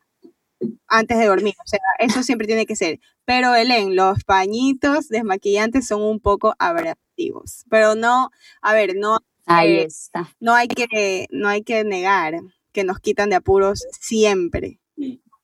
antes 0.87 1.17
de 1.17 1.25
dormir. 1.25 1.53
O 1.63 1.67
sea, 1.67 1.79
eso 1.99 2.23
siempre 2.23 2.47
tiene 2.47 2.65
que 2.65 2.75
ser. 2.75 2.99
Pero, 3.25 3.51
Belén, 3.51 3.95
los 3.95 4.23
pañitos 4.23 5.07
desmaquillantes 5.09 5.87
son 5.87 6.01
un 6.01 6.19
poco 6.19 6.53
abrasivos. 6.59 7.65
Pero 7.69 7.95
no, 7.95 8.29
a 8.61 8.73
ver, 8.73 8.95
no, 8.95 9.19
Ahí 9.45 9.71
eh, 9.73 9.83
está. 9.83 10.29
no 10.39 10.53
hay 10.53 10.67
que, 10.67 11.27
no 11.31 11.47
hay 11.47 11.63
que 11.63 11.83
negar 11.83 12.35
que 12.71 12.83
nos 12.83 12.99
quitan 12.99 13.29
de 13.29 13.35
apuros 13.35 13.85
siempre. 13.99 14.79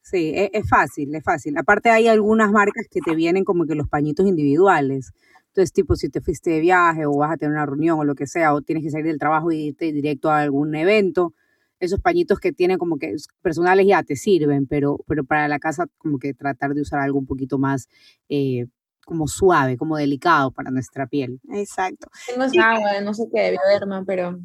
Sí, 0.02 0.32
es, 0.34 0.50
es 0.54 0.70
fácil, 0.70 1.14
es 1.14 1.24
fácil. 1.24 1.58
Aparte 1.58 1.90
hay 1.90 2.08
algunas 2.08 2.52
marcas 2.52 2.86
que 2.90 3.02
te 3.02 3.16
vienen 3.16 3.44
como 3.44 3.66
que 3.66 3.76
los 3.76 3.90
pañitos 3.90 4.26
individuales. 4.26 5.12
Entonces, 5.48 5.74
tipo, 5.74 5.96
si 5.96 6.10
te 6.10 6.22
fuiste 6.22 6.52
de 6.52 6.60
viaje 6.60 7.06
o 7.06 7.18
vas 7.18 7.32
a 7.32 7.38
tener 7.38 7.54
una 7.54 7.66
reunión 7.66 8.00
o 8.00 8.04
lo 8.04 8.16
que 8.16 8.28
sea, 8.28 8.54
o 8.54 8.62
tienes 8.62 8.84
que 8.84 8.92
salir 8.92 9.08
del 9.08 9.20
trabajo 9.20 9.52
y 9.52 9.70
irte 9.70 9.92
directo 9.92 10.30
a 10.30 10.42
algún 10.42 10.76
evento, 10.76 11.34
esos 11.80 12.00
pañitos 12.00 12.40
que 12.40 12.52
tienen 12.52 12.78
como 12.78 12.98
que 12.98 13.16
personales 13.42 13.86
ya 13.88 14.04
te 14.04 14.16
sirven, 14.16 14.68
pero, 14.68 15.00
pero 15.08 15.24
para 15.24 15.48
la 15.48 15.60
casa 15.60 15.88
como 15.98 16.20
que 16.20 16.34
tratar 16.34 16.74
de 16.74 16.82
usar 16.82 17.00
algo 17.00 17.20
un 17.20 17.26
poquito 17.26 17.58
más 17.58 17.88
eh, 18.30 18.66
como 19.06 19.28
suave, 19.28 19.78
como 19.78 19.98
delicado 19.98 20.52
para 20.52 20.72
nuestra 20.72 21.08
piel. 21.08 21.40
Exacto. 21.54 22.10
Tengo 22.28 22.44
esa 22.44 22.72
agua, 22.72 23.02
no 23.02 23.14
sé 23.14 23.24
qué, 23.34 23.52
bioderma, 23.52 24.04
pero, 24.06 24.40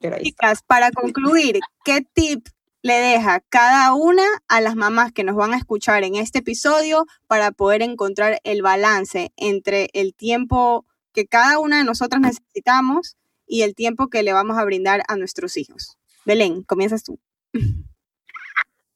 pero 0.00 0.16
ahí 0.16 0.22
está. 0.24 0.48
Chicas, 0.48 0.62
para 0.66 0.90
concluir, 0.90 1.60
¿qué 1.84 2.04
tip 2.12 2.48
le 2.82 2.94
deja 2.94 3.40
cada 3.48 3.94
una 3.94 4.24
a 4.46 4.60
las 4.60 4.76
mamás 4.76 5.10
que 5.12 5.24
nos 5.24 5.36
van 5.36 5.54
a 5.54 5.56
escuchar 5.56 6.04
en 6.04 6.16
este 6.16 6.40
episodio 6.40 7.06
para 7.26 7.50
poder 7.50 7.80
encontrar 7.80 8.40
el 8.44 8.60
balance 8.60 9.32
entre 9.36 9.88
el 9.94 10.14
tiempo 10.14 10.84
que 11.14 11.26
cada 11.26 11.58
una 11.60 11.78
de 11.78 11.84
nosotras 11.84 12.20
necesitamos 12.20 13.16
y 13.46 13.62
el 13.62 13.74
tiempo 13.74 14.08
que 14.08 14.22
le 14.22 14.34
vamos 14.34 14.58
a 14.58 14.64
brindar 14.64 15.02
a 15.08 15.16
nuestros 15.16 15.56
hijos? 15.56 15.96
Belén, 16.26 16.62
comienzas 16.62 17.02
tú. 17.04 17.18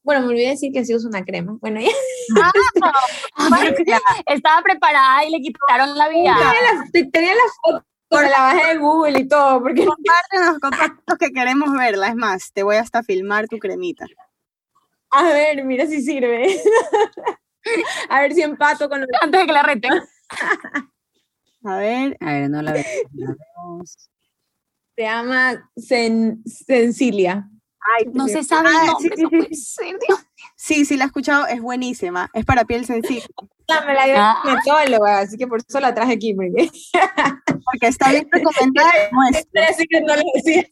Bueno, 0.03 0.21
me 0.21 0.27
olvidé 0.29 0.49
decir 0.49 0.71
que 0.73 0.83
sí 0.85 0.95
uso 0.95 1.07
una 1.07 1.23
crema. 1.23 1.57
Bueno, 1.59 1.79
ya. 1.81 1.91
Estaba 4.25 4.61
preparada 4.63 5.23
y 5.25 5.31
le 5.31 5.39
quitaron 5.41 5.95
la 5.97 6.09
vida. 6.09 6.35
Tenía 6.35 6.73
la, 6.73 6.85
te- 6.91 7.05
tenía 7.11 7.33
la 7.35 7.41
foto, 7.63 7.85
pero 8.09 8.23
la 8.29 8.39
bajé 8.39 8.67
de 8.73 8.77
Google 8.79 9.19
y 9.19 9.27
todo, 9.27 9.61
porque 9.61 9.85
Compártenos, 9.85 10.59
compártenos 10.59 11.17
que 11.19 11.29
queremos 11.31 11.71
verla. 11.73 12.07
Es 12.07 12.15
más, 12.15 12.51
te 12.53 12.63
voy 12.63 12.77
hasta 12.77 13.03
filmar 13.03 13.47
tu 13.47 13.59
cremita. 13.59 14.05
a 15.11 15.23
ver, 15.25 15.63
mira 15.63 15.85
si 15.85 16.01
sirve. 16.01 16.47
a 18.09 18.21
ver 18.21 18.33
si 18.33 18.41
empato 18.41 18.89
con 18.89 19.01
lo 19.01 19.07
que 19.07 19.13
Antes 19.21 19.41
de 19.41 19.45
que 19.47 19.53
la 19.53 19.63
reten. 19.63 19.91
A 21.65 21.75
ver, 21.75 22.15
A 22.21 22.25
ver, 22.25 22.49
no 22.49 22.61
la 22.61 22.71
veo. 22.71 22.83
La 23.15 23.35
vemos. 23.35 24.08
Se 24.99 25.03
llama 25.05 25.71
Sen- 25.77 26.41
Sencilia. 26.45 27.49
No 28.13 28.27
se 28.27 28.43
sabe 28.43 28.67
Ah, 28.69 28.81
el 28.81 28.87
nombre. 28.87 29.15
sí, 29.15 29.21
no 29.23 29.29
sí, 29.29 29.37
puede 29.37 29.55
ser, 29.55 29.95
Dios. 30.07 30.19
sí, 30.57 30.83
sí 30.85 30.97
la 30.97 31.05
he 31.05 31.07
escuchado, 31.07 31.47
es 31.47 31.61
buenísima. 31.61 32.29
Es 32.33 32.43
para 32.43 32.65
piel 32.65 32.85
sensible, 32.85 33.23
me 33.87 33.93
la 33.93 34.05
dio 34.05 34.15
Ah. 34.17 34.41
la 34.43 34.51
dermatóloga, 34.51 35.19
así 35.19 35.37
que 35.37 35.47
por 35.47 35.61
eso 35.65 35.79
la 35.79 35.95
traje 35.95 36.13
aquí. 36.13 36.33
Porque 36.33 36.69
porque 37.65 37.87
está 37.87 38.11
bien 38.11 38.27
recomendada. 38.29 38.91
como 39.09 39.21
es. 39.29 39.47
así 39.69 39.85
que 39.87 40.01
no 40.01 40.15
le 40.17 40.23
decía. 40.35 40.65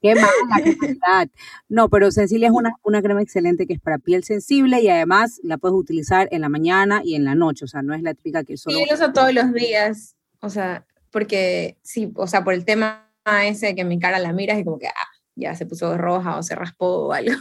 Qué 0.00 0.14
mala 0.14 0.28
qué 0.62 0.76
maldad. 0.80 1.28
No, 1.68 1.88
pero 1.88 2.12
Sensilia 2.12 2.46
es 2.48 2.54
una, 2.54 2.74
una 2.84 3.02
crema 3.02 3.22
excelente 3.22 3.66
que 3.66 3.72
es 3.74 3.80
para 3.80 3.98
piel 3.98 4.22
sensible 4.22 4.80
y 4.80 4.88
además 4.88 5.40
la 5.42 5.56
puedes 5.58 5.74
utilizar 5.76 6.28
en 6.30 6.42
la 6.42 6.48
mañana 6.48 7.00
y 7.04 7.16
en 7.16 7.24
la 7.24 7.34
noche. 7.34 7.64
O 7.64 7.68
sea, 7.68 7.82
no 7.82 7.92
es 7.92 8.02
la 8.02 8.14
típica 8.14 8.44
que 8.44 8.56
solo. 8.56 8.76
Sí, 8.76 8.84
yo 8.88 8.94
lo 8.96 9.02
uso 9.02 9.12
todos 9.12 9.34
los 9.34 9.52
días. 9.52 10.14
O 10.40 10.48
sea, 10.50 10.86
porque 11.10 11.76
sí, 11.82 12.12
o 12.14 12.26
sea, 12.28 12.44
por 12.44 12.54
el 12.54 12.64
tema 12.64 13.05
ese 13.26 13.74
que 13.74 13.84
mi 13.84 13.98
cara 13.98 14.18
la 14.18 14.32
miras 14.32 14.58
y 14.58 14.64
como 14.64 14.78
que 14.78 14.88
ah, 14.88 15.08
ya 15.34 15.54
se 15.54 15.66
puso 15.66 15.96
roja 15.98 16.38
o 16.38 16.42
se 16.42 16.54
raspó 16.54 17.06
o 17.06 17.12
algo. 17.12 17.34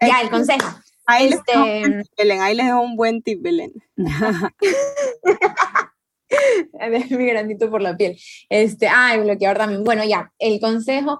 Ya, 0.00 0.20
el 0.22 0.30
consejo. 0.30 0.66
Ahí 1.06 1.30
les 1.30 1.42
dejo 1.44 1.64
Este, 1.64 2.02
tip, 2.02 2.12
Belén, 2.18 2.40
ahí 2.40 2.54
les 2.54 2.66
dejo 2.66 2.82
un 2.82 2.96
buen 2.96 3.22
tip, 3.22 3.40
Belén. 3.40 3.72
mi 7.10 7.26
granito 7.26 7.70
por 7.70 7.80
la 7.80 7.96
piel. 7.96 8.18
Este, 8.50 8.88
ah, 8.88 9.14
el 9.14 9.22
bloqueador 9.22 9.56
también. 9.56 9.84
Bueno, 9.84 10.04
ya, 10.04 10.32
el 10.38 10.60
consejo 10.60 11.18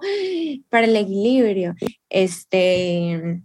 para 0.69 0.85
el 0.85 0.95
equilibrio, 0.95 1.73
este, 2.09 3.41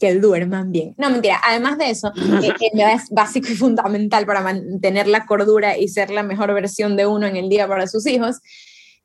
que 0.00 0.14
duerman 0.14 0.72
bien. 0.72 0.94
No, 0.96 1.10
mentira, 1.10 1.40
además 1.44 1.78
de 1.78 1.90
eso, 1.90 2.12
que 2.58 2.70
en 2.72 2.80
es 2.80 3.10
básico 3.10 3.48
y 3.50 3.56
fundamental 3.56 4.26
para 4.26 4.40
mantener 4.40 5.06
la 5.06 5.26
cordura 5.26 5.76
y 5.76 5.88
ser 5.88 6.10
la 6.10 6.22
mejor 6.22 6.52
versión 6.54 6.96
de 6.96 7.06
uno 7.06 7.26
en 7.26 7.36
el 7.36 7.48
día 7.48 7.68
para 7.68 7.86
sus 7.86 8.06
hijos, 8.06 8.40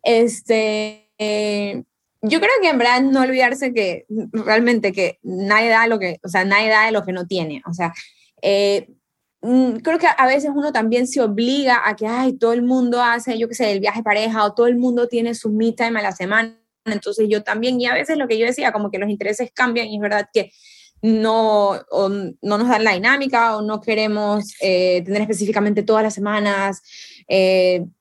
este, 0.04 1.12
eh, 1.18 1.84
yo 2.22 2.40
creo 2.40 2.52
que 2.62 2.70
en 2.70 2.78
verdad 2.78 3.02
no 3.02 3.22
olvidarse 3.22 3.74
que 3.74 4.06
realmente 4.32 4.92
que 4.92 5.20
nadie 5.24 5.70
da 5.70 5.88
lo 5.88 6.00
que, 6.00 6.20
o 6.24 6.28
sea, 6.28 6.46
nadie 6.46 6.70
da 6.70 6.92
lo 6.92 7.04
que 7.04 7.14
no 7.14 7.28
tiene, 7.28 7.62
o 7.66 7.74
sea, 7.74 7.94
eh, 8.42 8.90
mm, 9.42 9.78
creo 9.78 10.00
que 10.00 10.08
a 10.08 10.28
veces 10.28 10.52
uno 10.54 10.72
también 10.72 11.08
se 11.08 11.22
obliga 11.22 11.82
a 11.86 11.96
que, 11.96 12.08
ay, 12.08 12.34
todo 12.34 12.54
el 12.54 12.62
mundo 12.64 13.02
hace, 13.02 13.38
yo 13.38 13.48
qué 13.48 13.56
sé, 13.56 13.72
el 13.72 13.80
viaje 13.80 14.04
pareja 14.04 14.44
o 14.46 14.54
todo 14.54 14.68
el 14.68 14.78
mundo 14.78 15.08
tiene 15.08 15.34
su 15.36 15.50
me 15.50 15.72
time 15.72 16.00
a 16.00 16.04
la 16.04 16.12
semana, 16.12 16.58
entonces 16.86 17.28
yo 17.30 17.44
también, 17.44 17.80
y 17.80 17.86
a 17.86 17.94
veces 17.94 18.18
lo 18.18 18.28
que 18.28 18.38
yo 18.38 18.46
decía, 18.46 18.72
como 18.72 18.92
que 18.92 19.00
los 19.00 19.10
intereses 19.10 19.52
cambian 19.54 19.88
y 19.88 19.96
es 19.96 20.02
verdad 20.02 20.30
que 20.34 20.52
no, 21.02 21.80
no 22.42 22.58
nos 22.58 22.68
dan 22.68 22.84
la 22.84 22.94
dinámica 22.94 23.56
o 23.56 23.62
no 23.62 23.80
queremos 23.80 24.54
eh, 24.62 25.02
tener 25.06 25.22
específicamente 25.22 25.84
todas 25.84 26.04
las 26.04 26.14
semanas 26.14 26.82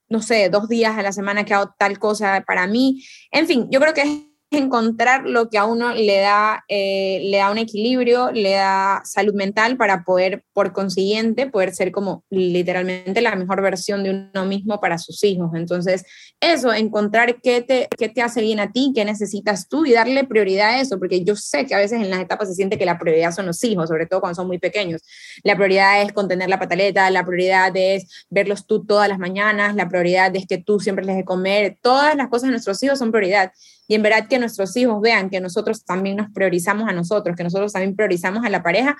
no 0.09 0.23
sé, 0.23 0.49
dos 0.49 0.68
días 0.68 0.97
a 0.97 1.03
la 1.03 1.12
semana 1.12 1.44
que 1.44 1.55
hago 1.55 1.75
tal 1.79 1.99
cosa 1.99 2.44
para 2.47 2.66
mí. 2.66 3.05
En 3.31 3.47
fin, 3.47 3.68
yo 3.71 3.81
creo 3.81 3.94
que 3.94 4.03
es 4.03 4.27
encontrar 4.50 5.24
lo 5.26 5.50
que 5.50 5.58
a 5.58 5.66
uno 5.66 5.92
le 5.92 6.20
da, 6.20 6.64
eh, 6.68 7.20
le 7.24 7.37
da 7.37 7.50
un 7.50 7.58
equilibrio, 7.58 8.30
le 8.30 8.52
da 8.52 9.02
salud 9.04 9.34
mental 9.34 9.76
para 9.76 10.04
poder, 10.04 10.42
por 10.54 10.72
consiguiente, 10.72 11.48
poder 11.48 11.74
ser 11.74 11.92
como 11.92 12.24
literalmente 12.30 13.20
la 13.20 13.37
mejor 13.37 13.61
versión 13.61 14.02
de 14.02 14.30
uno 14.32 14.46
mismo 14.46 14.80
para 14.80 14.96
sus 14.96 15.22
hijos. 15.22 15.50
Entonces, 15.54 16.04
eso, 16.40 16.72
encontrar 16.72 17.40
qué 17.42 17.61
te, 17.61 17.88
qué 17.98 18.08
te 18.08 18.22
hace 18.22 18.40
bien 18.40 18.58
a 18.58 18.72
ti, 18.72 18.92
qué 18.94 19.04
necesitas 19.04 19.68
tú 19.68 19.84
y 19.84 19.92
darle 19.92 20.24
prioridad 20.24 20.70
a 20.70 20.80
eso, 20.80 20.98
porque 20.98 21.24
yo 21.24 21.37
sé 21.37 21.66
que 21.66 21.74
a 21.74 21.78
veces 21.78 22.00
en 22.00 22.08
las 22.08 22.20
etapas 22.20 22.48
se 22.48 22.54
siente 22.54 22.78
que 22.78 22.87
la 22.87 22.98
prioridad 22.98 23.32
son 23.32 23.46
los 23.46 23.62
hijos, 23.64 23.88
sobre 23.88 24.06
todo 24.06 24.20
cuando 24.20 24.37
son 24.37 24.46
muy 24.46 24.58
pequeños. 24.58 25.02
La 25.42 25.56
prioridad 25.56 26.00
es 26.00 26.12
contener 26.12 26.48
la 26.48 26.58
pataleta, 26.58 27.11
la 27.11 27.24
prioridad 27.24 27.70
es 27.76 28.26
verlos 28.30 28.66
tú 28.66 28.84
todas 28.87 29.08
las 29.11 29.18
mañanas, 29.18 29.74
la 29.74 29.88
prioridad 29.88 30.34
es 30.34 30.46
que 30.46 30.56
tú 30.56 30.80
siempre 30.80 31.04
les 31.04 31.16
de 31.16 31.24
comer, 31.24 31.76
todas 31.82 32.16
las 32.16 32.28
cosas 32.28 32.44
de 32.44 32.52
nuestros 32.52 32.82
hijos 32.82 32.98
son 32.98 33.11
prioridad 33.11 33.52
y 33.88 33.94
en 33.94 34.03
verdad 34.03 34.29
que 34.29 34.38
nuestros 34.38 34.77
hijos 34.77 35.01
vean 35.01 35.31
que 35.31 35.40
nosotros 35.40 35.85
también 35.85 36.16
nos 36.18 36.31
priorizamos 36.31 36.88
a 36.88 36.92
nosotros, 36.92 37.35
que 37.35 37.42
nosotros 37.42 37.72
también 37.72 37.96
priorizamos 37.96 38.44
a 38.44 38.51
la 38.51 38.62
pareja, 38.62 38.96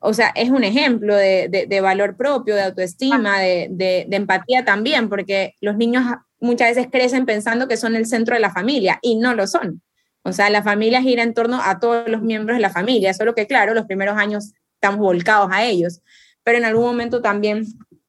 o 0.00 0.12
sea, 0.12 0.32
es 0.34 0.50
un 0.50 0.64
ejemplo 0.64 1.14
de, 1.14 1.80
valor 1.80 2.16
propio, 2.16 2.56
de 2.56 2.62
autoestima, 2.62 3.38
de, 3.38 3.68
de, 3.70 4.16
empatía 4.16 4.64
también, 4.64 5.08
porque 5.08 5.54
los 5.60 5.76
niños 5.76 6.04
muchas 6.40 6.74
veces 6.74 6.88
crecen 6.90 7.24
pensando 7.24 7.68
que 7.68 7.76
son 7.76 7.94
el 7.94 8.06
centro 8.06 8.34
de 8.34 8.40
la 8.40 8.50
familia 8.50 8.98
y 9.00 9.14
no 9.14 9.32
lo 9.34 9.46
son. 9.46 9.80
O 10.24 10.32
sea, 10.32 10.50
la 10.50 10.62
familia 10.64 11.00
gira 11.00 11.22
en 11.22 11.34
torno 11.34 11.60
a 11.62 11.78
todos 11.78 12.08
los 12.08 12.20
miembros 12.20 12.56
de 12.56 12.62
la 12.62 12.70
familia, 12.70 13.14
solo 13.14 13.34
que 13.34 13.46
claro, 13.46 13.74
los 13.74 13.86
primeros 13.86 14.16
años 14.16 14.52
estamos 14.74 14.98
volcados 14.98 15.50
a 15.52 15.64
ellos, 15.64 16.00
pero 16.42 16.58
en 16.58 16.64
algún 16.64 16.84
momento 16.84 17.22
también 17.22 17.64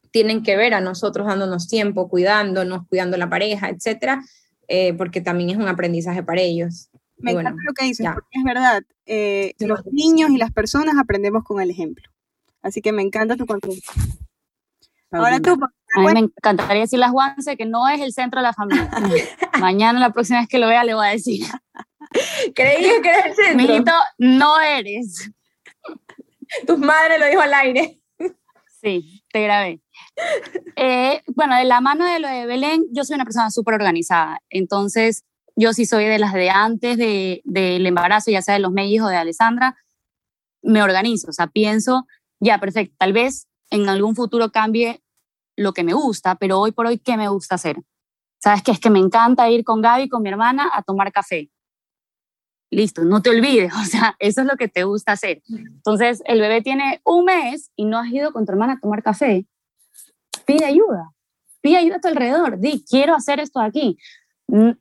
tienen 0.09 0.41
que 0.41 0.57
ver 0.57 0.73
a 0.73 0.81
nosotros 0.81 1.27
dándonos 1.27 1.67
tiempo, 1.67 2.09
cuidándonos, 2.09 2.87
cuidando 2.87 3.17
la 3.17 3.29
pareja, 3.29 3.69
etcétera, 3.69 4.21
eh, 4.67 4.93
porque 4.93 5.21
también 5.21 5.49
es 5.49 5.57
un 5.57 5.67
aprendizaje 5.67 6.23
para 6.23 6.41
ellos. 6.41 6.89
Me 7.17 7.31
encanta 7.31 7.61
lo 7.65 7.73
que 7.73 7.85
dices, 7.85 8.05
porque 8.13 8.27
es 8.31 8.43
verdad, 8.43 8.83
eh, 9.05 9.53
los 9.59 9.85
niños 9.85 10.29
y 10.31 10.37
las 10.37 10.51
personas 10.51 10.95
aprendemos 10.97 11.43
con 11.43 11.61
el 11.61 11.69
ejemplo. 11.69 12.09
Así 12.61 12.81
que 12.81 12.91
me 12.91 13.01
encanta 13.01 13.35
tu 13.35 13.45
consejo. 13.45 13.81
Ahora 15.11 15.39
tú. 15.39 15.57
A 15.95 15.99
mí 15.99 16.07
me 16.11 16.19
encantaría 16.21 16.81
decirle 16.81 17.05
a 17.05 17.09
Juanse 17.09 17.55
que 17.55 17.65
no 17.65 17.87
es 17.87 18.01
el 18.01 18.13
centro 18.13 18.39
de 18.39 18.47
la 18.47 18.53
familia. 18.53 18.89
Mañana, 19.59 19.99
la 19.99 20.09
próxima 20.09 20.39
vez 20.39 20.49
que 20.49 20.57
lo 20.57 20.67
vea, 20.67 20.83
le 20.83 20.95
voy 20.95 21.05
a 21.05 21.11
decir. 21.11 21.45
Creí 22.55 23.01
que 23.01 23.09
eres 23.09 23.25
el 23.25 23.35
centro. 23.35 23.55
Mijito, 23.55 23.91
no 24.17 24.59
eres. 24.59 25.31
Tu 26.65 26.77
madre 26.77 27.19
lo 27.19 27.27
dijo 27.27 27.41
al 27.41 27.53
aire. 27.53 28.01
Sí, 28.81 29.23
te 29.31 29.43
grabé. 29.43 29.82
Eh, 30.75 31.21
bueno, 31.35 31.55
de 31.55 31.65
la 31.65 31.81
mano 31.81 32.05
de 32.05 32.19
lo 32.19 32.27
de 32.27 32.45
Belén, 32.45 32.85
yo 32.91 33.03
soy 33.03 33.15
una 33.15 33.25
persona 33.25 33.51
súper 33.51 33.75
organizada. 33.75 34.41
Entonces, 34.49 35.23
yo 35.55 35.73
sí 35.73 35.85
soy 35.85 36.05
de 36.05 36.19
las 36.19 36.33
de 36.33 36.49
antes 36.49 36.97
del 36.97 37.41
de, 37.43 37.75
embarazo, 37.87 38.31
ya 38.31 38.41
sea 38.41 38.55
de 38.55 38.59
los 38.59 38.71
mellizos 38.71 39.07
o 39.07 39.09
de 39.09 39.17
Alessandra, 39.17 39.77
me 40.61 40.81
organizo. 40.81 41.29
O 41.29 41.33
sea, 41.33 41.47
pienso, 41.47 42.07
ya, 42.39 42.59
perfecto, 42.59 42.95
tal 42.97 43.13
vez 43.13 43.47
en 43.69 43.89
algún 43.89 44.15
futuro 44.15 44.51
cambie 44.51 45.01
lo 45.55 45.73
que 45.73 45.83
me 45.83 45.93
gusta, 45.93 46.35
pero 46.35 46.59
hoy 46.59 46.71
por 46.71 46.87
hoy, 46.87 46.97
¿qué 46.97 47.17
me 47.17 47.27
gusta 47.27 47.55
hacer? 47.55 47.77
¿Sabes 48.39 48.63
qué? 48.63 48.71
Es 48.71 48.79
que 48.79 48.89
me 48.89 48.99
encanta 48.99 49.49
ir 49.49 49.63
con 49.63 49.81
Gaby, 49.81 50.09
con 50.09 50.23
mi 50.23 50.29
hermana, 50.29 50.69
a 50.73 50.81
tomar 50.81 51.11
café. 51.11 51.49
Listo, 52.71 53.03
no 53.03 53.21
te 53.21 53.29
olvides, 53.29 53.71
o 53.81 53.85
sea, 53.85 54.15
eso 54.19 54.41
es 54.41 54.47
lo 54.47 54.57
que 54.57 54.67
te 54.67 54.83
gusta 54.83 55.11
hacer. 55.13 55.43
Entonces, 55.47 56.23
el 56.25 56.41
bebé 56.41 56.61
tiene 56.61 57.01
un 57.03 57.25
mes 57.25 57.71
y 57.75 57.85
no 57.85 57.99
has 57.99 58.09
ido 58.11 58.33
con 58.33 58.45
tu 58.45 58.51
hermana 58.51 58.73
a 58.73 58.79
tomar 58.79 59.03
café 59.03 59.45
pide 60.45 60.65
ayuda, 60.65 61.11
pide 61.61 61.77
ayuda 61.77 61.95
a 61.97 62.01
tu 62.01 62.07
alrededor, 62.07 62.59
di, 62.59 62.83
quiero 62.83 63.15
hacer 63.15 63.39
esto 63.39 63.59
aquí. 63.59 63.97
Mm, 64.47 64.71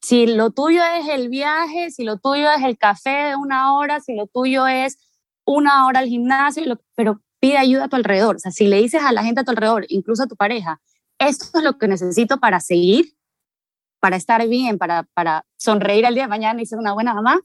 si 0.00 0.26
lo 0.26 0.50
tuyo 0.50 0.82
es 0.98 1.08
el 1.08 1.28
viaje, 1.28 1.90
si 1.90 2.04
lo 2.04 2.18
tuyo 2.18 2.50
es 2.50 2.62
el 2.64 2.76
café 2.76 3.28
de 3.28 3.36
una 3.36 3.74
hora, 3.74 4.00
si 4.00 4.14
lo 4.14 4.26
tuyo 4.26 4.66
es 4.66 4.98
una 5.44 5.86
hora 5.86 6.00
al 6.00 6.08
gimnasio, 6.08 6.80
pero 6.96 7.20
pide 7.38 7.56
ayuda 7.56 7.84
a 7.84 7.88
tu 7.88 7.96
alrededor. 7.96 8.36
O 8.36 8.38
sea, 8.38 8.50
si 8.50 8.66
le 8.66 8.78
dices 8.78 9.02
a 9.02 9.12
la 9.12 9.22
gente 9.22 9.40
a 9.40 9.44
tu 9.44 9.50
alrededor, 9.52 9.86
incluso 9.88 10.24
a 10.24 10.26
tu 10.26 10.36
pareja, 10.36 10.80
esto 11.18 11.58
es 11.58 11.64
lo 11.64 11.78
que 11.78 11.86
necesito 11.86 12.38
para 12.38 12.58
seguir, 12.58 13.14
para 14.00 14.16
estar 14.16 14.46
bien, 14.48 14.78
para, 14.78 15.04
para 15.14 15.44
sonreír 15.56 16.04
al 16.04 16.14
día 16.14 16.24
de 16.24 16.28
mañana 16.28 16.60
y 16.60 16.66
ser 16.66 16.78
una 16.78 16.94
buena 16.94 17.14
mamá, 17.14 17.40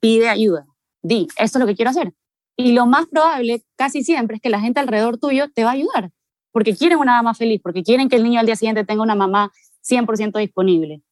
pide 0.00 0.28
ayuda. 0.28 0.66
Di, 1.02 1.28
esto 1.38 1.58
es 1.58 1.60
lo 1.60 1.66
que 1.66 1.76
quiero 1.76 1.90
hacer. 1.90 2.12
Y 2.56 2.72
lo 2.72 2.86
más 2.86 3.06
probable, 3.06 3.64
casi 3.76 4.04
siempre, 4.04 4.36
es 4.36 4.42
que 4.42 4.50
la 4.50 4.60
gente 4.60 4.80
alrededor 4.80 5.18
tuyo 5.18 5.50
te 5.50 5.64
va 5.64 5.70
a 5.70 5.74
ayudar 5.74 6.10
porque 6.52 6.76
quieren 6.76 6.98
una 6.98 7.16
mamá 7.16 7.34
feliz, 7.34 7.60
porque 7.62 7.82
quieren 7.82 8.08
que 8.08 8.16
el 8.16 8.22
niño 8.22 8.40
al 8.40 8.46
día 8.46 8.56
siguiente 8.56 8.84
tenga 8.84 9.02
una 9.02 9.14
mamá 9.14 9.50
100% 9.82 10.38
disponible. 10.38 11.02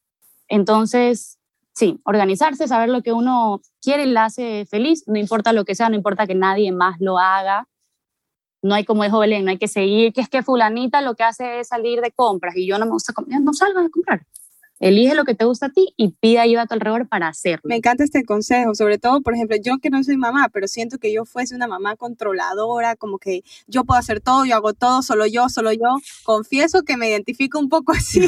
Entonces, 0.49 1.39
sí, 1.75 2.01
organizarse, 2.05 2.69
saber 2.69 2.89
lo 2.91 3.03
que 3.03 3.13
uno 3.13 3.61
quiere 3.81 4.05
y 4.05 4.11
la 4.11 4.27
hace 4.27 4.67
feliz, 4.67 5.05
no 5.07 5.19
importa 5.19 5.53
lo 5.53 5.65
que 5.65 5.75
sea, 5.75 5.89
no 5.89 5.97
importa 5.97 6.27
que 6.27 6.35
nadie 6.35 6.71
más 6.73 7.01
lo 7.01 7.19
haga. 7.19 7.67
No 8.63 8.75
hay 8.75 8.85
como 8.85 9.05
dijo 9.05 9.19
Belén, 9.19 9.45
no 9.47 9.51
hay 9.51 9.59
que 9.59 9.69
seguir, 9.69 10.13
que 10.13 10.21
es 10.21 10.29
que 10.29 10.43
fulanita 10.43 11.01
lo 11.01 11.15
que 11.15 11.23
hace 11.23 11.61
es 11.61 11.69
salir 11.69 12.03
de 12.03 12.13
compras 12.13 12.55
y 12.57 12.67
yo 12.67 12.79
no 12.79 12.85
me 12.85 12.93
gusta 12.93 13.15
no 13.27 13.55
salgo 13.55 13.81
de 13.81 13.91
comprar. 13.91 14.27
Elige 14.81 15.15
lo 15.15 15.25
que 15.25 15.35
te 15.35 15.45
gusta 15.45 15.67
a 15.67 15.69
ti 15.69 15.93
y 15.99 16.13
pide 16.13 16.39
ayuda 16.39 16.63
a 16.63 16.67
tu 16.67 16.73
alrededor 16.73 17.07
para 17.07 17.29
hacerlo. 17.29 17.61
Me 17.65 17.77
encanta 17.77 18.03
este 18.03 18.25
consejo, 18.25 18.75
sobre 18.75 18.99
todo, 18.99 19.21
por 19.21 19.35
ejemplo, 19.35 19.59
yo 19.63 19.77
que 19.79 19.91
no 19.91 20.03
soy 20.03 20.17
mamá, 20.17 20.49
pero 20.51 20.67
siento 20.69 20.97
que 20.97 21.13
yo 21.13 21.27
fuese 21.27 21.55
una 21.55 21.69
mamá 21.69 21.97
controladora, 21.97 22.97
como 22.97 23.19
que 23.19 23.43
yo 23.67 23.85
puedo 23.85 24.01
hacer 24.01 24.23
todo, 24.23 24.47
yo 24.47 24.57
hago 24.57 24.73
todo, 24.73 25.03
solo 25.03 25.27
yo, 25.27 25.51
solo 25.51 25.71
yo. 25.73 25.99
Confieso 26.25 26.83
que 26.83 26.97
me 26.97 27.11
identifico 27.11 27.59
un 27.59 27.69
poco 27.69 27.93
así. 27.93 28.27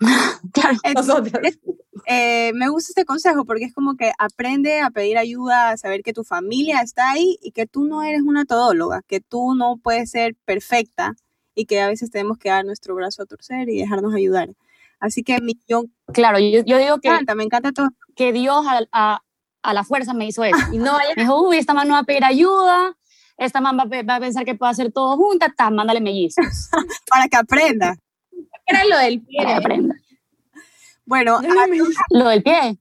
claro, 0.52 0.76
eh, 2.06 2.52
me 2.54 2.68
gusta 2.68 2.90
este 2.90 3.06
consejo 3.06 3.46
porque 3.46 3.64
es 3.64 3.72
como 3.72 3.96
que 3.96 4.12
aprende 4.18 4.80
a 4.80 4.90
pedir 4.90 5.16
ayuda, 5.16 5.70
a 5.70 5.76
saber 5.78 6.02
que 6.02 6.12
tu 6.12 6.22
familia 6.22 6.82
está 6.82 7.12
ahí 7.12 7.38
y 7.40 7.52
que 7.52 7.66
tú 7.66 7.86
no 7.86 8.02
eres 8.02 8.20
una 8.20 8.44
todóloga, 8.44 9.00
que 9.06 9.20
tú 9.20 9.54
no 9.54 9.78
puedes 9.78 10.10
ser 10.10 10.34
perfecta 10.44 11.14
y 11.54 11.64
que 11.64 11.80
a 11.80 11.88
veces 11.88 12.10
tenemos 12.10 12.36
que 12.36 12.50
dar 12.50 12.66
nuestro 12.66 12.94
brazo 12.94 13.22
a 13.22 13.26
torcer 13.26 13.70
y 13.70 13.78
dejarnos 13.78 14.14
ayudar. 14.14 14.50
Así 15.04 15.22
que 15.22 15.38
yo... 15.68 15.84
Claro, 16.12 16.38
yo, 16.38 16.62
yo 16.64 16.78
digo 16.78 16.98
que... 16.98 17.10
Me 17.10 17.16
encanta, 17.16 17.34
me 17.34 17.44
encanta 17.44 17.72
todo. 17.72 17.88
Que 18.16 18.32
Dios 18.32 18.64
a, 18.66 18.80
a, 18.92 19.22
a 19.62 19.74
la 19.74 19.84
fuerza 19.84 20.14
me 20.14 20.26
hizo 20.26 20.44
eso. 20.44 20.56
Y 20.72 20.78
no 20.78 20.96
me 20.96 21.22
dijo, 21.22 21.46
uy, 21.46 21.58
esta 21.58 21.74
mano 21.74 21.92
va 21.92 22.00
a 22.00 22.04
pedir 22.04 22.24
ayuda, 22.24 22.96
esta 23.36 23.60
mamá 23.60 23.84
va, 23.84 24.16
a 24.16 24.20
pensar 24.20 24.44
que 24.44 24.54
puede 24.54 24.72
hacer 24.72 24.92
todo 24.92 25.16
junta, 25.16 25.52
ta, 25.54 25.70
mándale 25.70 26.00
mellizos. 26.00 26.70
Para 27.10 27.28
que 27.28 27.36
aprenda. 27.36 27.96
Era 28.66 28.84
lo 28.84 28.96
del 28.96 29.22
pie. 29.22 29.38
Para 29.38 29.50
que 29.50 29.56
aprenda. 29.56 29.94
Bueno, 31.04 31.40
lo 32.10 32.28
del 32.28 32.42
pie. 32.42 32.78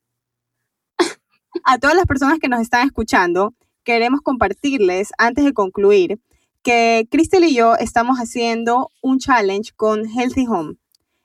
A 1.66 1.78
todas 1.78 1.96
las 1.96 2.06
personas 2.06 2.40
que 2.40 2.48
nos 2.48 2.62
están 2.62 2.88
escuchando, 2.88 3.54
queremos 3.84 4.22
compartirles, 4.22 5.12
antes 5.18 5.44
de 5.44 5.54
concluir, 5.54 6.20
que 6.64 7.06
Cristel 7.12 7.44
y 7.44 7.54
yo 7.54 7.76
estamos 7.76 8.18
haciendo 8.18 8.90
un 9.02 9.20
challenge 9.20 9.74
con 9.76 10.06
Healthy 10.06 10.48
Home. 10.48 10.76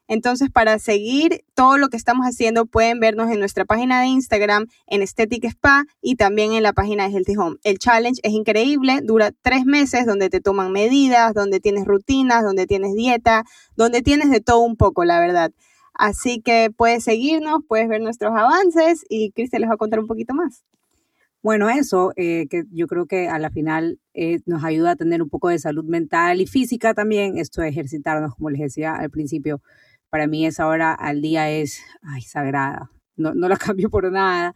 Entonces, 0.08 0.50
para 0.50 0.78
seguir 0.78 1.44
todo 1.54 1.76
lo 1.76 1.88
que 1.88 1.98
estamos 1.98 2.26
haciendo, 2.26 2.66
pueden 2.66 2.98
vernos 2.98 3.30
en 3.30 3.38
nuestra 3.38 3.66
página 3.66 4.00
de 4.00 4.08
Instagram, 4.08 4.66
en 4.86 5.02
Aesthetic 5.02 5.44
Spa 5.44 5.84
y 6.00 6.16
también 6.16 6.52
en 6.52 6.62
la 6.62 6.72
página 6.72 7.04
de 7.06 7.14
Healthy 7.14 7.36
Home. 7.36 7.56
El 7.62 7.78
challenge 7.78 8.20
es 8.22 8.32
increíble, 8.32 9.00
dura 9.02 9.32
tres 9.42 9.66
meses 9.66 10.06
donde 10.06 10.30
te 10.30 10.40
toman 10.40 10.72
medidas, 10.72 11.34
donde 11.34 11.60
tienes 11.60 11.84
rutinas, 11.84 12.42
donde 12.42 12.66
tienes 12.66 12.94
dieta, 12.94 13.44
donde 13.76 14.02
tienes 14.02 14.30
de 14.30 14.40
todo 14.40 14.60
un 14.60 14.76
poco, 14.76 15.04
la 15.04 15.20
verdad. 15.20 15.52
Así 15.92 16.40
que 16.40 16.70
puedes 16.74 17.04
seguirnos, 17.04 17.60
puedes 17.68 17.88
ver 17.88 18.00
nuestros 18.00 18.32
avances 18.34 19.04
y 19.08 19.32
Cristian 19.32 19.60
les 19.60 19.70
va 19.70 19.74
a 19.74 19.78
contar 19.78 20.00
un 20.00 20.06
poquito 20.06 20.32
más. 20.32 20.64
Bueno, 21.42 21.68
eso, 21.70 22.12
eh, 22.16 22.46
que 22.48 22.64
yo 22.72 22.86
creo 22.88 23.06
que 23.06 23.28
a 23.28 23.38
la 23.38 23.50
final 23.50 24.00
eh, 24.12 24.40
nos 24.46 24.64
ayuda 24.64 24.92
a 24.92 24.96
tener 24.96 25.22
un 25.22 25.28
poco 25.28 25.48
de 25.48 25.58
salud 25.58 25.84
mental 25.84 26.40
y 26.40 26.46
física 26.46 26.94
también, 26.94 27.38
esto 27.38 27.62
de 27.62 27.68
ejercitarnos, 27.68 28.34
como 28.34 28.50
les 28.50 28.60
decía 28.60 28.94
al 28.94 29.10
principio, 29.10 29.60
para 30.10 30.26
mí 30.26 30.46
esa 30.46 30.66
hora 30.66 30.92
al 30.92 31.20
día 31.20 31.50
es 31.50 31.82
ay, 32.02 32.22
sagrada, 32.22 32.90
no, 33.16 33.34
no 33.34 33.48
la 33.48 33.56
cambio 33.76 33.90
por 33.90 34.10
nada. 34.10 34.54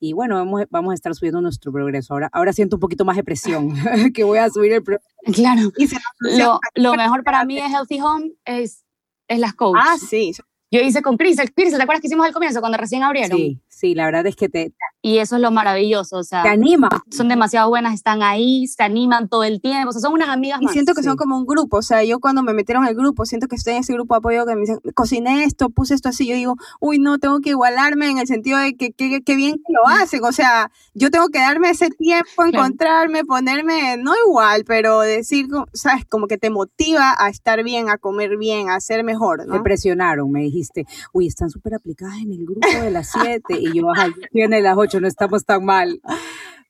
Y 0.00 0.14
bueno, 0.14 0.34
vamos, 0.34 0.64
vamos 0.70 0.90
a 0.90 0.94
estar 0.94 1.14
subiendo 1.14 1.40
nuestro 1.40 1.70
progreso. 1.70 2.12
Ahora, 2.12 2.28
ahora 2.32 2.52
siento 2.52 2.76
un 2.76 2.80
poquito 2.80 3.04
más 3.04 3.16
de 3.16 3.22
presión, 3.22 3.72
que 4.14 4.24
voy 4.24 4.38
a 4.38 4.50
subir 4.50 4.72
el 4.72 4.82
progreso. 4.82 5.08
Claro. 5.32 5.72
lo, 6.18 6.60
lo, 6.74 6.94
mejor 6.94 7.22
para 7.22 7.44
mí 7.44 7.54
de 7.54 7.68
Healthy 7.68 8.00
Home 8.00 8.32
es, 8.44 8.84
es 9.28 9.38
las 9.38 9.54
coaches. 9.54 9.84
Ah, 9.86 9.96
sí. 9.98 10.32
Yo 10.72 10.80
hice 10.80 11.02
con 11.02 11.16
Cris. 11.16 11.36
Cris, 11.54 11.76
¿te 11.76 11.82
acuerdas 11.82 12.00
que 12.00 12.08
hicimos 12.08 12.26
al 12.26 12.32
comienzo 12.32 12.60
cuando 12.60 12.78
recién 12.78 13.02
abrieron? 13.04 13.38
Sí, 13.38 13.60
sí, 13.68 13.94
la 13.94 14.06
verdad 14.06 14.26
es 14.26 14.34
que 14.34 14.48
te, 14.48 14.72
y 15.02 15.18
eso 15.18 15.36
es 15.36 15.42
lo 15.42 15.50
maravilloso, 15.50 16.16
o 16.18 16.22
sea, 16.24 16.42
Te 16.44 16.48
anima. 16.48 16.88
son 17.10 17.28
demasiado 17.28 17.68
buenas, 17.68 17.92
están 17.94 18.22
ahí, 18.22 18.66
se 18.68 18.82
animan 18.84 19.28
todo 19.28 19.42
el 19.44 19.60
tiempo, 19.60 19.90
o 19.90 19.92
sea, 19.92 20.00
son 20.00 20.12
unas 20.14 20.28
amigas 20.28 20.60
Y 20.62 20.64
más. 20.66 20.72
siento 20.72 20.94
que 20.94 21.02
sí. 21.02 21.08
son 21.08 21.16
como 21.16 21.36
un 21.36 21.44
grupo, 21.44 21.78
o 21.78 21.82
sea, 21.82 22.04
yo 22.04 22.20
cuando 22.20 22.42
me 22.42 22.54
metieron 22.54 22.84
al 22.84 22.94
grupo, 22.94 23.26
siento 23.26 23.48
que 23.48 23.56
estoy 23.56 23.74
en 23.74 23.80
ese 23.80 23.92
grupo 23.92 24.14
de 24.14 24.18
apoyo 24.18 24.46
que 24.46 24.54
me 24.54 24.60
dicen, 24.62 24.78
cociné 24.94 25.44
esto, 25.44 25.70
puse 25.70 25.94
esto 25.94 26.08
así, 26.08 26.26
yo 26.26 26.34
digo, 26.36 26.54
uy, 26.80 26.98
no, 26.98 27.18
tengo 27.18 27.40
que 27.40 27.50
igualarme 27.50 28.08
en 28.10 28.18
el 28.18 28.26
sentido 28.28 28.58
de 28.58 28.74
que 28.76 28.92
qué 28.92 29.36
bien 29.36 29.56
que 29.56 29.72
lo 29.72 29.86
hacen, 29.88 30.22
o 30.24 30.32
sea, 30.32 30.70
yo 30.94 31.10
tengo 31.10 31.28
que 31.28 31.38
darme 31.40 31.70
ese 31.70 31.90
tiempo, 31.90 32.44
encontrarme, 32.44 33.24
ponerme, 33.24 33.96
no 33.96 34.12
igual, 34.26 34.64
pero 34.66 35.00
decir, 35.00 35.46
sabes, 35.72 36.04
como 36.08 36.26
que 36.28 36.38
te 36.38 36.50
motiva 36.50 37.14
a 37.18 37.28
estar 37.28 37.62
bien, 37.64 37.88
a 37.90 37.98
comer 37.98 38.36
bien, 38.38 38.70
a 38.70 38.78
ser 38.80 39.02
mejor, 39.04 39.40
Te 39.40 39.46
¿no? 39.46 39.62
presionaron, 39.62 40.30
me 40.30 40.42
dijiste, 40.42 40.86
uy, 41.12 41.26
están 41.26 41.50
súper 41.50 41.74
aplicadas 41.74 42.18
en 42.18 42.30
el 42.32 42.44
grupo 42.46 42.68
de 42.68 42.90
las 42.90 43.10
7 43.10 43.42
y 43.58 43.72
yo, 43.72 43.86
ay, 43.96 44.12
tiene 44.30 44.60
las 44.60 44.76
8, 44.76 44.91
no 45.00 45.08
estamos 45.08 45.44
tan 45.44 45.64
mal. 45.64 46.00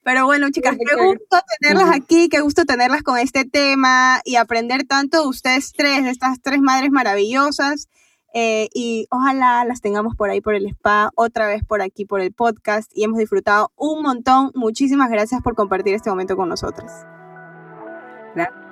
Pero 0.03 0.25
bueno, 0.25 0.49
chicas, 0.51 0.75
Qué 0.77 0.95
gusto 0.95 1.37
tenerlas 1.59 1.95
aquí, 1.95 2.27
qué 2.29 2.41
gusto 2.41 2.65
tenerlas 2.65 3.03
con 3.03 3.17
este 3.17 3.45
tema 3.45 4.19
y 4.25 4.35
aprender 4.35 4.83
tanto 4.83 5.21
de 5.21 5.27
ustedes 5.27 5.71
tres, 5.71 6.03
de 6.03 6.09
estas 6.09 6.41
tres 6.41 6.59
madres 6.59 6.91
maravillosas. 6.91 7.87
Eh, 8.35 8.67
y 8.73 9.07
ojalá 9.11 9.63
las 9.63 9.79
tengamos 9.79 10.15
por 10.15 10.31
ahí 10.31 10.41
por 10.41 10.55
el 10.55 10.65
spa, 10.65 11.11
otra 11.15 11.47
vez 11.47 11.63
por 11.63 11.83
aquí 11.83 12.03
por 12.03 12.19
el 12.19 12.33
podcast 12.33 12.91
y 12.95 13.03
hemos 13.03 13.19
disfrutado 13.19 13.71
un 13.75 14.01
montón. 14.01 14.51
Muchísimas 14.55 15.09
gracias 15.09 15.41
por 15.41 15.55
compartir 15.55 15.93
este 15.93 16.09
momento 16.09 16.35
con 16.35 16.49
nosotros. 16.49 16.91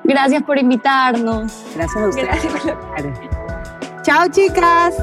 Gracias 0.04 0.44
por 0.44 0.58
invitarnos. 0.58 1.64
Gracias 1.76 2.04
a 2.04 2.08
ustedes. 2.08 2.42
Chao 4.02 4.28
chicas. 4.30 4.96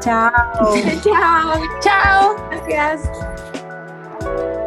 Chao. 0.00 0.30
Chao. 1.02 1.60
Chao. 1.80 2.36
Gracias. 2.50 3.29
you 4.22 4.59